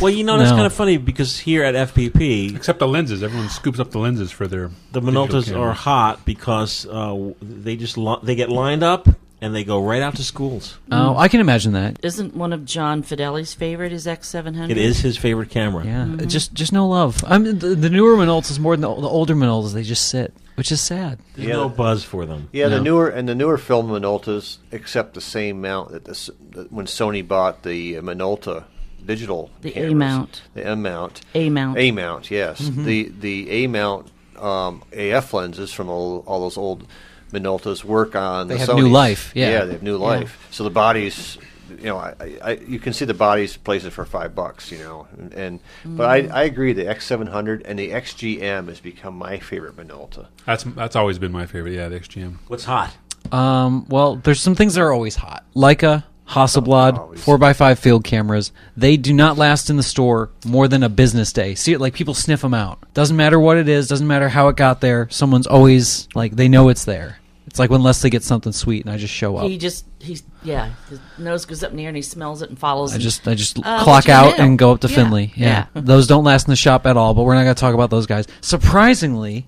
Well, 0.00 0.10
you 0.12 0.22
know 0.24 0.38
that's 0.38 0.50
No. 0.50 0.56
kind 0.56 0.66
of 0.66 0.72
funny 0.72 0.96
because 0.98 1.38
here 1.38 1.64
at 1.64 1.74
FPP, 1.74 2.54
Except 2.54 2.78
the 2.78 2.86
lenses. 2.88 3.22
Everyone 3.22 3.48
scoops 3.48 3.80
up 3.80 3.90
the 3.90 3.98
lenses 3.98 4.30
for 4.30 4.46
their 4.46 4.70
the 4.92 5.00
digital 5.00 5.26
Minoltas 5.26 5.46
cameras. 5.46 5.52
are 5.52 5.72
hot 5.72 6.24
because 6.24 6.86
uh, 6.86 7.32
they 7.42 7.74
just 7.76 7.96
li- 7.98 8.18
they 8.22 8.34
get 8.36 8.50
lined 8.50 8.82
up 8.82 9.08
and 9.44 9.54
they 9.54 9.62
go 9.62 9.84
right 9.84 10.00
out 10.00 10.16
to 10.16 10.24
schools. 10.24 10.78
oh, 10.90 10.94
mm. 10.96 11.18
I 11.18 11.28
can 11.28 11.40
imagine 11.40 11.72
that. 11.74 11.98
Isn't 12.02 12.34
one 12.34 12.54
of 12.54 12.64
John 12.64 13.02
Fedele's 13.02 13.52
favorite 13.52 13.92
his 13.92 14.06
X700? 14.06 14.70
It 14.70 14.78
is 14.78 15.00
his 15.00 15.18
favorite 15.18 15.50
camera. 15.50 15.84
Yeah, 15.84 16.16
it's 16.18 16.32
just 16.32 16.54
just 16.54 16.72
no 16.72 16.88
love. 16.88 17.22
I 17.26 17.36
mean, 17.36 17.58
the, 17.58 17.74
the 17.74 17.90
newer 17.90 18.16
Minoltas 18.16 18.58
more 18.58 18.74
than 18.74 18.80
the, 18.80 18.88
the 19.02 19.06
older 19.06 19.34
Minoltas. 19.34 19.74
They 19.74 19.82
just 19.82 20.08
sit, 20.08 20.32
which 20.54 20.72
is 20.72 20.80
sad. 20.80 21.18
There's 21.36 21.48
Yeah. 21.48 21.56
no 21.56 21.68
buzz 21.68 22.02
for 22.04 22.24
them. 22.24 22.48
Yeah, 22.52 22.68
No. 22.68 22.76
the 22.78 22.84
newer 22.84 23.08
and 23.10 23.28
the 23.28 23.34
newer 23.34 23.58
film 23.58 23.88
Minoltas 23.88 24.56
accept 24.72 25.12
the 25.12 25.20
same 25.20 25.60
mount 25.60 25.90
that 25.92 26.06
this 26.06 26.30
that 26.52 26.72
when 26.72 26.86
Sony 26.86 27.26
bought 27.26 27.64
the 27.64 27.98
uh, 27.98 28.00
Minolta 28.00 28.64
digital 29.04 29.50
The 29.60 29.72
cameras, 29.72 29.92
A-mount. 29.92 30.42
the 30.54 30.66
M 30.66 30.80
mount, 30.80 31.20
A 31.34 31.50
mount. 31.50 31.76
A 31.78 31.90
mount, 31.90 32.30
yes, 32.30 32.62
mm-hmm. 32.62 32.86
the 32.86 33.12
the 33.20 33.50
A 33.50 33.66
mount 33.66 34.10
um, 34.40 34.82
AF 34.90 35.34
lenses 35.34 35.70
from 35.70 35.90
all, 35.90 36.24
all 36.26 36.40
those 36.40 36.56
old 36.56 36.86
Minoltas 37.34 37.84
work 37.84 38.14
on. 38.16 38.48
They 38.48 38.54
the 38.54 38.60
have 38.60 38.68
Sonys. 38.70 38.76
new 38.76 38.88
life, 38.88 39.32
yeah. 39.34 39.64
they 39.64 39.72
have 39.72 39.82
new 39.82 39.96
life. 39.96 40.46
So 40.50 40.64
the 40.64 40.70
bodies. 40.70 41.38
You 41.78 41.86
know, 41.86 41.96
I, 41.96 42.14
I, 42.20 42.38
I- 42.42 42.60
you 42.68 42.78
can 42.78 42.92
see 42.92 43.04
the 43.04 43.14
bodies 43.14 43.56
places 43.56 43.92
for 43.92 44.04
five 44.04 44.34
bucks. 44.34 44.70
You 44.70 44.78
know, 44.78 45.06
and, 45.18 45.34
and 45.34 45.60
but 45.84 46.08
I, 46.08 46.16
I 46.28 46.42
agree. 46.44 46.72
The 46.72 46.86
X 46.88 47.04
seven 47.04 47.26
hundred 47.26 47.62
and 47.62 47.78
the 47.78 47.90
XGM 47.90 48.68
has 48.68 48.80
become 48.80 49.16
my 49.16 49.38
favorite 49.38 49.76
Minolta. 49.76 50.26
That's 50.46 50.64
that's 50.64 50.94
always 50.96 51.18
been 51.18 51.32
my 51.32 51.46
favorite. 51.46 51.72
Yeah, 51.72 51.88
the 51.88 51.98
XGM. 52.00 52.36
What's 52.48 52.64
hot? 52.64 52.94
Um, 53.32 53.86
well, 53.88 54.16
there's 54.16 54.40
some 54.40 54.54
things 54.54 54.74
that 54.74 54.82
are 54.82 54.92
always 54.92 55.16
hot. 55.16 55.44
Leica, 55.56 56.04
Hasselblad, 56.28 57.18
four 57.18 57.42
x 57.42 57.58
five 57.58 57.78
field 57.78 58.04
cameras. 58.04 58.52
They 58.76 58.96
do 58.96 59.12
not 59.12 59.36
last 59.38 59.70
in 59.70 59.76
the 59.76 59.82
store 59.82 60.30
more 60.44 60.68
than 60.68 60.82
a 60.82 60.88
business 60.88 61.32
day. 61.32 61.54
See, 61.54 61.72
it 61.72 61.80
like 61.80 61.94
people 61.94 62.14
sniff 62.14 62.42
them 62.42 62.54
out. 62.54 62.78
Doesn't 62.94 63.16
matter 63.16 63.40
what 63.40 63.56
it 63.56 63.68
is. 63.68 63.88
Doesn't 63.88 64.06
matter 64.06 64.28
how 64.28 64.48
it 64.48 64.56
got 64.56 64.80
there. 64.80 65.08
Someone's 65.10 65.46
always 65.46 66.08
like 66.14 66.32
they 66.36 66.48
know 66.48 66.68
it's 66.68 66.84
there. 66.84 67.18
It's 67.54 67.60
like 67.60 67.70
when 67.70 67.84
Leslie 67.84 68.10
gets 68.10 68.26
something 68.26 68.50
sweet 68.50 68.84
and 68.84 68.92
I 68.92 68.96
just 68.98 69.14
show 69.14 69.36
up. 69.36 69.48
He 69.48 69.58
just 69.58 69.84
he's 70.00 70.24
yeah. 70.42 70.70
His 70.90 70.98
nose 71.18 71.44
goes 71.44 71.62
up 71.62 71.70
in 71.70 71.76
the 71.76 71.84
air 71.84 71.88
and 71.90 71.94
he 71.96 72.02
smells 72.02 72.42
it 72.42 72.48
and 72.50 72.58
follows. 72.58 72.90
I 72.90 72.94
and- 72.94 73.02
just 73.04 73.28
I 73.28 73.36
just 73.36 73.60
Uh, 73.64 73.84
clock 73.84 74.08
out 74.08 74.40
and 74.40 74.58
go 74.58 74.72
up 74.72 74.80
to 74.80 74.88
Yeah, 74.88 74.94
Finley. 74.96 75.32
Yeah. 75.36 75.66
yeah. 75.72 75.80
those 75.80 76.08
don't 76.08 76.24
last 76.24 76.48
in 76.48 76.50
the 76.50 76.56
shop 76.56 76.84
at 76.84 76.96
all. 76.96 77.14
But 77.14 77.22
we're 77.22 77.36
not 77.36 77.44
going 77.44 77.54
to 77.54 77.60
talk 77.60 77.72
about 77.74 77.90
those 77.90 78.06
guys. 78.06 78.26
Surprisingly, 78.40 79.46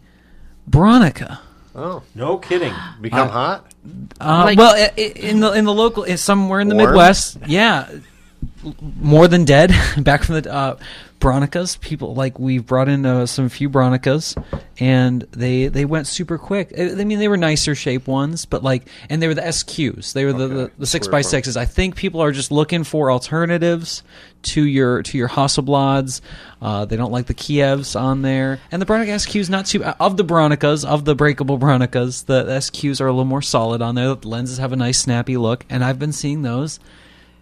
Bronica. 0.71 1.39
Oh, 1.75 2.03
No 2.15 2.39
kidding. 2.39 2.73
become 3.01 3.27
Uh, 3.27 3.33
hot. 3.33 3.73
Uh, 4.21 4.43
Like- 4.47 4.57
well, 4.59 4.73
i- 4.77 4.93
i- 4.97 5.01
in 5.17 5.41
the 5.41 5.51
in 5.51 5.65
the 5.65 5.75
local, 5.75 6.05
it's 6.05 6.23
somewhere 6.23 6.61
in 6.61 6.69
the 6.69 6.77
Warm? 6.77 6.91
Midwest, 6.91 7.39
yeah, 7.49 7.87
L- 7.91 7.99
more 8.81 9.29
than 9.29 9.45
dead. 9.45 9.73
Back 9.99 10.25
from 10.25 10.41
the 10.41 10.53
uh, 10.53 10.77
Bronicas, 11.21 11.81
people 11.81 12.15
like 12.15 12.39
we've 12.39 12.67
brought 12.67 12.89
in 12.89 13.07
uh, 13.07 13.27
some 13.27 13.49
few 13.49 13.71
Bronicas, 13.71 14.37
and 14.79 15.23
they 15.33 15.69
they 15.69 15.85
went 15.85 16.07
super 16.07 16.37
quick. 16.37 16.73
I 16.79 16.91
I 16.91 17.05
mean, 17.05 17.19
they 17.19 17.29
were 17.29 17.39
nicer 17.39 17.75
shape 17.75 18.07
ones, 18.07 18.45
but 18.45 18.63
like, 18.63 18.87
and 19.09 19.23
they 19.23 19.29
were 19.29 19.35
the 19.35 19.43
SQs. 19.43 20.13
They 20.13 20.25
were 20.25 20.33
the, 20.33 20.49
the, 20.49 20.71
the 20.79 20.87
six 20.87 21.09
by 21.09 21.23
sixes. 21.23 21.57
I 21.57 21.65
think 21.65 21.97
people 21.97 22.23
are 22.23 22.33
just 22.33 22.51
looking 22.51 22.85
for 22.85 23.11
alternatives 23.11 24.03
to 24.43 24.63
your 24.63 25.03
to 25.05 25.17
your 25.17 25.29
Hasselblads. 25.29 26.21
Uh, 26.61 26.85
they 26.85 26.97
don't 26.97 27.13
like 27.13 27.27
the 27.27 27.35
Kievs 27.35 27.99
on 27.99 28.21
there, 28.21 28.61
and 28.71 28.83
the 28.83 28.87
Bronica 28.87 29.15
SQs 29.15 29.49
not 29.49 29.67
too 29.67 29.85
of 29.85 30.19
the 30.19 30.25
Bronicas 30.25 30.85
of 30.85 31.07
the 31.07 31.15
breakable 31.15 31.59
Bronicas. 31.59 32.27
The 32.27 32.45
SQs 32.45 33.01
are 33.01 33.07
a 33.07 33.13
little 33.13 33.25
more 33.25 33.43
solid 33.43 33.81
on 33.81 33.95
there. 33.95 34.15
The 34.15 34.29
lenses 34.29 34.59
have 34.59 34.73
a 34.73 34.77
nice 34.77 34.99
snappy 34.99 35.39
look, 35.39 35.65
and 35.71 35.83
I've 35.83 35.99
been 35.99 36.13
seeing 36.13 36.43
those 36.43 36.79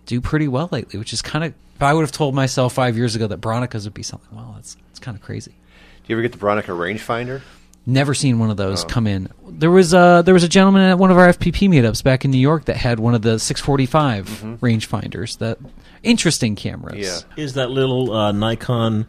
do 0.07 0.21
pretty 0.21 0.49
well 0.49 0.69
lately, 0.73 0.99
which 0.99 1.13
is 1.13 1.23
kind 1.23 1.45
of. 1.45 1.55
If 1.77 1.83
I 1.83 1.93
would 1.93 2.03
have 2.03 2.13
told 2.13 2.35
myself 2.35 2.73
five 2.73 2.97
years 2.97 3.17
ago 3.17 3.27
that 3.27 3.41
Bronicas 3.41 3.85
would 3.85 3.95
be 3.95 4.05
something, 4.05 4.37
well, 4.37 4.55
it's 4.59 4.77
it's 4.91 5.01
kind 5.01 5.17
of 5.17 5.23
crazy. 5.23 5.51
Do 5.51 6.13
you 6.13 6.17
ever 6.17 6.23
get 6.23 6.33
the 6.33 6.39
Bronica 6.39 6.67
rangefinder? 6.67 7.43
Never 7.87 8.15
seen 8.15 8.39
one 8.39 8.51
of 8.51 8.57
those 8.57 8.85
come 8.85 9.07
in. 9.07 9.29
There 9.47 9.71
was 9.71 9.93
uh 9.93 10.23
there 10.23 10.33
was 10.33 10.45
a 10.45 10.49
gentleman 10.49 10.83
at 10.83 10.99
one 10.99 11.11
of 11.11 11.19
our 11.19 11.29
FPP 11.29 11.69
meetups 11.69 12.03
back 12.03 12.25
in 12.25 12.31
New 12.31 12.39
York 12.39 12.67
that 12.67 12.77
had 12.77 12.99
one 12.99 13.15
of 13.15 13.23
the 13.23 13.39
645 13.39 14.59
rangefinders. 14.61 15.39
That 15.39 15.59
interesting 16.03 16.57
cameras. 16.57 16.99
Yeah. 16.99 17.43
Is 17.43 17.55
that 17.55 17.71
little 17.71 18.13
uh, 18.13 18.33
Nikon 18.33 19.07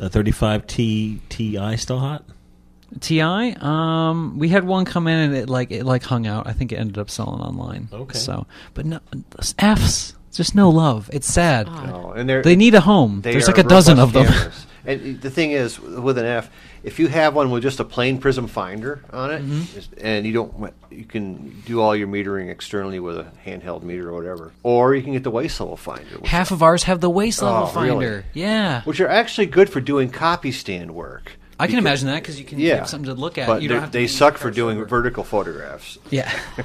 uh, 0.00 0.08
35T 0.08 1.20
Ti 1.28 1.76
still 1.76 2.00
hot? 2.00 2.24
Ti. 3.00 3.20
Um, 3.20 4.38
we 4.38 4.48
had 4.48 4.64
one 4.64 4.84
come 4.84 5.06
in 5.06 5.18
and 5.18 5.34
it 5.36 5.48
like 5.48 5.70
it 5.70 5.84
like 5.84 6.02
hung 6.02 6.26
out. 6.26 6.46
I 6.46 6.52
think 6.52 6.72
it 6.72 6.76
ended 6.76 6.98
up 6.98 7.10
selling 7.10 7.40
online. 7.40 7.88
Okay. 7.92 8.18
So, 8.18 8.46
but 8.74 8.86
no 8.86 9.00
Fs. 9.58 10.14
Just 10.32 10.54
no 10.54 10.70
love. 10.70 11.10
It's 11.12 11.26
sad. 11.30 11.68
Oh, 11.68 12.12
and 12.12 12.26
they're 12.28 12.42
need 12.42 12.74
a 12.74 12.80
home. 12.80 13.20
they 13.20 13.32
There's 13.32 13.48
like 13.48 13.58
a 13.58 13.62
dozen 13.62 13.98
of 13.98 14.14
them. 14.14 14.24
cameras. 14.26 14.66
and 14.86 15.20
the 15.20 15.28
thing 15.30 15.50
is, 15.50 15.78
with 15.78 16.16
an 16.16 16.24
F, 16.24 16.50
if 16.82 16.98
you 16.98 17.06
have 17.08 17.34
one 17.34 17.50
with 17.50 17.62
just 17.62 17.80
a 17.80 17.84
plain 17.84 18.16
prism 18.18 18.46
finder 18.46 19.04
on 19.12 19.30
it, 19.30 19.42
Mm-hmm. 19.44 19.92
and 20.06 20.24
you 20.26 20.32
don't, 20.32 20.72
you 20.90 21.04
can 21.04 21.60
do 21.66 21.82
all 21.82 21.94
your 21.94 22.08
metering 22.08 22.48
externally 22.50 22.98
with 22.98 23.18
a 23.18 23.26
handheld 23.44 23.82
meter 23.82 24.08
or 24.08 24.14
whatever, 24.14 24.52
or 24.62 24.94
you 24.94 25.02
can 25.02 25.12
get 25.12 25.22
the 25.22 25.30
waist 25.30 25.60
level 25.60 25.76
finder, 25.76 26.16
which, 26.18 26.30
Half 26.30 26.50
of 26.50 26.62
ours 26.62 26.84
have 26.84 27.02
the 27.02 27.10
waist 27.10 27.42
level 27.42 27.70
Oh, 27.70 27.80
really? 27.82 27.88
finder. 28.06 28.24
Yeah. 28.32 28.80
which 28.84 29.00
are 29.00 29.08
actually 29.08 29.46
good 29.48 29.68
for 29.68 29.82
doing 29.82 30.08
copy 30.08 30.50
stand 30.50 30.92
work. 30.94 31.32
I 31.62 31.66
can 31.68 31.78
imagine 31.78 32.08
that 32.08 32.22
because 32.22 32.38
you 32.38 32.44
can 32.44 32.58
Yeah, 32.58 32.76
have 32.76 32.88
something 32.88 33.14
to 33.14 33.20
look 33.20 33.38
at. 33.38 33.46
but 33.46 33.62
you 33.62 33.68
don't 33.68 33.76
they're- 33.76 33.80
have 33.82 33.92
they 33.92 34.06
suck 34.06 34.36
for 34.38 34.50
doing 34.50 34.78
over. 34.78 34.86
vertical 34.86 35.24
photographs. 35.24 35.98
Yeah. 36.10 36.30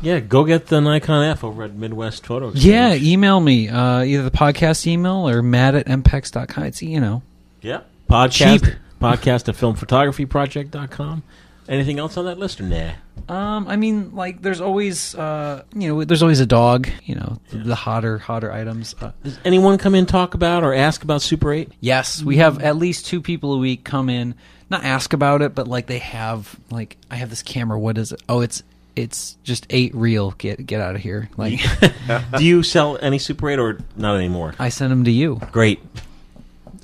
Yeah, 0.00 0.20
go 0.20 0.44
get 0.44 0.66
the 0.66 0.80
Nikon 0.80 1.24
F 1.24 1.42
over 1.44 1.64
at 1.64 1.74
Midwest 1.74 2.24
Photo 2.26 2.48
Exchange. 2.50 2.64
Yeah, 2.66 2.94
email 2.94 3.40
me 3.40 3.68
uh, 3.68 4.02
either 4.02 4.22
the 4.22 4.30
podcast 4.30 4.86
email 4.86 5.28
or 5.28 5.42
matt 5.42 5.74
at 5.74 5.86
mpex.com. 5.86 6.64
It's, 6.64 6.82
you 6.82 7.00
know, 7.00 7.22
Yeah. 7.60 7.80
Podcast, 8.08 8.64
Cheap. 8.64 8.74
podcast 9.00 9.48
at 9.48 9.56
filmphotographyproject.com. 9.56 11.22
Anything 11.68 11.98
else 11.98 12.16
on 12.16 12.24
that 12.24 12.38
list 12.38 12.60
or 12.60 12.64
nah? 12.64 12.92
um, 13.28 13.68
I 13.68 13.76
mean, 13.76 14.14
like, 14.14 14.42
there's 14.42 14.60
always, 14.60 15.14
uh, 15.14 15.62
you 15.74 15.88
know, 15.88 16.04
there's 16.04 16.22
always 16.22 16.40
a 16.40 16.46
dog, 16.46 16.88
you 17.04 17.14
know, 17.14 17.38
the 17.52 17.74
hotter, 17.76 18.18
hotter 18.18 18.50
items. 18.52 18.94
Uh, 19.00 19.12
Does 19.22 19.38
anyone 19.44 19.78
come 19.78 19.94
in 19.94 20.06
talk 20.06 20.34
about 20.34 20.64
or 20.64 20.74
ask 20.74 21.04
about 21.04 21.22
Super 21.22 21.52
8? 21.52 21.70
yes, 21.80 22.22
we 22.22 22.38
have 22.38 22.60
at 22.62 22.76
least 22.76 23.06
two 23.06 23.20
people 23.20 23.54
a 23.54 23.58
week 23.58 23.84
come 23.84 24.08
in, 24.08 24.34
not 24.70 24.82
ask 24.84 25.12
about 25.12 25.40
it, 25.42 25.54
but 25.54 25.68
like 25.68 25.86
they 25.86 25.98
have, 25.98 26.58
like, 26.70 26.96
I 27.10 27.16
have 27.16 27.30
this 27.30 27.42
camera. 27.42 27.78
What 27.78 27.96
is 27.96 28.10
it? 28.12 28.20
Oh, 28.28 28.40
it's, 28.40 28.62
it's 28.96 29.36
just 29.44 29.66
eight 29.70 29.94
real. 29.94 30.32
Get, 30.32 30.66
get 30.66 30.80
out 30.80 30.96
of 30.96 31.00
here. 31.00 31.30
Like, 31.36 31.60
Do 32.36 32.44
you 32.44 32.62
sell 32.62 32.98
any 33.00 33.18
Super 33.18 33.48
8 33.50 33.58
or 33.58 33.78
not 33.96 34.16
anymore? 34.16 34.54
I 34.58 34.68
sent 34.68 34.90
them 34.90 35.04
to 35.04 35.10
you. 35.12 35.40
Great. 35.52 35.80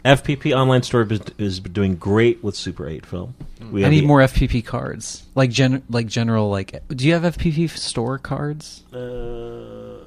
FPP 0.09 0.57
online 0.57 0.83
store 0.83 1.03
is, 1.11 1.21
is 1.39 1.61
doing 1.61 1.97
great 1.97 2.43
with 2.43 2.57
Super 2.57 2.89
8 2.89 3.05
film. 3.07 3.35
We 3.71 3.83
I 3.83 3.85
have 3.85 3.93
need 3.93 4.01
the- 4.03 4.07
more 4.07 4.21
FPP 4.21 4.65
cards, 4.65 5.25
like 5.35 5.51
gen, 5.51 5.83
like 5.91 6.07
general, 6.07 6.49
like. 6.51 6.83
Do 6.89 7.07
you 7.07 7.13
have 7.15 7.23
FPP 7.25 7.69
store 7.71 8.19
cards 8.19 8.83
Uh, 8.93 10.05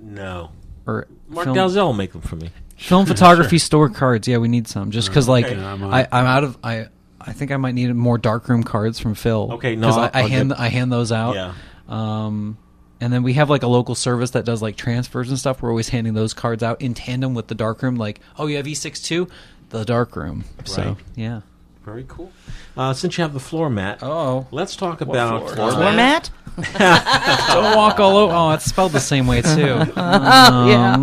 no. 0.00 0.50
or 0.86 1.06
Mark 1.28 1.44
film, 1.46 1.56
Dalzell 1.56 1.84
will 1.84 1.92
make 1.92 2.12
them 2.12 2.22
for 2.22 2.36
me. 2.36 2.50
film 2.76 3.06
photography 3.12 3.58
store 3.58 3.88
cards? 3.90 4.26
Yeah, 4.28 4.38
we 4.38 4.48
need 4.48 4.68
some. 4.68 4.90
Just 4.90 5.08
because, 5.08 5.28
like, 5.28 5.46
okay. 5.46 5.62
I'm 5.62 5.82
I. 5.84 6.06
I'm 6.10 6.26
out 6.26 6.44
of. 6.44 6.58
I 6.64 6.86
I 7.20 7.32
think 7.32 7.52
I 7.52 7.56
might 7.56 7.74
need 7.74 7.92
more 7.94 8.18
darkroom 8.18 8.62
cards 8.64 8.98
from 8.98 9.14
Phil. 9.14 9.50
Okay, 9.54 9.76
no, 9.76 9.88
because 9.88 9.96
I, 9.98 10.02
I'll- 10.04 10.10
I 10.14 10.20
I'll 10.22 10.28
hand 10.28 10.48
get- 10.50 10.60
I 10.60 10.68
hand 10.68 10.92
those 10.92 11.12
out. 11.12 11.34
Yeah. 11.34 11.54
Um, 11.88 12.56
And 13.02 13.12
then 13.12 13.24
we 13.24 13.32
have 13.32 13.50
like 13.50 13.64
a 13.64 13.66
local 13.66 13.96
service 13.96 14.30
that 14.30 14.44
does 14.44 14.62
like 14.62 14.76
transfers 14.76 15.28
and 15.28 15.36
stuff. 15.36 15.60
We're 15.60 15.70
always 15.70 15.88
handing 15.88 16.14
those 16.14 16.32
cards 16.34 16.62
out 16.62 16.80
in 16.80 16.94
tandem 16.94 17.34
with 17.34 17.48
the 17.48 17.54
darkroom. 17.56 17.96
Like, 17.96 18.20
oh, 18.38 18.46
you 18.46 18.56
have 18.58 18.66
E6 18.66 19.02
too? 19.04 19.26
The 19.70 19.84
darkroom. 19.84 20.44
So, 20.64 20.82
Right. 20.82 20.96
yeah. 21.16 21.40
Very 21.84 22.04
cool. 22.06 22.30
Uh, 22.76 22.92
since 22.92 23.18
you 23.18 23.22
have 23.22 23.32
the 23.32 23.40
floor 23.40 23.68
mat, 23.68 23.98
Oh. 24.04 24.46
let's 24.52 24.76
talk 24.76 25.00
about 25.00 25.50
floor? 25.52 25.68
uh, 25.68 25.74
Floor 25.74 25.92
mat? 25.92 26.30
Don't 26.78 27.76
walk 27.76 27.98
all 27.98 28.16
over. 28.16 28.32
Oh, 28.32 28.50
it's 28.50 28.66
spelled 28.66 28.92
the 28.92 29.00
same 29.00 29.26
way 29.26 29.42
too. 29.42 29.82
yeah. 29.96 30.96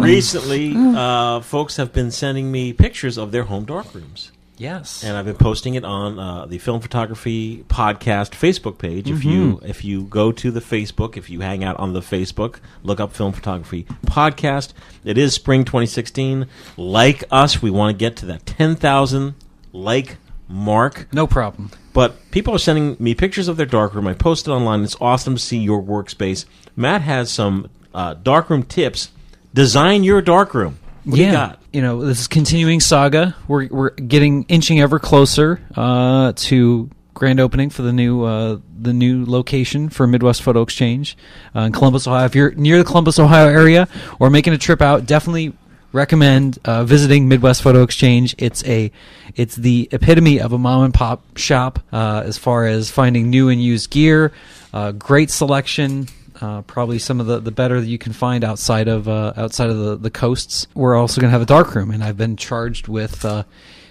Recently, 0.00 0.74
uh, 0.74 1.40
folks 1.40 1.76
have 1.76 1.92
been 1.92 2.10
sending 2.10 2.50
me 2.50 2.72
pictures 2.72 3.18
of 3.18 3.30
their 3.30 3.42
home 3.44 3.66
darkrooms. 3.66 4.30
Yes. 4.62 5.04
and 5.04 5.16
I've 5.16 5.24
been 5.24 5.36
posting 5.36 5.74
it 5.74 5.84
on 5.84 6.18
uh, 6.18 6.46
the 6.46 6.58
Film 6.58 6.80
Photography 6.80 7.64
Podcast 7.68 8.30
Facebook 8.30 8.78
page. 8.78 9.10
If 9.10 9.24
you 9.24 9.60
if 9.64 9.84
you 9.84 10.04
go 10.04 10.32
to 10.32 10.50
the 10.50 10.60
Facebook, 10.60 11.16
if 11.16 11.28
you 11.28 11.40
hang 11.40 11.64
out 11.64 11.76
on 11.78 11.92
the 11.92 12.00
Facebook, 12.00 12.60
look 12.82 13.00
up 13.00 13.12
Film 13.12 13.32
Photography 13.32 13.84
Podcast. 14.06 14.72
It 15.04 15.18
is 15.18 15.34
spring 15.34 15.64
2016. 15.64 16.46
Like 16.76 17.24
us, 17.30 17.60
we 17.60 17.70
want 17.70 17.94
to 17.94 17.98
get 17.98 18.16
to 18.16 18.26
that 18.26 18.46
10,000 18.46 19.34
like 19.72 20.16
mark. 20.48 21.08
no 21.12 21.26
problem. 21.26 21.70
But 21.92 22.30
people 22.30 22.54
are 22.54 22.58
sending 22.58 22.96
me 22.98 23.14
pictures 23.14 23.48
of 23.48 23.56
their 23.56 23.66
darkroom. 23.66 24.06
I 24.06 24.14
posted 24.14 24.52
online. 24.52 24.82
It's 24.82 24.96
awesome 25.00 25.34
to 25.34 25.40
see 25.40 25.58
your 25.58 25.82
workspace. 25.82 26.46
Matt 26.76 27.02
has 27.02 27.30
some 27.30 27.68
uh, 27.92 28.14
darkroom 28.14 28.62
tips. 28.62 29.10
Design 29.52 30.02
your 30.02 30.22
darkroom. 30.22 30.78
What 31.04 31.18
yeah, 31.18 31.50
you 31.50 31.56
you 31.72 31.82
know, 31.82 32.04
this 32.04 32.20
is 32.20 32.28
continuing 32.28 32.80
saga. 32.80 33.34
We're 33.48 33.66
we're 33.68 33.90
getting 33.90 34.44
inching 34.44 34.80
ever 34.80 34.98
closer 34.98 35.60
uh, 35.74 36.32
to 36.36 36.90
grand 37.14 37.40
opening 37.40 37.70
for 37.70 37.82
the 37.82 37.92
new 37.92 38.24
uh, 38.24 38.58
the 38.78 38.92
new 38.92 39.24
location 39.24 39.88
for 39.88 40.06
Midwest 40.06 40.42
Photo 40.42 40.62
Exchange 40.62 41.16
uh, 41.56 41.60
in 41.60 41.72
Columbus, 41.72 42.06
Ohio. 42.06 42.24
If 42.24 42.34
you're 42.34 42.52
near 42.52 42.78
the 42.78 42.84
Columbus, 42.84 43.18
Ohio 43.18 43.48
area 43.48 43.88
or 44.20 44.30
making 44.30 44.52
a 44.52 44.58
trip 44.58 44.80
out, 44.80 45.06
definitely 45.06 45.52
recommend 45.92 46.58
uh, 46.64 46.84
visiting 46.84 47.28
Midwest 47.28 47.62
Photo 47.62 47.82
Exchange. 47.82 48.34
It's 48.38 48.64
a 48.64 48.92
it's 49.34 49.56
the 49.56 49.88
epitome 49.92 50.40
of 50.40 50.52
a 50.52 50.58
mom 50.58 50.84
and 50.84 50.94
pop 50.94 51.36
shop 51.36 51.80
uh, 51.92 52.22
as 52.24 52.38
far 52.38 52.66
as 52.66 52.90
finding 52.90 53.30
new 53.30 53.48
and 53.48 53.62
used 53.62 53.90
gear. 53.90 54.32
Uh, 54.72 54.92
great 54.92 55.30
selection. 55.30 56.08
Uh, 56.42 56.60
probably 56.62 56.98
some 56.98 57.20
of 57.20 57.26
the, 57.26 57.38
the 57.38 57.52
better 57.52 57.80
that 57.80 57.86
you 57.86 57.98
can 57.98 58.12
find 58.12 58.42
outside 58.42 58.88
of 58.88 59.06
uh, 59.08 59.32
outside 59.36 59.70
of 59.70 59.78
the, 59.78 59.96
the 59.96 60.10
coasts. 60.10 60.66
We're 60.74 60.96
also 60.96 61.20
going 61.20 61.28
to 61.28 61.32
have 61.32 61.40
a 61.40 61.46
dark 61.46 61.72
room, 61.76 61.92
and 61.92 62.02
I've 62.02 62.16
been 62.16 62.36
charged 62.36 62.88
with 62.88 63.24
uh, 63.24 63.44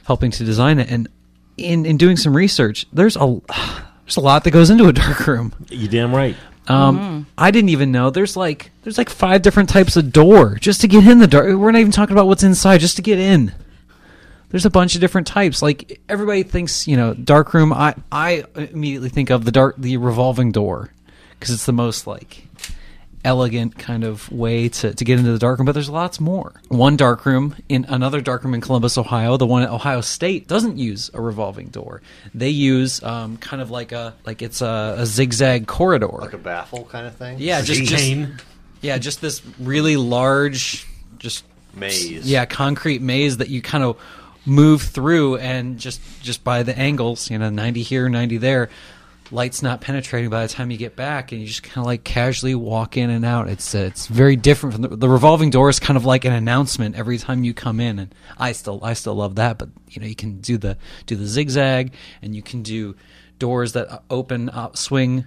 helping 0.03 0.31
to 0.31 0.43
design 0.43 0.77
it. 0.77 0.91
And 0.91 1.07
in 1.55 1.85
in 1.85 1.95
doing 1.95 2.17
some 2.17 2.35
research, 2.35 2.85
there's 2.91 3.15
a 3.15 3.39
there's 4.03 4.17
a 4.17 4.19
lot 4.19 4.43
that 4.43 4.51
goes 4.51 4.69
into 4.69 4.89
a 4.89 4.91
dark 4.91 5.25
room. 5.27 5.53
You 5.69 5.87
damn 5.87 6.13
right. 6.13 6.35
Um, 6.67 7.25
I 7.37 7.51
didn't 7.51 7.69
even 7.69 7.93
know 7.93 8.09
there's 8.09 8.35
like 8.35 8.71
there's 8.83 8.97
like 8.97 9.09
five 9.09 9.43
different 9.43 9.69
types 9.69 9.95
of 9.95 10.11
door 10.11 10.57
just 10.59 10.81
to 10.81 10.89
get 10.89 11.07
in 11.07 11.19
the 11.19 11.27
dark. 11.27 11.57
We're 11.57 11.71
not 11.71 11.79
even 11.79 11.93
talking 11.93 12.17
about 12.17 12.27
what's 12.27 12.43
inside, 12.43 12.79
just 12.79 12.97
to 12.97 13.01
get 13.01 13.17
in. 13.17 13.53
There's 14.49 14.65
a 14.65 14.69
bunch 14.69 14.95
of 14.95 14.99
different 14.99 15.27
types. 15.27 15.61
Like 15.61 16.01
everybody 16.09 16.43
thinks, 16.43 16.85
you 16.85 16.97
know, 16.97 17.13
dark 17.13 17.53
room. 17.53 17.71
I 17.71 17.95
I 18.11 18.43
immediately 18.55 19.07
think 19.07 19.29
of 19.29 19.45
the 19.45 19.51
dark 19.51 19.77
the 19.77 19.95
revolving 19.95 20.51
door 20.51 20.91
because 21.41 21.55
it's 21.55 21.65
the 21.65 21.73
most 21.73 22.05
like 22.05 22.47
elegant 23.25 23.77
kind 23.77 24.03
of 24.03 24.31
way 24.31 24.69
to, 24.69 24.93
to 24.93 25.03
get 25.03 25.19
into 25.19 25.31
the 25.31 25.39
darkroom, 25.39 25.65
but 25.65 25.73
there's 25.73 25.89
lots 25.89 26.19
more. 26.19 26.53
One 26.69 26.95
darkroom 26.97 27.55
in 27.67 27.85
another 27.89 28.21
darkroom 28.21 28.53
in 28.53 28.61
Columbus, 28.61 28.97
Ohio, 28.97 29.37
the 29.37 29.47
one 29.47 29.63
at 29.63 29.69
Ohio 29.69 30.01
State 30.01 30.47
doesn't 30.47 30.77
use 30.77 31.09
a 31.13 31.21
revolving 31.21 31.67
door. 31.67 32.01
They 32.33 32.49
use 32.49 33.01
um, 33.03 33.37
kind 33.37 33.61
of 33.61 33.71
like 33.71 33.91
a 33.91 34.13
like 34.25 34.41
it's 34.41 34.61
a, 34.61 34.95
a 34.99 35.05
zigzag 35.05 35.67
corridor. 35.67 36.07
Like 36.07 36.33
a 36.33 36.37
baffle 36.37 36.85
kind 36.85 37.07
of 37.07 37.15
thing. 37.15 37.37
yeah, 37.39 37.61
just, 37.61 37.83
just 37.83 38.43
yeah, 38.81 38.97
just 38.97 39.19
this 39.19 39.41
really 39.59 39.97
large, 39.97 40.87
just 41.17 41.43
Maze. 41.73 42.29
yeah, 42.29 42.45
concrete 42.45 43.01
maze 43.01 43.37
that 43.37 43.49
you 43.49 43.61
kind 43.61 43.83
of 43.83 43.97
move 44.45 44.81
through, 44.81 45.37
and 45.37 45.79
just 45.79 46.01
just 46.21 46.43
by 46.43 46.63
the 46.63 46.77
angles, 46.77 47.29
you 47.29 47.37
know, 47.37 47.49
ninety 47.49 47.83
here, 47.83 48.09
ninety 48.09 48.37
there, 48.37 48.69
light's 49.31 49.61
not 49.61 49.81
penetrating 49.81 50.29
by 50.29 50.45
the 50.45 50.53
time 50.53 50.71
you 50.71 50.77
get 50.77 50.95
back, 50.95 51.31
and 51.31 51.41
you 51.41 51.47
just 51.47 51.63
kind 51.63 51.77
of 51.77 51.85
like 51.85 52.03
casually 52.03 52.55
walk 52.55 52.97
in 52.97 53.09
and 53.09 53.25
out. 53.25 53.49
It's 53.49 53.73
uh, 53.73 53.79
it's 53.79 54.07
very 54.07 54.35
different 54.35 54.73
from 54.73 54.81
the, 54.83 54.95
the 54.95 55.09
revolving 55.09 55.49
door 55.49 55.69
is 55.69 55.79
kind 55.79 55.97
of 55.97 56.05
like 56.05 56.25
an 56.25 56.33
announcement 56.33 56.95
every 56.95 57.17
time 57.17 57.43
you 57.43 57.53
come 57.53 57.79
in, 57.79 57.99
and 57.99 58.15
I 58.37 58.51
still 58.51 58.79
I 58.83 58.93
still 58.93 59.15
love 59.15 59.35
that. 59.35 59.57
But 59.57 59.69
you 59.89 60.01
know, 60.01 60.07
you 60.07 60.15
can 60.15 60.39
do 60.39 60.57
the 60.57 60.77
do 61.05 61.15
the 61.15 61.25
zigzag, 61.25 61.93
and 62.21 62.35
you 62.35 62.41
can 62.41 62.61
do 62.61 62.95
doors 63.39 63.73
that 63.73 64.03
open 64.09 64.49
up, 64.49 64.77
swing 64.77 65.25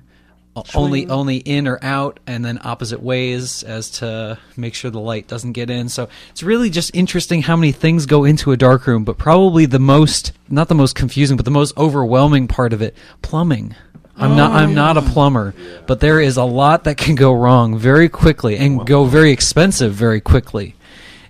only 0.75 1.09
only 1.09 1.37
in 1.39 1.67
or 1.67 1.79
out 1.83 2.21
and 2.27 2.45
then 2.45 2.61
opposite 2.63 3.03
ways 3.03 3.63
as 3.63 3.91
to 3.91 4.39
make 4.57 4.75
sure 4.75 4.91
the 4.91 5.01
light 5.01 5.27
doesn't 5.27 5.53
get 5.53 5.71
in. 5.71 5.89
So 5.89 6.09
it's 6.31 6.43
really 6.43 6.71
just 6.71 6.95
interesting 6.95 7.43
how 7.43 7.57
many 7.57 7.73
things 7.73 8.07
go 8.07 8.25
into 8.25 8.53
a 8.53 8.57
dark 8.57 8.87
room 8.87 9.05
but 9.05 9.19
probably 9.19 9.67
the 9.67 9.79
most 9.79 10.33
not 10.49 10.69
the 10.69 10.75
most 10.75 10.95
confusing 10.95 11.37
but 11.37 11.45
the 11.45 11.51
most 11.51 11.77
overwhelming 11.77 12.49
part 12.49 12.73
of 12.73 12.83
it 12.83 12.97
plumbing. 13.23 13.75
I'm 14.17 14.37
not 14.37 14.53
I'm 14.53 14.75
not 14.75 14.97
a 14.97 15.03
plumber 15.03 15.55
but 15.87 15.99
there 15.99 16.21
is 16.21 16.37
a 16.37 16.45
lot 16.45 16.85
that 16.85 16.97
can 16.97 17.17
go 17.17 17.33
wrong 17.33 17.77
very 17.77 18.09
quickly 18.09 18.57
and 18.57 18.87
go 18.87 19.05
very 19.07 19.33
expensive 19.33 19.93
very 19.93 20.21
quickly 20.21 20.77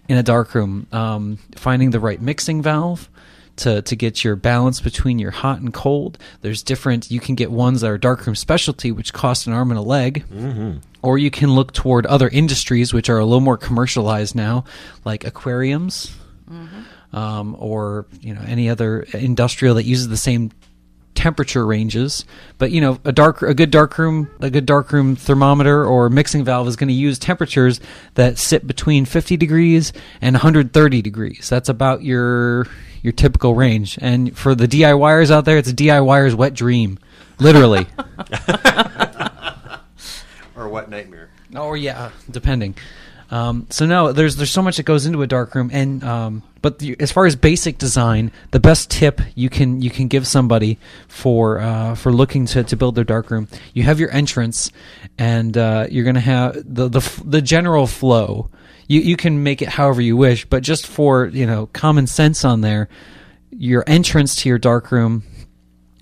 in 0.06 0.18
a 0.18 0.22
dark 0.22 0.54
room. 0.54 0.86
Um, 0.92 1.38
finding 1.56 1.90
the 1.90 2.00
right 2.00 2.20
mixing 2.20 2.60
valve 2.60 3.08
to, 3.56 3.82
to 3.82 3.96
get 3.96 4.24
your 4.24 4.36
balance 4.36 4.80
between 4.80 5.18
your 5.18 5.30
hot 5.30 5.60
and 5.60 5.72
cold. 5.72 6.18
There's 6.40 6.62
different, 6.62 7.10
you 7.10 7.20
can 7.20 7.34
get 7.34 7.50
ones 7.50 7.80
that 7.80 7.90
are 7.90 7.98
darkroom 7.98 8.36
specialty, 8.36 8.92
which 8.92 9.12
cost 9.12 9.46
an 9.46 9.52
arm 9.52 9.70
and 9.70 9.78
a 9.78 9.82
leg. 9.82 10.24
Mm-hmm. 10.32 10.78
Or 11.02 11.18
you 11.18 11.30
can 11.30 11.54
look 11.54 11.72
toward 11.72 12.06
other 12.06 12.28
industries, 12.28 12.94
which 12.94 13.10
are 13.10 13.18
a 13.18 13.24
little 13.24 13.40
more 13.40 13.58
commercialized 13.58 14.34
now, 14.34 14.64
like 15.04 15.24
aquariums. 15.24 16.14
Um, 17.12 17.54
or 17.60 18.06
you 18.20 18.34
know 18.34 18.42
any 18.44 18.68
other 18.68 19.02
industrial 19.12 19.76
that 19.76 19.84
uses 19.84 20.08
the 20.08 20.16
same 20.16 20.50
temperature 21.14 21.64
ranges. 21.64 22.24
But 22.58 22.70
you 22.70 22.80
know, 22.80 22.98
a 23.04 23.12
dark, 23.12 23.42
a 23.42 23.54
good 23.54 23.70
dark 23.70 23.96
room, 23.98 24.30
a 24.40 24.50
good 24.50 24.66
dark 24.66 24.92
room 24.92 25.16
thermometer 25.16 25.84
or 25.84 26.10
mixing 26.10 26.44
valve 26.44 26.68
is 26.68 26.76
going 26.76 26.88
to 26.88 26.94
use 26.94 27.18
temperatures 27.18 27.80
that 28.14 28.38
sit 28.38 28.66
between 28.66 29.04
50 29.04 29.36
degrees 29.36 29.92
and 30.20 30.34
130 30.34 31.02
degrees. 31.02 31.48
That's 31.48 31.68
about 31.68 32.02
your 32.02 32.66
your 33.04 33.12
typical 33.12 33.54
range. 33.54 33.96
And 34.00 34.36
for 34.36 34.56
the 34.56 34.66
DIYers 34.66 35.30
out 35.30 35.44
there, 35.44 35.58
it's 35.58 35.68
a 35.68 35.74
DIYer's 35.74 36.34
wet 36.34 36.54
dream, 36.54 36.98
literally. 37.38 37.86
Or 40.56 40.68
what 40.68 40.88
nightmare? 40.88 41.30
Oh 41.56 41.74
yeah, 41.74 42.10
depending. 42.30 42.76
Um, 43.30 43.66
so 43.70 43.86
no, 43.86 44.12
there's 44.12 44.36
there's 44.36 44.52
so 44.52 44.62
much 44.62 44.76
that 44.76 44.84
goes 44.84 45.04
into 45.04 45.22
a 45.22 45.26
dark 45.26 45.54
room, 45.54 45.70
and 45.72 46.04
um, 46.04 46.42
but 46.62 46.78
the, 46.78 46.94
as 47.00 47.10
far 47.10 47.26
as 47.26 47.34
basic 47.34 47.78
design, 47.78 48.30
the 48.52 48.60
best 48.60 48.90
tip 48.90 49.20
you 49.34 49.50
can 49.50 49.82
you 49.82 49.90
can 49.90 50.06
give 50.06 50.26
somebody 50.26 50.78
for 51.08 51.58
uh, 51.58 51.96
for 51.96 52.12
looking 52.12 52.46
to, 52.46 52.62
to 52.62 52.76
build 52.76 52.94
their 52.94 53.04
dark 53.04 53.30
room, 53.32 53.48
you 53.72 53.82
have 53.82 53.98
your 53.98 54.12
entrance, 54.12 54.70
and 55.18 55.58
uh, 55.58 55.86
you're 55.90 56.04
gonna 56.04 56.20
have 56.20 56.54
the 56.54 56.88
the 56.88 57.22
the 57.24 57.42
general 57.42 57.88
flow. 57.88 58.48
You 58.86 59.00
you 59.00 59.16
can 59.16 59.42
make 59.42 59.62
it 59.62 59.68
however 59.68 60.00
you 60.00 60.16
wish, 60.16 60.44
but 60.44 60.62
just 60.62 60.86
for 60.86 61.26
you 61.26 61.46
know 61.46 61.66
common 61.72 62.06
sense 62.06 62.44
on 62.44 62.60
there, 62.60 62.88
your 63.50 63.84
entrance 63.86 64.34
to 64.36 64.48
your 64.48 64.58
dark 64.58 64.90
room 64.90 65.22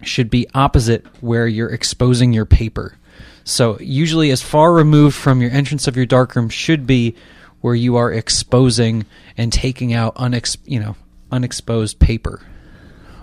should 0.03 0.31
be 0.31 0.49
opposite 0.55 1.07
where 1.21 1.47
you're 1.47 1.71
exposing 1.71 2.33
your 2.33 2.47
paper. 2.47 2.97
So 3.45 3.79
usually 3.81 4.31
as 4.31 4.43
far 4.43 4.73
removed 4.73 5.17
from 5.17 5.41
your 5.41 5.51
entrance 5.51 5.87
of 5.87 5.97
your 5.97 6.07
darkroom 6.07 6.49
should 6.49 6.87
be 6.87 7.17
where 7.61 7.75
you 7.75 7.97
are 7.97 8.13
exposing 8.13 9.07
and 9.37 9.53
taking 9.53 9.93
out 9.93 10.15
unex- 10.17 10.57
you 10.65 10.81
know, 10.81 10.97
unexposed 11.31 11.99
paper 11.99 12.41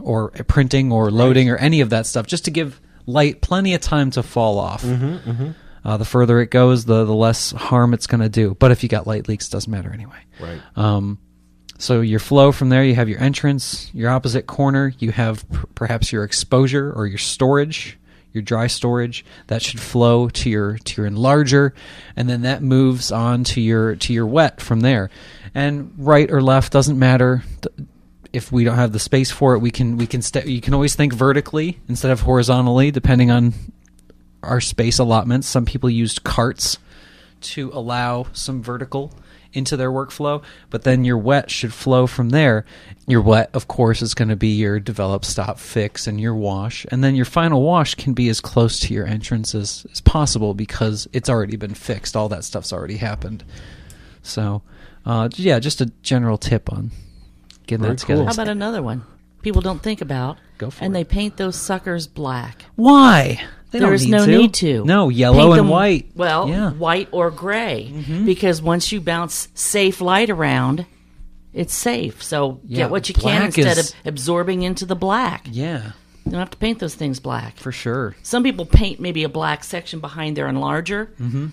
or 0.02 0.30
printing 0.48 0.92
or 0.92 1.12
loading 1.12 1.50
or 1.50 1.58
any 1.58 1.82
of 1.82 1.90
that 1.90 2.06
stuff 2.06 2.26
just 2.26 2.46
to 2.46 2.52
give 2.52 2.80
light 3.06 3.42
plenty 3.42 3.74
of 3.74 3.82
time 3.82 4.12
to 4.12 4.24
fall 4.24 4.58
off. 4.58 4.84
Mm-hmm, 4.84 5.30
mm-hmm. 5.30 5.52
Uh, 5.84 5.98
the 5.98 6.06
further 6.06 6.40
it 6.42 6.52
goes, 6.52 6.86
the 6.86 7.06
the 7.06 7.14
less 7.14 7.52
harm 7.52 7.94
it's 7.94 8.08
going 8.08 8.22
to 8.22 8.30
do. 8.30 8.56
But 8.60 8.72
if 8.72 8.84
you 8.84 8.90
got 8.90 9.08
light 9.08 9.28
leaks, 9.28 9.50
doesn't 9.50 9.72
matter 9.72 9.92
anyway. 9.92 10.20
Right. 10.40 10.62
Um, 10.76 11.20
so 11.78 12.02
your 12.02 12.20
flow 12.20 12.52
from 12.52 12.68
there, 12.70 12.84
you 12.84 12.96
have 12.96 13.08
your 13.08 13.22
entrance, 13.22 13.90
your 13.94 14.10
opposite 14.10 14.46
corner, 14.46 14.94
you 15.00 15.12
have 15.12 15.50
p- 15.50 15.60
perhaps 15.76 16.12
your 16.12 16.26
exposure 16.26 16.92
or 16.92 17.08
your 17.08 17.18
storage, 17.18 17.98
your 18.34 18.42
dry 18.42 18.68
storage 18.68 19.24
that 19.48 19.62
should 19.62 19.80
flow 19.80 20.28
to 20.30 20.50
your 20.50 20.78
to 20.78 21.02
your 21.02 21.10
enlarger, 21.10 21.72
and 22.18 22.30
then 22.30 22.42
that 22.42 22.62
moves 22.62 23.12
on 23.12 23.46
to 23.46 23.62
your 23.62 23.96
to 23.96 24.14
your 24.14 24.26
wet 24.26 24.60
from 24.60 24.82
there. 24.82 25.10
And 25.56 25.94
right 25.98 26.30
or 26.30 26.42
left 26.42 26.74
doesn't 26.74 27.00
matter. 27.00 27.44
If 28.32 28.52
we 28.52 28.64
don't 28.64 28.76
have 28.76 28.92
the 28.92 29.00
space 29.00 29.32
for 29.32 29.56
it, 29.56 29.60
we 29.60 29.72
can 29.72 29.96
we 29.98 30.06
can 30.06 30.22
st- 30.22 30.48
you 30.48 30.62
can 30.62 30.74
always 30.74 30.96
think 30.96 31.14
vertically 31.14 31.80
instead 31.88 32.12
of 32.12 32.22
horizontally, 32.22 32.92
depending 32.92 33.32
on 33.32 33.54
our 34.44 34.62
space 34.62 35.00
allotments. 35.00 35.48
Some 35.48 35.66
people 35.66 35.90
used 35.90 36.24
carts 36.24 36.78
to 37.42 37.72
allow 37.74 38.28
some 38.34 38.62
vertical 38.62 39.14
into 39.54 39.76
their 39.76 39.92
workflow, 39.92 40.44
but 40.70 40.84
then 40.84 41.04
your 41.04 41.18
wet 41.18 41.50
should 41.50 41.74
flow 41.74 42.06
from 42.06 42.30
there. 42.30 42.66
Your 43.08 43.22
wet, 43.22 43.50
of 43.54 43.68
course, 43.68 44.02
is 44.02 44.14
going 44.14 44.30
to 44.30 44.36
be 44.36 44.50
your 44.50 44.80
develop, 44.80 45.26
stop, 45.26 45.58
fix, 45.58 46.06
and 46.06 46.22
your 46.22 46.36
wash. 46.36 46.86
And 46.92 47.04
then 47.04 47.16
your 47.16 47.26
final 47.26 47.64
wash 47.64 47.96
can 47.96 48.14
be 48.14 48.30
as 48.30 48.42
close 48.42 48.80
to 48.82 48.94
your 48.94 49.08
entrance 49.08 49.56
as, 49.56 49.88
as 49.92 50.02
possible 50.02 50.54
because 50.54 51.08
it's 51.14 51.30
already 51.30 51.56
been 51.56 51.74
fixed. 51.74 52.16
All 52.16 52.30
that 52.30 52.44
stuff's 52.44 52.72
already 52.72 52.98
happened. 52.98 53.44
So, 54.22 54.62
uh, 55.06 55.30
yeah, 55.36 55.60
just 55.60 55.82
a 55.82 55.88
general 56.04 56.38
tip 56.38 56.72
on 56.72 56.92
getting 57.66 57.84
Very 57.84 57.96
that 57.96 58.02
together. 58.02 58.26
How 58.26 58.34
about 58.34 58.50
another 58.50 58.84
one? 58.84 59.04
People 59.42 59.62
don't 59.62 59.82
think 59.82 60.02
about. 60.02 60.38
Go 60.58 60.70
for 60.70 60.84
and 60.84 60.94
it. 60.94 61.00
they 61.00 61.04
paint 61.06 61.38
those 61.38 61.56
suckers 61.56 62.06
black. 62.06 62.66
Why? 62.76 63.42
They 63.72 63.80
There's 63.80 64.08
no 64.08 64.26
to. 64.26 64.32
need 64.38 64.54
to. 64.56 64.84
No, 64.86 65.10
yellow 65.10 65.38
Paint 65.38 65.50
and 65.52 65.60
them- 65.60 65.70
white. 65.70 66.12
Well, 66.16 66.50
yeah. 66.50 66.56
Mm-hmm. 66.72 66.80
white 66.80 67.08
or 67.12 67.30
gray. 67.30 67.94
Because 68.26 68.62
once 68.62 68.92
you 68.92 69.00
bounce 69.00 69.48
safe 69.54 70.02
light 70.02 70.30
around, 70.32 70.86
it's 71.54 71.74
safe. 71.76 72.24
So 72.24 72.62
Yeah, 72.66 72.78
get 72.78 72.92
what 72.92 73.10
you 73.10 73.16
can 73.16 73.44
instead 73.44 73.78
is- 73.78 73.92
of 73.92 73.96
absorbing 74.06 74.64
into 74.64 74.86
the 74.88 74.96
black. 74.96 75.48
Yeah, 75.52 75.92
You 76.26 76.32
don't 76.32 76.40
have 76.40 76.50
to 76.52 76.58
paint 76.58 76.80
those 76.80 76.96
things 76.96 77.20
black. 77.20 77.58
for 77.58 77.72
sure. 77.72 78.16
Some 78.24 78.42
people 78.44 78.66
paint 78.66 79.00
maybe 79.00 79.24
a 79.24 79.30
black 79.30 79.64
section 79.64 80.00
behind 80.00 80.36
their 80.36 80.48
enlarger. 80.48 81.10
Mm-hmm. 81.20 81.48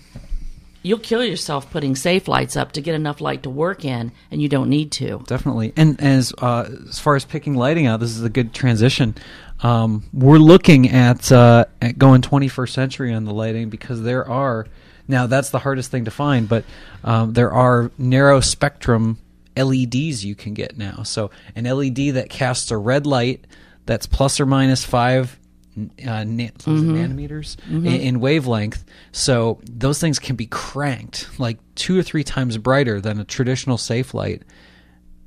You'll 0.83 0.99
kill 0.99 1.23
yourself 1.23 1.69
putting 1.69 1.95
safe 1.95 2.27
lights 2.29 2.55
up 2.55 2.71
to 2.73 2.81
get 2.81 2.95
enough 2.95 3.19
light 3.19 3.43
to 3.43 3.49
work 3.49 3.83
in, 3.83 4.11
and 4.31 4.41
you 4.41 4.47
don't 4.47 4.69
need 4.69 4.91
to. 4.93 5.21
Definitely. 5.27 5.73
And 5.75 5.99
as 5.99 6.31
uh, 6.37 6.69
as 6.87 6.97
far 6.97 7.15
as 7.15 7.25
picking 7.25 7.55
lighting 7.55 7.87
out, 7.87 7.99
this 7.99 8.11
is 8.15 8.23
a 8.23 8.29
good 8.29 8.53
transition. 8.53 9.13
Um, 9.61 10.03
we're 10.13 10.37
looking 10.37 10.89
at 10.89 11.31
uh, 11.31 11.65
at 11.81 11.97
going 11.97 12.21
21st 12.21 12.69
century 12.69 13.13
on 13.13 13.25
the 13.25 13.33
lighting 13.33 13.69
because 13.69 14.01
there 14.03 14.27
are 14.27 14.67
now 15.07 15.27
that's 15.27 15.49
the 15.49 15.59
hardest 15.59 15.89
thing 15.91 16.05
to 16.05 16.11
find, 16.11 16.47
but 16.47 16.63
um, 17.03 17.33
there 17.33 17.51
are 17.51 17.91
narrow 17.97 18.39
spectrum 18.39 19.17
LEDs 19.55 20.23
you 20.23 20.35
can 20.35 20.53
get 20.53 20.77
now. 20.77 21.03
So 21.03 21.31
an 21.55 21.63
LED 21.63 22.15
that 22.15 22.29
casts 22.29 22.69
a 22.71 22.77
red 22.77 23.05
light 23.07 23.47
that's 23.85 24.05
plus 24.05 24.39
or 24.39 24.45
minus 24.45 24.83
five 24.83 25.39
uh, 25.77 26.23
na- 26.23 26.43
it, 26.45 26.57
nanometers 26.57 27.57
in, 27.69 27.85
in 28.01 28.19
wavelength. 28.19 28.83
So 29.11 29.59
those 29.63 29.99
things 29.99 30.19
can 30.19 30.35
be 30.35 30.45
cranked 30.47 31.39
like 31.39 31.57
two 31.75 31.97
or 31.97 32.03
three 32.03 32.23
times 32.23 32.57
brighter 32.57 32.99
than 33.01 33.19
a 33.19 33.23
traditional 33.23 33.77
safe 33.77 34.13
light, 34.13 34.43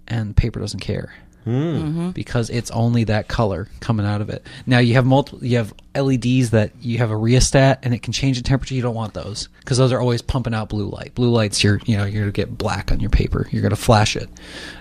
and 0.06 0.36
paper 0.36 0.60
doesn't 0.60 0.80
care 0.80 1.12
because 1.44 2.50
it's 2.50 2.70
only 2.70 3.04
that 3.04 3.28
color 3.28 3.68
coming 3.80 4.06
out 4.06 4.20
of 4.20 4.28
it. 4.30 4.46
Now 4.66 4.78
you 4.78 4.94
have 4.94 5.06
multiple, 5.06 5.44
you 5.44 5.56
have 5.56 5.72
LEDs 5.94 6.50
that 6.50 6.72
you 6.80 6.98
have 6.98 7.10
a 7.10 7.16
rheostat 7.16 7.80
and 7.82 7.92
it 7.94 8.02
can 8.02 8.12
change 8.12 8.36
the 8.36 8.42
temperature. 8.44 8.74
You 8.74 8.82
don't 8.82 8.94
want 8.94 9.14
those 9.14 9.48
because 9.60 9.78
those 9.78 9.92
are 9.92 10.00
always 10.00 10.22
pumping 10.22 10.54
out 10.54 10.68
blue 10.68 10.88
light. 10.88 11.14
Blue 11.14 11.30
lights, 11.30 11.64
you're 11.64 11.80
you 11.86 11.96
know 11.96 12.04
you're 12.04 12.22
gonna 12.22 12.32
get 12.32 12.56
black 12.56 12.92
on 12.92 13.00
your 13.00 13.10
paper. 13.10 13.48
You're 13.50 13.62
gonna 13.62 13.76
flash 13.76 14.16
it, 14.16 14.28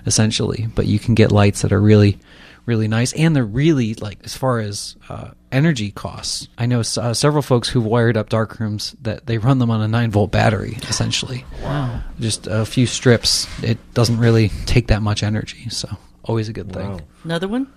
essentially. 0.06 0.68
But 0.74 0.86
you 0.86 0.98
can 0.98 1.14
get 1.14 1.32
lights 1.32 1.62
that 1.62 1.72
are 1.72 1.80
really 1.80 2.18
really 2.66 2.86
nice 2.88 3.12
and 3.14 3.34
they're 3.34 3.44
really 3.44 3.94
like 3.94 4.18
as 4.22 4.36
far 4.36 4.60
as 4.60 4.94
uh, 5.08 5.30
energy 5.50 5.90
costs 5.90 6.46
i 6.58 6.66
know 6.66 6.80
uh, 6.98 7.12
several 7.14 7.42
folks 7.42 7.70
who've 7.70 7.84
wired 7.86 8.18
up 8.18 8.28
dark 8.28 8.60
rooms 8.60 8.94
that 9.00 9.26
they 9.26 9.38
run 9.38 9.58
them 9.58 9.70
on 9.70 9.80
a 9.80 9.88
9 9.88 10.10
volt 10.10 10.30
battery 10.30 10.76
essentially 10.82 11.44
Wow. 11.64 12.02
just 12.20 12.46
a 12.46 12.66
few 12.66 12.86
strips 12.86 13.48
it 13.64 13.78
doesn't 13.94 14.18
really 14.18 14.50
take 14.66 14.88
that 14.88 15.00
much 15.02 15.22
energy 15.22 15.68
so 15.70 15.88
always 16.24 16.48
a 16.48 16.52
good 16.52 16.72
thing 16.72 17.00
Another 17.24 17.48
one? 17.48 17.72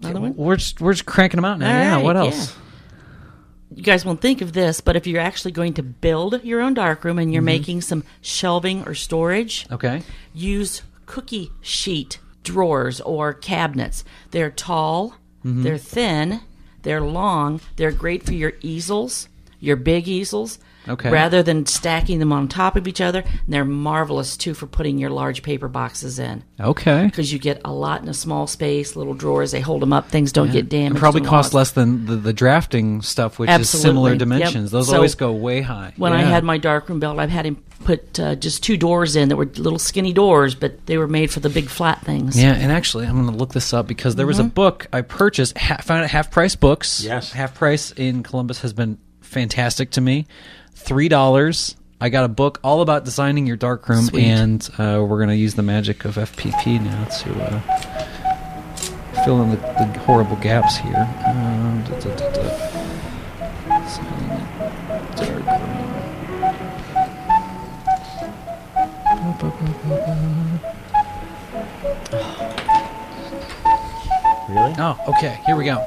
Another 0.00 0.20
one? 0.20 0.34
we're 0.36 0.56
just, 0.56 0.80
we're 0.80 0.92
just 0.92 1.06
cranking 1.06 1.38
them 1.38 1.44
out 1.44 1.58
now 1.58 1.66
All 1.68 1.72
yeah 1.84 1.94
right, 1.96 2.04
what 2.04 2.16
yeah. 2.16 2.22
else 2.24 2.54
You 3.74 3.82
guys 3.82 4.04
won't 4.04 4.20
think 4.20 4.40
of 4.42 4.52
this, 4.52 4.80
but 4.80 4.96
if 4.96 5.06
you're 5.06 5.20
actually 5.20 5.52
going 5.52 5.74
to 5.74 5.82
build 5.82 6.42
your 6.44 6.60
own 6.60 6.74
darkroom 6.74 7.18
and 7.18 7.32
you're 7.32 7.40
Mm-hmm. 7.40 7.46
making 7.46 7.80
some 7.82 8.04
shelving 8.20 8.84
or 8.86 8.94
storage, 8.94 9.66
okay 9.70 10.02
use 10.34 10.82
cookie 11.06 11.50
sheet 11.60 12.18
drawers 12.42 13.00
or 13.00 13.32
cabinets. 13.32 14.04
They're 14.30 14.50
tall, 14.50 15.14
Mm-hmm. 15.44 15.62
they're 15.62 15.78
thin, 15.78 16.40
they're 16.82 17.00
long, 17.00 17.60
they're 17.76 17.92
great 17.92 18.22
for 18.24 18.32
your 18.32 18.52
easels, 18.60 19.28
your 19.60 19.76
big 19.76 20.06
easels. 20.08 20.58
Okay. 20.88 21.10
Rather 21.10 21.42
than 21.42 21.64
stacking 21.66 22.18
them 22.18 22.32
on 22.32 22.48
top 22.48 22.74
of 22.76 22.88
each 22.88 23.00
other, 23.00 23.20
and 23.20 23.54
they're 23.54 23.64
marvelous 23.64 24.36
too 24.36 24.52
for 24.54 24.66
putting 24.66 24.98
your 24.98 25.10
large 25.10 25.42
paper 25.42 25.68
boxes 25.68 26.18
in 26.18 26.42
okay 26.58 27.04
because 27.06 27.32
you 27.32 27.38
get 27.38 27.60
a 27.64 27.72
lot 27.72 28.02
in 28.02 28.08
a 28.08 28.14
small 28.14 28.46
space. 28.46 28.96
Little 28.96 29.14
drawers, 29.14 29.52
they 29.52 29.60
hold 29.60 29.82
them 29.82 29.92
up. 29.92 30.08
Things 30.08 30.32
don't 30.32 30.50
get 30.50 30.68
damaged. 30.68 30.90
and 30.92 30.98
probably 30.98 31.20
cost 31.20 31.54
less 31.54 31.70
than 31.72 32.06
the, 32.06 32.16
the 32.16 32.32
drafting 32.32 33.00
stuff 33.02 33.38
which 33.38 33.48
is 33.50 33.54
Absolutely. 33.54 33.88
similar 33.88 34.10
Yep. 34.10 34.18
dimensions 34.18 34.70
those 34.70 34.88
So, 34.88 34.96
always 34.96 35.14
go 35.14 35.32
way 35.32 35.60
high 35.60 35.92
When 35.96 36.12
I 36.12 36.22
had 36.22 36.42
my 36.44 36.58
darkroom 36.58 36.98
built, 37.00 37.18
I've 37.18 37.30
had 37.30 37.46
him 37.46 37.62
put 37.84 38.18
uh, 38.20 38.34
just 38.36 38.62
two 38.62 38.76
doors 38.76 39.16
in 39.16 39.28
that 39.28 39.36
were 39.36 39.46
little 39.56 39.78
skinny 39.78 40.12
doors, 40.12 40.54
but 40.54 40.86
they 40.86 40.98
were 40.98 41.08
made 41.08 41.30
for 41.32 41.40
the 41.40 41.48
big 41.48 41.68
flat 41.68 42.00
things. 42.04 42.40
Yeah, 42.40 42.52
and 42.54 42.70
actually, 42.70 43.06
I'm 43.06 43.14
going 43.20 43.30
to 43.32 43.36
look 43.36 43.52
this 43.52 43.72
up 43.72 43.86
because 43.88 44.14
there 44.14 44.26
was 44.26 44.38
Mm-hmm. 44.38 44.46
a 44.46 44.50
book 44.50 44.86
I 44.92 45.00
purchased. 45.02 45.58
Ha- 45.58 45.78
found 45.82 46.04
it 46.04 46.10
half 46.10 46.30
price 46.30 46.54
books. 46.54 47.02
Yes. 47.04 47.32
half 47.32 47.54
price 47.56 47.90
in 47.92 48.22
Columbus 48.22 48.60
has 48.62 48.72
been 48.72 48.98
fantastic 49.20 49.90
to 49.92 50.00
me. 50.00 50.26
Three 50.74 51.08
dollars. 51.08 51.76
I 52.00 52.08
got 52.08 52.24
a 52.24 52.28
book 52.28 52.58
all 52.64 52.80
about 52.80 53.04
designing 53.04 53.46
your 53.46 53.56
darkroom, 53.56 54.06
Sweet. 54.06 54.24
and 54.24 54.68
uh, 54.76 55.04
we're 55.08 55.18
going 55.18 55.28
to 55.28 55.36
use 55.36 55.54
the 55.54 55.62
magic 55.62 56.04
of 56.04 56.16
FPP 56.16 56.82
now 56.82 57.04
to 57.04 57.44
uh, 57.44 59.24
fill 59.24 59.40
in 59.42 59.50
the, 59.50 59.56
the 59.56 59.98
horrible 60.00 60.34
gaps 60.36 60.78
here. 60.78 61.08
Um, 61.28 61.84
da, 61.84 62.00
da, 62.00 62.30
da. 62.32 63.72
Really? 74.48 74.74
Oh, 74.78 74.98
okay. 75.08 75.40
Here 75.46 75.56
we 75.56 75.64
go. 75.64 75.84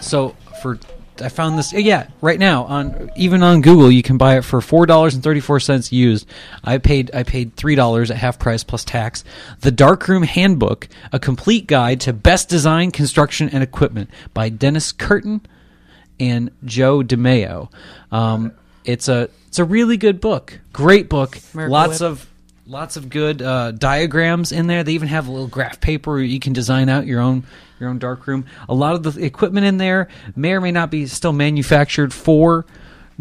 So 0.00 0.34
for 0.60 0.78
I 1.22 1.28
found 1.28 1.58
this 1.58 1.72
yeah, 1.72 2.08
right 2.20 2.38
now 2.38 2.64
on 2.64 3.10
even 3.16 3.42
on 3.42 3.60
Google 3.60 3.90
you 3.90 4.02
can 4.02 4.18
buy 4.18 4.38
it 4.38 4.42
for 4.42 4.60
four 4.60 4.86
dollars 4.86 5.14
and 5.14 5.22
thirty 5.22 5.40
four 5.40 5.60
cents 5.60 5.92
used. 5.92 6.26
I 6.64 6.78
paid 6.78 7.10
I 7.14 7.22
paid 7.22 7.56
three 7.56 7.74
dollars 7.74 8.10
at 8.10 8.16
half 8.16 8.38
price 8.38 8.64
plus 8.64 8.84
tax. 8.84 9.24
The 9.60 9.70
Darkroom 9.70 10.22
Handbook, 10.22 10.88
a 11.12 11.18
complete 11.18 11.66
guide 11.66 12.00
to 12.02 12.12
best 12.12 12.48
design, 12.48 12.90
construction, 12.90 13.48
and 13.48 13.62
equipment 13.62 14.10
by 14.34 14.48
Dennis 14.48 14.92
Curtin 14.92 15.40
and 16.20 16.50
Joe 16.64 17.02
DeMaio. 17.02 17.70
Um, 18.10 18.52
it's 18.84 19.08
a 19.08 19.28
it's 19.46 19.58
a 19.58 19.64
really 19.64 19.96
good 19.96 20.20
book. 20.20 20.60
Great 20.72 21.08
book. 21.08 21.38
Lots 21.54 22.00
Whip. 22.00 22.10
of 22.10 22.31
lots 22.66 22.96
of 22.96 23.08
good 23.08 23.42
uh, 23.42 23.72
diagrams 23.72 24.52
in 24.52 24.66
there. 24.66 24.84
They 24.84 24.92
even 24.92 25.08
have 25.08 25.28
a 25.28 25.30
little 25.30 25.48
graph 25.48 25.80
paper 25.80 26.12
where 26.12 26.20
you 26.20 26.40
can 26.40 26.52
design 26.52 26.88
out 26.88 27.06
your 27.06 27.20
own 27.20 27.44
your 27.80 27.88
own 27.88 27.98
dark 27.98 28.26
room. 28.26 28.46
A 28.68 28.74
lot 28.74 28.94
of 28.94 29.02
the 29.02 29.24
equipment 29.24 29.66
in 29.66 29.78
there 29.78 30.08
may 30.36 30.52
or 30.52 30.60
may 30.60 30.70
not 30.70 30.90
be 30.90 31.06
still 31.06 31.32
manufactured 31.32 32.14
for 32.14 32.64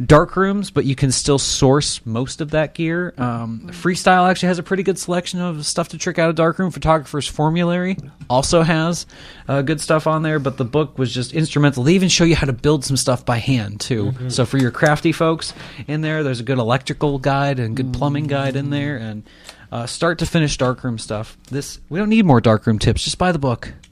dark 0.03 0.35
rooms, 0.35 0.71
but 0.71 0.85
you 0.85 0.95
can 0.95 1.11
still 1.11 1.37
source 1.39 2.05
most 2.05 2.41
of 2.41 2.51
that 2.51 2.73
gear. 2.73 3.13
Um, 3.17 3.67
Freestyle 3.71 4.29
actually 4.29 4.47
has 4.47 4.59
a 4.59 4.63
pretty 4.63 4.83
good 4.83 4.97
selection 4.97 5.41
of 5.41 5.65
stuff 5.65 5.89
to 5.89 5.97
trick 5.97 6.19
out 6.19 6.29
a 6.29 6.33
dark 6.33 6.59
room. 6.59 6.71
Photographer's 6.71 7.27
Formulary 7.27 7.97
also 8.29 8.61
has 8.61 9.05
uh, 9.47 9.61
good 9.61 9.81
stuff 9.81 10.07
on 10.07 10.23
there, 10.23 10.39
but 10.39 10.57
the 10.57 10.65
book 10.65 10.97
was 10.97 11.13
just 11.13 11.33
instrumental. 11.33 11.83
They 11.83 11.93
even 11.93 12.09
show 12.09 12.23
you 12.23 12.35
how 12.35 12.47
to 12.47 12.53
build 12.53 12.85
some 12.85 12.97
stuff 12.97 13.25
by 13.25 13.37
hand 13.37 13.79
too. 13.81 14.13
So 14.29 14.45
for 14.45 14.57
your 14.57 14.71
crafty 14.71 15.11
folks 15.11 15.53
in 15.87 16.01
there, 16.01 16.23
there's 16.23 16.39
a 16.39 16.43
good 16.43 16.57
electrical 16.57 17.19
guide 17.19 17.59
and 17.59 17.75
good 17.75 17.93
plumbing 17.93 18.27
guide 18.27 18.55
in 18.55 18.69
there, 18.69 18.97
and 18.97 19.23
uh, 19.71 19.85
start 19.85 20.19
to 20.19 20.25
finish 20.25 20.57
darkroom 20.57 20.97
stuff. 20.97 21.37
This 21.49 21.79
we 21.89 21.99
don't 21.99 22.09
need 22.09 22.25
more 22.25 22.41
darkroom 22.41 22.79
tips. 22.79 23.03
Just 23.03 23.17
buy 23.17 23.31
the 23.31 23.39
book. 23.39 23.73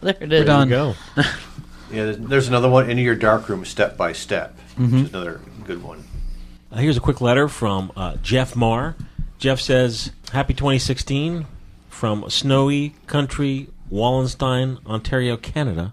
There 0.00 0.16
it 0.18 0.32
is. 0.32 0.40
We're 0.40 0.44
done. 0.44 0.68
Go. 0.70 0.94
Yeah, 1.90 2.04
there's, 2.04 2.18
there's 2.18 2.48
another 2.48 2.68
one 2.70 2.88
into 2.90 3.02
your 3.02 3.14
darkroom 3.16 3.64
step 3.64 3.96
by 3.96 4.12
step, 4.12 4.56
Mm-hmm. 4.78 4.96
which 4.96 5.04
is 5.04 5.08
another 5.10 5.40
good 5.64 5.82
one. 5.82 6.04
Uh, 6.72 6.76
here's 6.76 6.96
a 6.96 7.00
quick 7.00 7.20
letter 7.20 7.48
from 7.48 7.90
uh, 7.96 8.16
Jeff 8.22 8.54
Marr. 8.56 8.94
Jeff 9.38 9.60
says, 9.60 10.12
Happy 10.32 10.54
2016 10.54 11.46
from 11.88 12.28
snowy 12.30 12.94
country 13.06 13.68
Wallenstein, 13.90 14.78
Ontario, 14.86 15.36
Canada. 15.36 15.92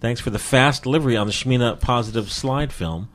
Thanks 0.00 0.20
for 0.20 0.30
the 0.30 0.38
fast 0.38 0.82
delivery 0.82 1.16
on 1.16 1.26
the 1.26 1.32
Shemina 1.32 1.80
Positive 1.80 2.30
slide 2.30 2.72
film. 2.72 3.08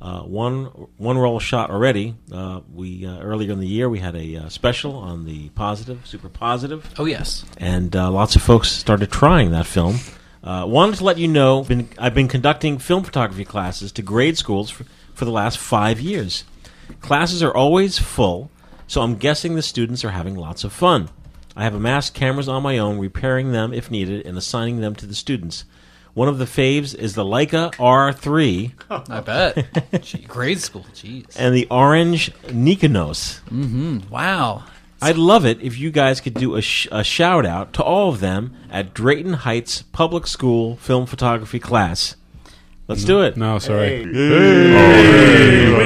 Uh, 0.00 0.20
one 0.20 0.66
one 0.96 1.18
roll 1.18 1.40
shot 1.40 1.70
already. 1.70 2.14
Uh, 2.32 2.60
we 2.72 3.04
uh, 3.04 3.18
earlier 3.18 3.50
in 3.50 3.58
the 3.58 3.66
year 3.66 3.88
we 3.88 3.98
had 3.98 4.14
a 4.14 4.36
uh, 4.36 4.48
special 4.48 4.94
on 4.94 5.24
the 5.24 5.48
positive, 5.50 6.06
super 6.06 6.28
positive, 6.28 6.88
Oh 6.98 7.04
yes. 7.04 7.44
and 7.56 7.96
uh, 7.96 8.08
lots 8.08 8.36
of 8.36 8.42
folks 8.42 8.70
started 8.70 9.10
trying 9.10 9.50
that 9.50 9.66
film. 9.66 9.96
Uh, 10.48 10.64
wanted 10.64 10.96
to 10.96 11.04
let 11.04 11.18
you 11.18 11.28
know 11.28 11.62
been, 11.62 11.90
I've 11.98 12.14
been 12.14 12.26
conducting 12.26 12.78
film 12.78 13.04
photography 13.04 13.44
classes 13.44 13.92
to 13.92 14.02
grade 14.02 14.38
schools 14.38 14.70
for, 14.70 14.84
for 15.12 15.26
the 15.26 15.30
last 15.30 15.58
five 15.58 16.00
years. 16.00 16.44
Classes 17.02 17.42
are 17.42 17.54
always 17.54 17.98
full, 17.98 18.50
so 18.86 19.02
I'm 19.02 19.16
guessing 19.16 19.56
the 19.56 19.62
students 19.62 20.06
are 20.06 20.10
having 20.12 20.36
lots 20.36 20.64
of 20.64 20.72
fun. 20.72 21.10
I 21.54 21.64
have 21.64 21.74
amassed 21.74 22.14
cameras 22.14 22.48
on 22.48 22.62
my 22.62 22.78
own, 22.78 22.98
repairing 22.98 23.52
them 23.52 23.74
if 23.74 23.90
needed, 23.90 24.24
and 24.24 24.38
assigning 24.38 24.80
them 24.80 24.94
to 24.94 25.04
the 25.04 25.14
students. 25.14 25.66
One 26.14 26.28
of 26.28 26.38
the 26.38 26.46
faves 26.46 26.94
is 26.94 27.14
the 27.14 27.24
Leica 27.24 27.74
R3 27.74 28.72
I 29.10 29.20
bet. 29.20 30.02
Gee, 30.02 30.22
grade 30.22 30.60
school. 30.60 30.86
Jeez. 30.94 31.36
and 31.38 31.54
the 31.54 31.66
orange 31.70 32.32
Nikonos. 32.46 33.42
Mm-hmm. 33.50 34.08
Wow. 34.08 34.64
I'd 35.00 35.16
love 35.16 35.44
it 35.46 35.60
if 35.62 35.78
you 35.78 35.90
guys 35.90 36.20
could 36.20 36.34
do 36.34 36.56
a, 36.56 36.62
sh- 36.62 36.88
a 36.90 37.04
shout 37.04 37.46
out 37.46 37.72
to 37.74 37.82
all 37.82 38.08
of 38.08 38.20
them 38.20 38.54
at 38.70 38.94
Drayton 38.94 39.32
Heights 39.34 39.82
Public 39.82 40.26
School 40.26 40.76
film 40.76 41.06
photography 41.06 41.60
class. 41.60 42.16
Let's 42.88 43.04
do 43.04 43.20
it. 43.22 43.36
No, 43.36 43.58
sorry. 43.58 44.04
Way 44.06 44.12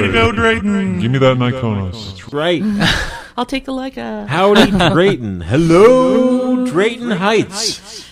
to 0.01 0.09
go, 0.11 0.31
Drayton! 0.31 0.99
Give 1.01 1.11
me 1.11 1.19
that 1.19 1.37
Nikonos. 1.37 2.31
Right. 2.33 2.63
I'll 3.37 3.45
take 3.45 3.65
the 3.65 3.71
Leica. 3.73 4.23
Uh, 4.23 4.27
Howdy, 4.27 4.71
Drayton. 4.93 5.41
Hello, 5.41 6.65
Drayton 6.65 7.11
Heights. 7.11 8.07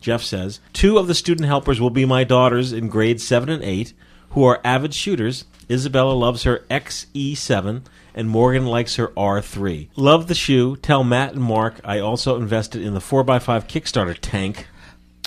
Jeff 0.00 0.22
says 0.22 0.60
two 0.72 0.96
of 0.98 1.06
the 1.06 1.14
student 1.14 1.46
helpers 1.46 1.80
will 1.80 1.90
be 1.90 2.04
my 2.04 2.24
daughters 2.24 2.72
in 2.72 2.88
grades 2.88 3.26
seven 3.26 3.48
and 3.48 3.62
eight, 3.62 3.92
who 4.30 4.42
are 4.44 4.60
avid 4.64 4.94
shooters. 4.94 5.44
Isabella 5.70 6.12
loves 6.12 6.42
her 6.44 6.64
XE7, 6.70 7.82
and 8.14 8.28
Morgan 8.28 8.66
likes 8.66 8.96
her 8.96 9.08
R3. 9.08 9.88
Love 9.96 10.28
the 10.28 10.34
shoe. 10.34 10.76
Tell 10.76 11.02
Matt 11.04 11.32
and 11.34 11.42
Mark 11.42 11.80
I 11.84 11.98
also 12.00 12.36
invested 12.36 12.82
in 12.82 12.94
the 12.94 13.00
4x5 13.00 13.66
Kickstarter 13.66 14.16
tank. 14.20 14.66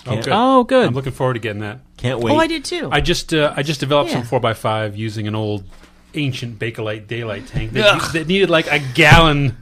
Oh, 0.05 0.15
good. 0.15 0.29
Oh, 0.31 0.63
good. 0.63 0.87
I'm 0.87 0.93
looking 0.93 1.11
forward 1.11 1.33
to 1.33 1.39
getting 1.39 1.61
that. 1.61 1.79
Can't 1.97 2.19
wait. 2.19 2.31
Oh, 2.31 2.37
I 2.37 2.47
did 2.47 2.63
too. 2.63 2.89
I 2.91 3.01
just 3.01 3.33
uh, 3.33 3.53
I 3.57 3.63
just 3.63 3.79
developed 3.79 4.09
Yeah. 4.11 4.17
some 4.17 4.25
four 4.25 4.45
x 4.45 4.59
five 4.59 4.95
using 4.95 5.27
an 5.27 5.35
old 5.35 5.63
ancient 6.13 6.57
Bakelite 6.59 7.07
daylight 7.07 7.47
tank 7.47 7.73
that, 7.73 8.13
that 8.13 8.27
needed 8.27 8.49
like 8.49 8.67
a 8.71 8.79
gallon 8.93 9.57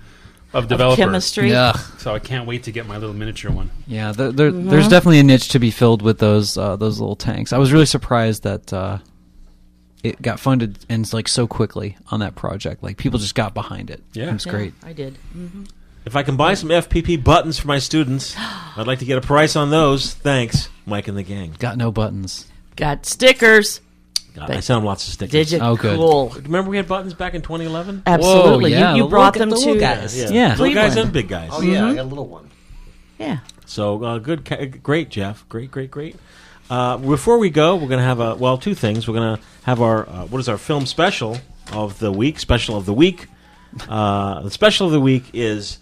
of 0.54 0.68
developer. 0.68 1.02
Chemistry. 1.02 1.50
Yeah. 1.50 1.74
So 1.98 2.14
I 2.14 2.20
can't 2.20 2.46
wait 2.48 2.64
to 2.64 2.72
get 2.72 2.86
my 2.86 2.98
little 2.98 3.16
miniature 3.16 3.52
one. 3.52 3.72
Yeah, 3.88 4.12
there, 4.12 4.32
there, 4.32 4.52
there's 4.52 4.88
definitely 4.88 5.20
a 5.20 5.24
niche 5.24 5.50
to 5.50 5.60
be 5.60 5.72
filled 5.72 6.02
with 6.02 6.20
those 6.20 6.58
uh, 6.58 6.76
those 6.76 7.00
little 7.00 7.16
tanks. 7.16 7.52
I 7.52 7.58
was 7.58 7.74
really 7.74 7.86
surprised 7.88 8.44
that 8.44 8.72
uh, 8.72 9.00
it 10.06 10.22
got 10.22 10.40
funded 10.40 10.78
and 10.90 11.12
like 11.14 11.28
so 11.28 11.48
quickly 11.48 11.98
on 12.12 12.20
that 12.20 12.36
project. 12.36 12.84
Like 12.84 12.98
people 12.98 13.20
just 13.20 13.36
got 13.36 13.54
behind 13.54 13.90
it. 13.90 14.04
Yeah. 14.14 14.30
it 14.30 14.34
was 14.34 14.46
Yeah, 14.46 14.52
great. 14.52 14.74
I 14.84 14.94
did. 14.94 15.18
Mm. 15.36 15.68
If 16.06 16.16
I 16.16 16.22
can 16.22 16.38
buy 16.38 16.54
some 16.54 16.70
FPP 16.70 17.24
buttons 17.24 17.58
for 17.58 17.68
my 17.68 17.80
students, 17.80 18.36
I'd 18.78 18.86
like 18.88 19.00
to 19.00 19.06
get 19.06 19.18
a 19.18 19.22
price 19.22 19.56
on 19.56 19.72
those. 19.72 20.14
Thanks, 20.14 20.70
Mike 20.86 21.08
and 21.08 21.18
the 21.18 21.24
gang. 21.24 21.56
Got 21.58 21.78
no 21.78 21.92
buttons. 21.92 22.46
Got 22.76 23.06
stickers. 23.06 23.82
God, 24.36 24.52
I 24.52 24.60
sent 24.60 24.80
them 24.80 24.84
lots 24.84 25.08
of 25.08 25.14
stickers. 25.14 25.32
Did 25.32 25.52
you? 25.54 25.60
Oh, 25.62 25.76
good. 25.78 25.96
Cool. 25.96 26.30
Remember 26.44 26.70
we 26.70 26.76
had 26.76 26.90
buttons 26.90 27.14
back 27.14 27.34
in 27.36 27.42
2011? 27.42 28.04
Absolutely. 28.06 28.72
yeah, 28.72 28.92
You, 28.92 28.98
you 28.98 29.04
look 29.04 29.10
brought 29.12 29.36
at 29.36 29.40
them 29.40 29.50
the 29.50 29.56
to 29.56 29.62
little 29.62 29.80
guys. 29.80 30.20
Yeah, 30.22 30.30
Yeah. 30.30 30.56
little 30.56 30.74
guys 30.76 30.96
and 30.98 31.12
big 31.14 31.30
guys. 31.30 31.50
Oh 31.54 31.62
yeah, 31.62 31.88
I 31.88 31.96
got 31.96 32.02
a 32.02 32.04
little 32.04 32.28
one. 32.28 32.52
Yeah. 33.18 33.40
So 33.66 34.04
uh, 34.04 34.18
good, 34.20 34.44
great, 34.84 35.10
Jeff, 35.10 35.48
great, 35.50 35.72
great, 35.72 35.90
great. 35.90 36.18
Uh, 36.70 36.98
before 36.98 37.38
we 37.38 37.50
go, 37.50 37.76
we're 37.76 37.88
going 37.88 38.00
to 38.00 38.06
have 38.06 38.20
a 38.20 38.36
well, 38.36 38.58
two 38.58 38.74
things. 38.76 39.08
We're 39.08 39.16
going 39.16 39.38
to 39.38 39.44
have 39.64 39.82
our 39.82 40.08
uh, 40.10 40.26
what 40.26 40.40
is 40.40 40.50
our 40.50 40.58
film 40.58 40.86
special 40.86 41.38
of 41.72 42.00
the 42.00 42.12
week? 42.12 42.40
Special 42.40 42.76
of 42.76 42.86
the 42.86 42.94
week. 42.94 43.28
Uh, 43.88 44.42
the 44.42 44.52
special 44.52 44.88
of 44.88 44.94
the 44.94 45.02
week 45.02 45.24
is 45.34 45.80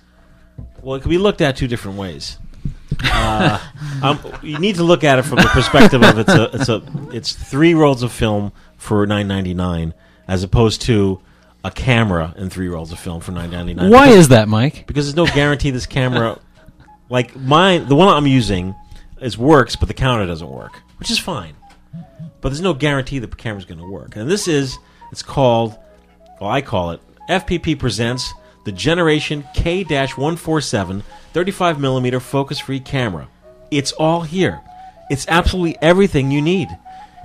well, 0.81 0.95
it 0.95 1.01
can 1.01 1.09
be 1.09 1.17
looked 1.17 1.41
at 1.41 1.55
two 1.55 1.67
different 1.67 1.97
ways. 1.97 2.37
Uh, 3.03 3.59
um, 4.03 4.19
you 4.41 4.59
need 4.59 4.75
to 4.75 4.83
look 4.83 5.03
at 5.03 5.19
it 5.19 5.23
from 5.23 5.37
the 5.37 5.49
perspective 5.49 6.03
of 6.03 6.19
it's 6.19 6.33
a 6.33 6.43
it's 6.55 6.69
a 6.69 6.83
it's 7.11 7.33
three 7.33 7.73
rolls 7.73 8.03
of 8.03 8.11
film 8.11 8.51
for 8.77 9.05
nine 9.07 9.27
ninety 9.27 9.53
nine 9.53 9.93
as 10.27 10.43
opposed 10.43 10.81
to 10.81 11.21
a 11.63 11.71
camera 11.71 12.33
and 12.37 12.51
three 12.51 12.67
rolls 12.67 12.91
of 12.91 12.99
film 12.99 13.21
for 13.21 13.31
nine 13.31 13.49
ninety 13.51 13.73
nine. 13.73 13.89
Why 13.89 14.09
is 14.09 14.27
that, 14.29 14.47
Mike? 14.49 14.85
because 14.85 15.05
there's 15.05 15.15
no 15.15 15.33
guarantee 15.33 15.71
this 15.71 15.85
camera 15.85 16.39
like 17.09 17.35
mine 17.35 17.87
the 17.87 17.95
one 17.95 18.07
i'm 18.07 18.25
using 18.25 18.73
is 19.23 19.37
works 19.37 19.75
but 19.75 19.87
the 19.87 19.93
counter 19.93 20.25
doesn't 20.25 20.49
work 20.49 20.81
which 20.97 21.11
is 21.11 21.19
fine. 21.19 21.55
But 22.39 22.49
there's 22.49 22.61
no 22.61 22.73
guarantee 22.73 23.19
the 23.19 23.27
camera's 23.27 23.65
going 23.65 23.79
to 23.79 23.89
work. 23.89 24.15
And 24.15 24.29
this 24.29 24.47
is 24.47 24.77
it's 25.11 25.21
called 25.21 25.77
well 26.39 26.49
i 26.49 26.61
call 26.61 26.91
it 26.91 27.01
fpp 27.29 27.77
presents 27.77 28.33
the 28.65 28.71
generation 28.71 29.43
k-147 29.53 31.03
35 31.33 31.79
millimeter 31.79 32.19
focus 32.19 32.59
free 32.59 32.79
camera. 32.79 33.27
It's 33.71 33.91
all 33.93 34.21
here. 34.21 34.61
It's 35.09 35.27
absolutely 35.27 35.77
everything 35.81 36.31
you 36.31 36.41
need. 36.41 36.69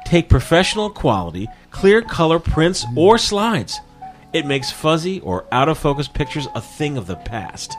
Take 0.04 0.28
professional 0.28 0.90
quality 0.90 1.46
clear 1.70 2.02
color 2.02 2.38
prints 2.38 2.84
or 2.96 3.18
slides. 3.18 3.78
It 4.32 4.46
makes 4.46 4.72
fuzzy 4.72 5.20
or 5.20 5.46
out 5.52 5.68
of 5.68 5.78
focus 5.78 6.08
pictures 6.08 6.48
a 6.54 6.60
thing 6.60 6.96
of 6.96 7.06
the 7.06 7.16
past. 7.16 7.76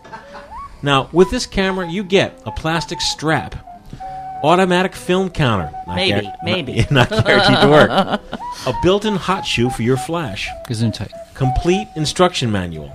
Now, 0.82 1.10
with 1.12 1.30
this 1.30 1.46
camera, 1.46 1.90
you 1.90 2.04
get 2.04 2.42
a 2.46 2.52
plastic 2.52 3.02
strap, 3.02 3.69
automatic 4.44 4.96
film 4.96 5.30
counter, 5.30 5.70
not 5.88 5.96
Maybe, 5.96 6.22
not- 6.28 6.36
maybe. 6.44 6.86
not, 6.92 7.10
guaranteed 7.10 7.62
to 7.62 7.68
work, 7.68 7.90
a 8.68 8.74
built-in 8.84 9.16
hot 9.16 9.46
shoe 9.46 9.70
for 9.70 9.84
your 9.84 9.98
flash, 9.98 10.50
Gesundheit. 10.68 11.12
complete 11.36 11.88
instruction 11.96 12.52
manual. 12.52 12.92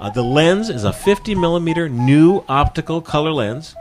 Uh, 0.00 0.08
the 0.10 0.22
lens 0.22 0.70
is 0.70 0.84
a 0.84 0.92
50 0.92 1.34
millimeter 1.34 1.88
new 1.88 2.42
optical 2.48 3.00
color 3.02 3.32
lens, 3.32 3.74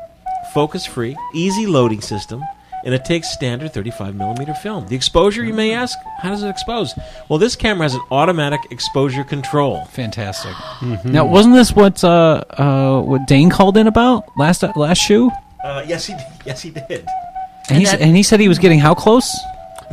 focus-free, 0.54 1.16
easy 1.34 1.66
loading 1.66 2.02
system, 2.02 2.44
and 2.86 2.94
it 2.94 3.04
takes 3.06 3.30
standard 3.34 3.74
35 3.74 4.16
millimeter 4.16 4.54
film. 4.54 4.88
The 4.88 4.96
exposure, 4.96 5.44
you 5.44 5.54
may 5.54 5.74
ask, 5.74 5.98
how 6.20 6.30
does 6.30 6.44
it 6.44 6.50
expose? 6.50 6.94
Well, 7.28 7.38
this 7.40 7.56
camera 7.56 7.84
has 7.84 7.94
an 7.96 8.02
automatic 8.12 8.62
exposure 8.72 9.24
control. 9.24 9.84
Fantastic. 9.86 10.54
Now, 11.06 11.26
wasn't 11.26 11.56
this 11.56 11.74
what 11.74 12.02
uh, 12.04 12.44
uh, 12.52 13.02
what 13.02 13.28
Dane 13.28 13.50
called 13.50 13.76
in 13.78 13.88
about 13.88 14.26
last 14.38 14.64
last 14.78 15.00
shoe? 15.00 15.30
Uh, 15.64 15.84
yes, 15.88 16.06
he 16.06 16.14
yes 16.46 16.62
he 16.62 16.70
did. 16.72 17.06
And, 17.70 17.78
he, 17.80 17.86
s- 17.86 17.92
that- 17.92 18.02
and 18.02 18.16
he 18.16 18.24
said 18.24 18.40
he 18.40 18.48
was 18.48 18.60
getting 18.60 18.80
how 18.80 18.94
close? 18.96 19.36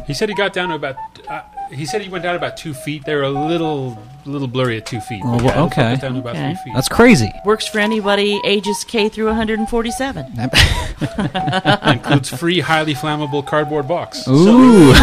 He 0.06 0.14
said 0.14 0.28
he 0.28 0.34
got 0.34 0.52
down 0.52 0.68
to 0.70 0.74
about. 0.76 0.96
Uh, 1.28 1.42
he 1.72 1.84
said 1.84 2.00
he 2.00 2.08
went 2.08 2.22
down 2.22 2.36
about 2.36 2.56
two 2.56 2.72
feet. 2.72 3.04
They 3.04 3.14
were 3.16 3.24
a 3.24 3.28
little, 3.28 3.98
little 4.24 4.46
blurry 4.46 4.76
at 4.76 4.86
two 4.86 5.00
feet. 5.00 5.20
Oh, 5.24 5.30
well, 5.36 5.44
yeah, 5.46 5.58
it 5.58 5.62
looks 5.62 5.76
like 5.76 5.88
okay. 5.94 6.00
down 6.00 6.12
to 6.14 6.18
about 6.20 6.36
Okay. 6.36 6.54
three 6.54 6.62
feet. 6.64 6.74
That's 6.76 6.88
crazy. 6.88 7.32
Works 7.44 7.66
for 7.66 7.80
anybody 7.80 8.40
ages 8.44 8.84
K 8.86 9.08
through 9.08 9.26
147. 9.26 10.26
That 10.36 11.80
includes 11.94 12.28
free, 12.30 12.60
highly 12.60 12.94
flammable 12.94 13.44
cardboard 13.46 13.88
box. 13.88 14.26
Ooh. 14.28 14.94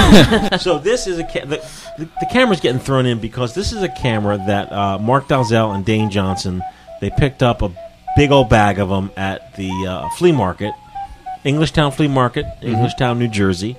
so 0.57 0.79
this 0.79 1.05
is 1.05 1.19
a 1.19 1.23
ca- 1.23 1.45
the, 1.45 1.57
the, 1.97 2.05
the 2.05 2.27
camera's 2.31 2.59
getting 2.61 2.79
thrown 2.79 3.05
in 3.05 3.19
because 3.19 3.53
this 3.53 3.71
is 3.73 3.83
a 3.83 3.89
camera 3.89 4.37
that 4.47 4.71
uh, 4.71 4.97
Mark 4.99 5.27
Dalzell 5.27 5.75
and 5.75 5.85
Dane 5.85 6.09
Johnson 6.09 6.61
they 7.01 7.09
picked 7.11 7.43
up 7.43 7.61
a 7.61 7.71
big 8.15 8.31
old 8.31 8.49
bag 8.49 8.79
of 8.79 8.89
them 8.89 9.11
at 9.17 9.55
the 9.55 9.69
uh, 9.87 10.09
flea 10.17 10.31
market, 10.31 10.73
Englishtown 11.45 11.93
Flea 11.93 12.07
Market, 12.07 12.45
Englishtown, 12.61 13.17
New 13.17 13.27
Jersey. 13.27 13.75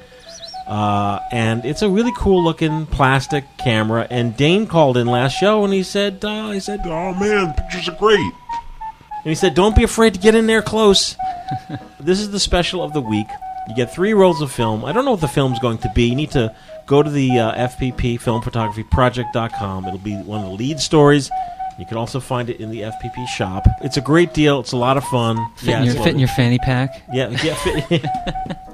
Uh, 0.66 1.18
and 1.30 1.64
it's 1.64 1.82
a 1.82 1.88
really 1.88 2.12
cool 2.16 2.42
looking 2.42 2.86
plastic 2.86 3.44
camera. 3.58 4.06
And 4.10 4.36
Dane 4.36 4.66
called 4.66 4.96
in 4.96 5.06
last 5.06 5.32
show 5.34 5.64
and 5.64 5.72
he 5.72 5.82
said, 5.82 6.24
uh, 6.24 6.50
he 6.50 6.60
said, 6.60 6.80
Oh 6.84 7.14
man, 7.14 7.52
pictures 7.54 7.88
are 7.88 7.96
great. 7.96 8.18
and 8.18 9.30
he 9.30 9.34
said, 9.34 9.54
"Don't 9.54 9.76
be 9.76 9.84
afraid 9.84 10.14
to 10.14 10.20
get 10.20 10.34
in 10.34 10.46
there 10.46 10.62
close." 10.62 11.16
this 12.00 12.20
is 12.20 12.30
the 12.30 12.40
special 12.40 12.82
of 12.82 12.92
the 12.92 13.00
week. 13.00 13.26
You 13.68 13.74
get 13.74 13.92
three 13.94 14.12
rolls 14.12 14.42
of 14.42 14.52
film. 14.52 14.84
I 14.84 14.92
don't 14.92 15.04
know 15.06 15.12
what 15.12 15.22
the 15.22 15.28
film's 15.28 15.58
going 15.58 15.78
to 15.78 15.92
be. 15.94 16.04
You 16.04 16.14
need 16.14 16.30
to 16.32 16.54
go 16.86 17.02
to 17.02 17.08
the 17.10 17.38
uh, 17.38 17.68
FPP 17.68 18.20
Film 18.20 18.42
Photography 18.42 18.84
Project.com. 18.84 19.86
It'll 19.86 19.98
be 19.98 20.16
one 20.16 20.40
of 20.40 20.50
the 20.50 20.56
lead 20.56 20.80
stories. 20.80 21.30
You 21.78 21.86
can 21.86 21.96
also 21.96 22.20
find 22.20 22.48
it 22.50 22.60
in 22.60 22.70
the 22.70 22.80
FPP 22.82 23.26
shop. 23.28 23.66
It's 23.82 23.96
a 23.96 24.00
great 24.00 24.32
deal. 24.32 24.60
It's 24.60 24.72
a 24.72 24.76
lot 24.76 24.96
of 24.96 25.04
fun. 25.04 25.36
Fit, 25.56 25.70
in, 25.70 25.82
it's 25.84 25.94
your, 25.94 26.04
fit 26.04 26.12
in 26.14 26.18
your 26.20 26.28
fanny 26.28 26.58
pack. 26.58 27.02
yeah, 27.12 27.30
yeah, 27.42 27.54
fit, 27.54 28.04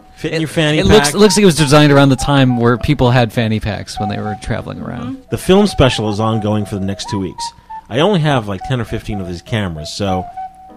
fit 0.17 0.33
in 0.35 0.41
your 0.43 0.49
fanny 0.49 0.79
It 0.81 0.87
pack. 0.87 0.93
looks, 0.97 1.15
it 1.15 1.17
looks 1.19 1.37
like 1.37 1.43
it 1.43 1.47
was 1.47 1.57
designed 1.57 1.93
around 1.93 2.11
the 2.11 2.17
time 2.17 2.59
where 2.59 2.77
people 2.77 3.11
had 3.11 3.33
fanny 3.33 3.59
packs 3.59 3.99
when 3.99 4.09
they 4.11 4.19
were 4.19 4.37
traveling 4.43 4.81
around. 4.83 5.17
Mm-hmm. 5.17 5.31
the 5.31 5.39
film 5.39 5.67
special 5.67 6.11
is 6.11 6.21
ongoing 6.21 6.67
for 6.67 6.75
the 6.77 6.85
next 6.85 7.09
two 7.09 7.19
weeks. 7.19 7.45
I 7.89 8.01
only 8.01 8.21
have 8.21 8.47
like 8.49 8.61
ten 8.69 8.81
or 8.81 8.85
fifteen 8.85 9.21
of 9.21 9.27
these 9.29 9.43
cameras, 9.43 9.93
so 9.93 10.25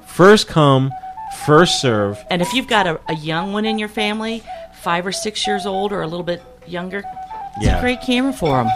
first 0.06 0.48
come, 0.48 0.92
first 1.46 1.82
serve. 1.82 2.18
And 2.32 2.42
if 2.42 2.54
you've 2.54 2.68
got 2.68 2.88
a, 2.88 3.00
a 3.08 3.16
young 3.16 3.52
one 3.54 3.66
in 3.66 3.78
your 3.78 3.90
family, 3.90 4.42
five 4.82 5.06
or 5.06 5.12
six 5.12 5.46
years 5.46 5.66
old 5.66 5.92
or 5.92 6.02
a 6.02 6.08
little 6.08 6.24
bit 6.26 6.42
younger, 6.66 7.04
it's 7.58 7.66
Yeah. 7.66 7.78
a 7.78 7.82
great 7.82 8.02
camera 8.02 8.34
for 8.34 8.64
them. 8.64 8.68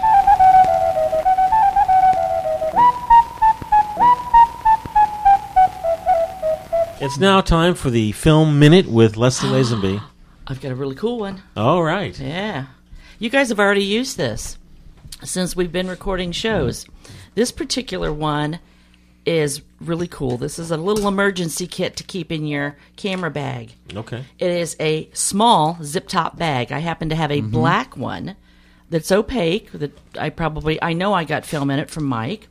It's 6.99 7.19
now 7.19 7.41
time 7.41 7.75
for 7.75 7.91
the 7.91 8.11
film 8.13 8.57
minute 8.57 8.87
with 8.87 9.17
Leslie 9.17 9.49
ah, 9.49 9.53
Lazenby. 9.53 10.01
I've 10.47 10.59
got 10.59 10.71
a 10.71 10.75
really 10.75 10.95
cool 10.95 11.19
one. 11.19 11.43
All 11.55 11.83
right. 11.83 12.17
Yeah. 12.19 12.65
You 13.19 13.29
guys 13.29 13.49
have 13.49 13.59
already 13.59 13.83
used 13.83 14.17
this 14.17 14.57
since 15.23 15.55
we've 15.55 15.71
been 15.71 15.87
recording 15.87 16.31
shows. 16.31 16.87
This 17.35 17.51
particular 17.51 18.11
one 18.11 18.59
is 19.27 19.61
really 19.79 20.07
cool. 20.07 20.37
This 20.37 20.57
is 20.57 20.71
a 20.71 20.77
little 20.77 21.07
emergency 21.07 21.67
kit 21.67 21.95
to 21.97 22.03
keep 22.03 22.31
in 22.31 22.47
your 22.47 22.75
camera 22.95 23.29
bag. 23.29 23.75
Okay. 23.93 24.23
It 24.39 24.49
is 24.49 24.75
a 24.79 25.07
small 25.13 25.77
zip 25.83 26.07
top 26.07 26.35
bag. 26.35 26.71
I 26.71 26.79
happen 26.79 27.09
to 27.09 27.15
have 27.15 27.31
a 27.31 27.41
mm-hmm. 27.41 27.51
black 27.51 27.95
one 27.95 28.35
that's 28.89 29.11
opaque 29.11 29.71
that 29.73 29.95
I 30.17 30.31
probably 30.31 30.81
I 30.81 30.93
know 30.93 31.13
I 31.13 31.25
got 31.25 31.45
film 31.45 31.69
in 31.69 31.77
it 31.77 31.91
from 31.91 32.05
Mike. 32.05 32.47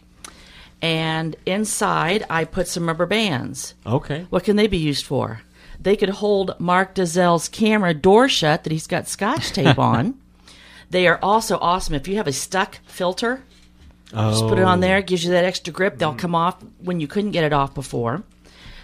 And 0.83 1.37
inside 1.47 2.25
I 2.29 2.45
put 2.45 2.69
some 2.69 2.87
rubber 2.87 3.07
bands. 3.07 3.75
Okay. 3.87 4.27
What 4.31 4.45
can 4.45 4.57
they 4.57 4.67
be 4.67 4.77
used 4.79 5.07
for? 5.07 5.41
They 5.81 5.97
could 5.97 6.09
hold 6.11 6.59
Mark 6.59 6.95
Dalzell's 6.95 7.49
camera 7.49 7.95
door 7.95 8.29
shut 8.29 8.65
that 8.65 8.73
he's 8.73 8.87
got 8.87 9.09
scotch 9.09 9.53
tape 9.53 9.79
on. 9.81 10.19
They 10.91 11.07
are 11.09 11.19
also 11.23 11.59
awesome 11.59 11.95
if 11.95 12.07
you 12.09 12.17
have 12.17 12.27
a 12.29 12.33
stuck 12.33 12.79
filter. 12.87 13.43
oh. 14.15 14.31
Just 14.31 14.47
put 14.47 14.59
it 14.59 14.65
on 14.65 14.81
there, 14.81 14.99
it 14.99 15.07
gives 15.07 15.25
you 15.25 15.31
that 15.33 15.45
extra 15.45 15.73
grip. 15.73 15.99
They'll 15.99 16.15
come 16.15 16.35
off 16.35 16.63
when 16.79 17.01
you 17.01 17.07
couldn't 17.09 17.33
get 17.33 17.45
it 17.45 17.53
off 17.53 17.75
before. 17.75 18.23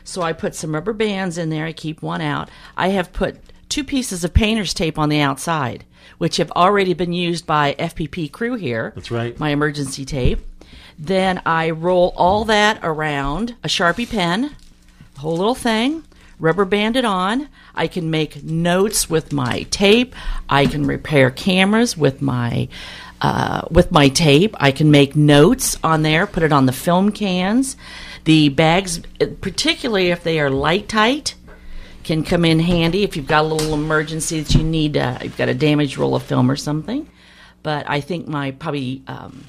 So 0.05 0.21
I 0.23 0.33
put 0.33 0.55
some 0.57 0.75
rubber 0.75 0.93
bands 0.93 1.39
in 1.39 1.49
there. 1.51 1.65
I 1.67 1.73
keep 1.73 2.03
one 2.03 2.21
out. 2.21 2.51
I 2.77 2.89
have 2.89 3.13
put 3.13 3.37
two 3.69 3.85
pieces 3.85 4.25
of 4.25 4.35
painter's 4.35 4.75
tape 4.75 4.99
on 4.99 5.09
the 5.09 5.21
outside, 5.21 5.85
which 6.19 6.39
have 6.39 6.51
already 6.53 6.93
been 6.93 7.13
used 7.13 7.47
by 7.47 7.75
FPP 7.79 8.33
crew 8.33 8.55
here. 8.55 8.93
That's 8.97 9.11
right. 9.13 9.39
My 9.39 9.51
emergency 9.51 10.05
tape. 10.05 10.41
Then 11.03 11.43
I 11.45 11.71
roll 11.71 12.15
all 12.17 12.45
that 12.45 12.79
around 12.81 13.57
a 13.65 13.67
Sharpie 13.67 14.09
pen, 14.09 14.55
whole 15.19 15.37
little 15.37 15.57
thing, 15.57 16.05
rubber 16.39 16.65
band 16.65 16.95
it 16.95 17.05
on. 17.05 17.49
I 17.75 17.89
can 17.89 18.09
make 18.09 18.45
notes 18.45 19.11
with 19.11 19.33
my 19.33 19.65
tape. 19.65 20.15
I 20.49 20.67
can 20.67 20.87
repair 20.87 21.33
cameras 21.33 21.97
with 21.97 22.23
my 22.23 22.69
uh, 23.21 23.63
with 23.69 23.91
my 23.91 24.11
tape. 24.11 24.55
I 24.61 24.71
can 24.71 24.93
make 24.93 25.17
notes 25.17 25.77
on 25.83 26.03
there, 26.03 26.25
put 26.25 26.45
it 26.45 26.53
on 26.53 26.67
the 26.67 26.73
film 26.73 27.11
cans. 27.11 27.77
The 28.23 28.51
bags, 28.51 29.01
particularly 29.41 30.11
if 30.11 30.23
they 30.23 30.39
are 30.39 30.51
light 30.51 30.89
tight, 30.89 31.35
can 32.05 32.23
come 32.23 32.45
in 32.45 32.61
handy 32.61 33.03
if 33.03 33.17
you've 33.17 33.27
got 33.27 33.45
a 33.45 33.49
little 33.49 33.75
emergency 33.75 34.41
that 34.41 34.55
you 34.55 34.63
need. 34.63 34.97
Uh, 34.97 35.19
you've 35.21 35.37
got 35.37 35.49
a 35.49 35.55
damaged 35.55 35.99
roll 35.99 36.15
of 36.15 36.23
film 36.23 36.49
or 36.49 36.55
something. 36.55 37.09
But 37.65 37.91
I 37.91 38.01
think 38.01 38.29
my 38.29 38.53
probably 38.53 39.03
um, 39.09 39.45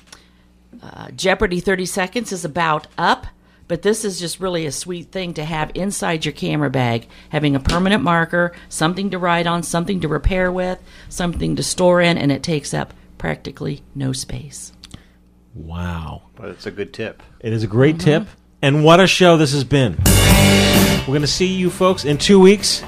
uh, 0.83 1.11
Jeopardy 1.11 1.59
30 1.59 1.85
seconds 1.85 2.31
is 2.31 2.43
about 2.45 2.87
up. 2.97 3.27
But 3.69 3.81
this 3.81 4.03
is 4.03 4.19
just 4.19 4.41
really 4.41 4.65
a 4.65 4.71
sweet 4.71 5.11
thing 5.11 5.33
to 5.35 5.45
have 5.45 5.71
inside 5.73 6.25
your 6.25 6.33
camera 6.33 6.69
bag, 6.69 7.07
having 7.29 7.55
a 7.55 7.61
permanent 7.61 8.03
marker, 8.03 8.51
something 8.67 9.11
to 9.11 9.17
write 9.17 9.47
on, 9.47 9.63
something 9.63 10.01
to 10.01 10.09
repair 10.09 10.51
with, 10.51 10.79
something 11.07 11.55
to 11.55 11.63
store 11.63 12.01
in, 12.01 12.17
and 12.17 12.31
it 12.31 12.43
takes 12.43 12.73
up 12.73 12.93
practically 13.17 13.81
no 13.95 14.11
space. 14.11 14.73
Wow. 15.55 16.23
But 16.35 16.49
it's 16.49 16.65
a 16.65 16.71
good 16.71 16.93
tip. 16.93 17.23
It 17.39 17.53
is 17.53 17.63
a 17.63 17.67
great 17.67 17.99
tip. 17.99 18.27
And 18.61 18.83
what 18.83 18.99
a 18.99 19.07
show 19.07 19.37
this 19.37 19.53
has 19.53 19.63
been. 19.63 19.97
We're 21.01 21.07
going 21.07 21.21
to 21.21 21.27
see 21.27 21.47
you 21.47 21.69
folks 21.69 22.05
in 22.05 22.17
two 22.17 22.39
weeks. 22.39 22.83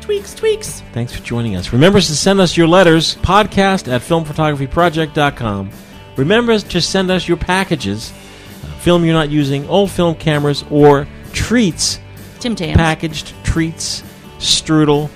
Tweaks, 0.00 0.34
tweaks. 0.34 0.82
Thanks 0.92 1.12
for 1.12 1.22
joining 1.22 1.56
us. 1.56 1.72
Remember 1.72 2.00
to 2.00 2.16
send 2.16 2.40
us 2.40 2.56
your 2.56 2.66
letters, 2.66 3.16
podcast 3.16 3.86
at 3.92 4.00
filmphotographyproject.com. 4.02 5.70
Remember 6.16 6.58
to 6.58 6.80
send 6.80 7.10
us 7.10 7.26
your 7.28 7.36
packages, 7.36 8.12
film 8.80 9.04
you're 9.04 9.14
not 9.14 9.30
using, 9.30 9.66
old 9.68 9.90
film 9.90 10.14
cameras, 10.14 10.64
or 10.70 11.06
treats, 11.32 11.98
Tim 12.40 12.54
Tams. 12.56 12.76
packaged 12.76 13.32
treats, 13.44 14.02
strudel, 14.38 15.08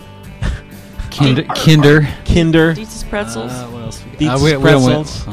Kinder. 1.11 1.43
Kinder. 1.55 2.09
Kinder, 2.25 2.75
Deetz's 2.75 3.05
pretzels. 3.05 3.53
Uh, 3.53 3.67
what 3.69 3.83
else? 3.83 4.03
Deets 4.19 4.29
Uh, 4.35 4.39
we- 4.39 4.57
we 4.57 4.71
don't 4.71 4.83
pretzels. 4.83 5.29
uh, 5.29 5.31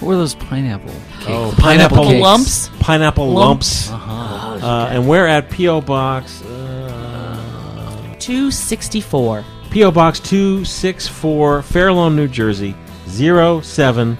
what 0.00 0.08
were 0.08 0.16
those 0.16 0.34
pineapple? 0.34 0.92
Cake? 1.20 1.28
Oh, 1.30 1.54
pineapple, 1.56 1.96
pineapple 1.98 2.04
cakes. 2.04 2.22
lumps. 2.22 2.70
pineapple 2.80 3.30
lumps. 3.32 3.90
Uh-huh. 3.90 4.66
Uh, 4.66 4.88
and 4.90 5.08
we're 5.08 5.26
at 5.26 5.48
P.O. 5.50 5.80
Box. 5.80 6.42
Uh, 6.42 8.14
264. 8.18 9.44
P.O. 9.70 9.90
Box 9.90 10.20
264, 10.20 11.62
Fairlawn, 11.62 12.14
New 12.16 12.28
Jersey, 12.28 12.74
07410. 13.06 14.18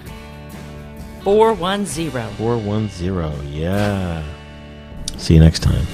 410. 1.25 3.53
Yeah. 3.53 4.23
See 5.17 5.35
you 5.35 5.41
next 5.41 5.61
time. 5.61 5.87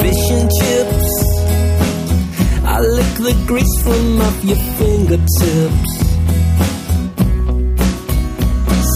fish 0.00 0.30
and 0.30 0.50
chips. 0.58 1.10
I 2.64 2.80
lick 2.80 3.12
the 3.26 3.34
grease 3.46 3.82
from 3.82 4.20
off 4.20 4.44
your 4.44 4.56
fingertips. 4.78 5.92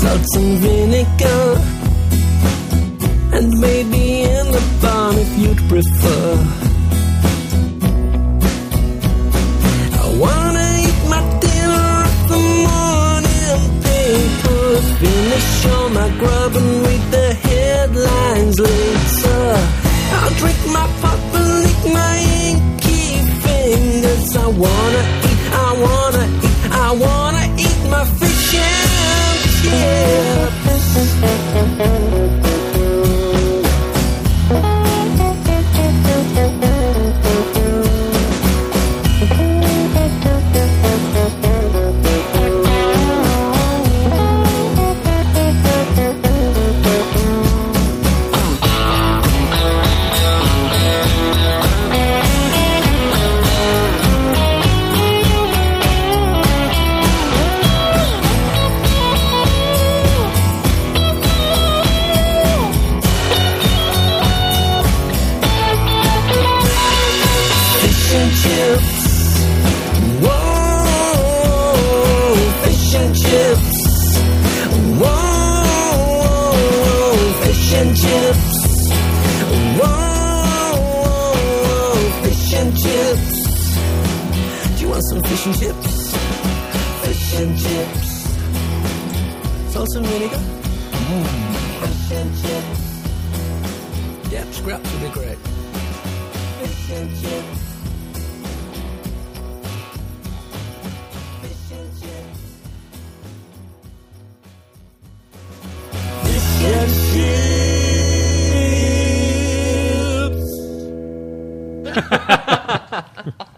Salt 0.01 0.37
and 0.37 0.59
vinegar. 0.59 1.61
And 3.33 3.49
maybe 3.61 3.80
prefer. 5.71 6.35
I 10.03 10.07
wanna 10.23 10.67
eat 10.87 11.01
my 11.15 11.23
dinner 11.45 11.87
off 12.03 12.17
the 12.33 12.41
morning 12.69 13.63
paper. 13.87 14.63
Finish 15.01 15.67
all 15.73 15.89
my 16.01 16.09
grub 16.21 16.53
and 16.61 16.71
read 16.87 17.05
the 17.17 17.29
headlines 17.49 18.59
later. 18.59 19.45
I'll 20.19 20.35
drink 20.43 20.61
my 20.79 20.89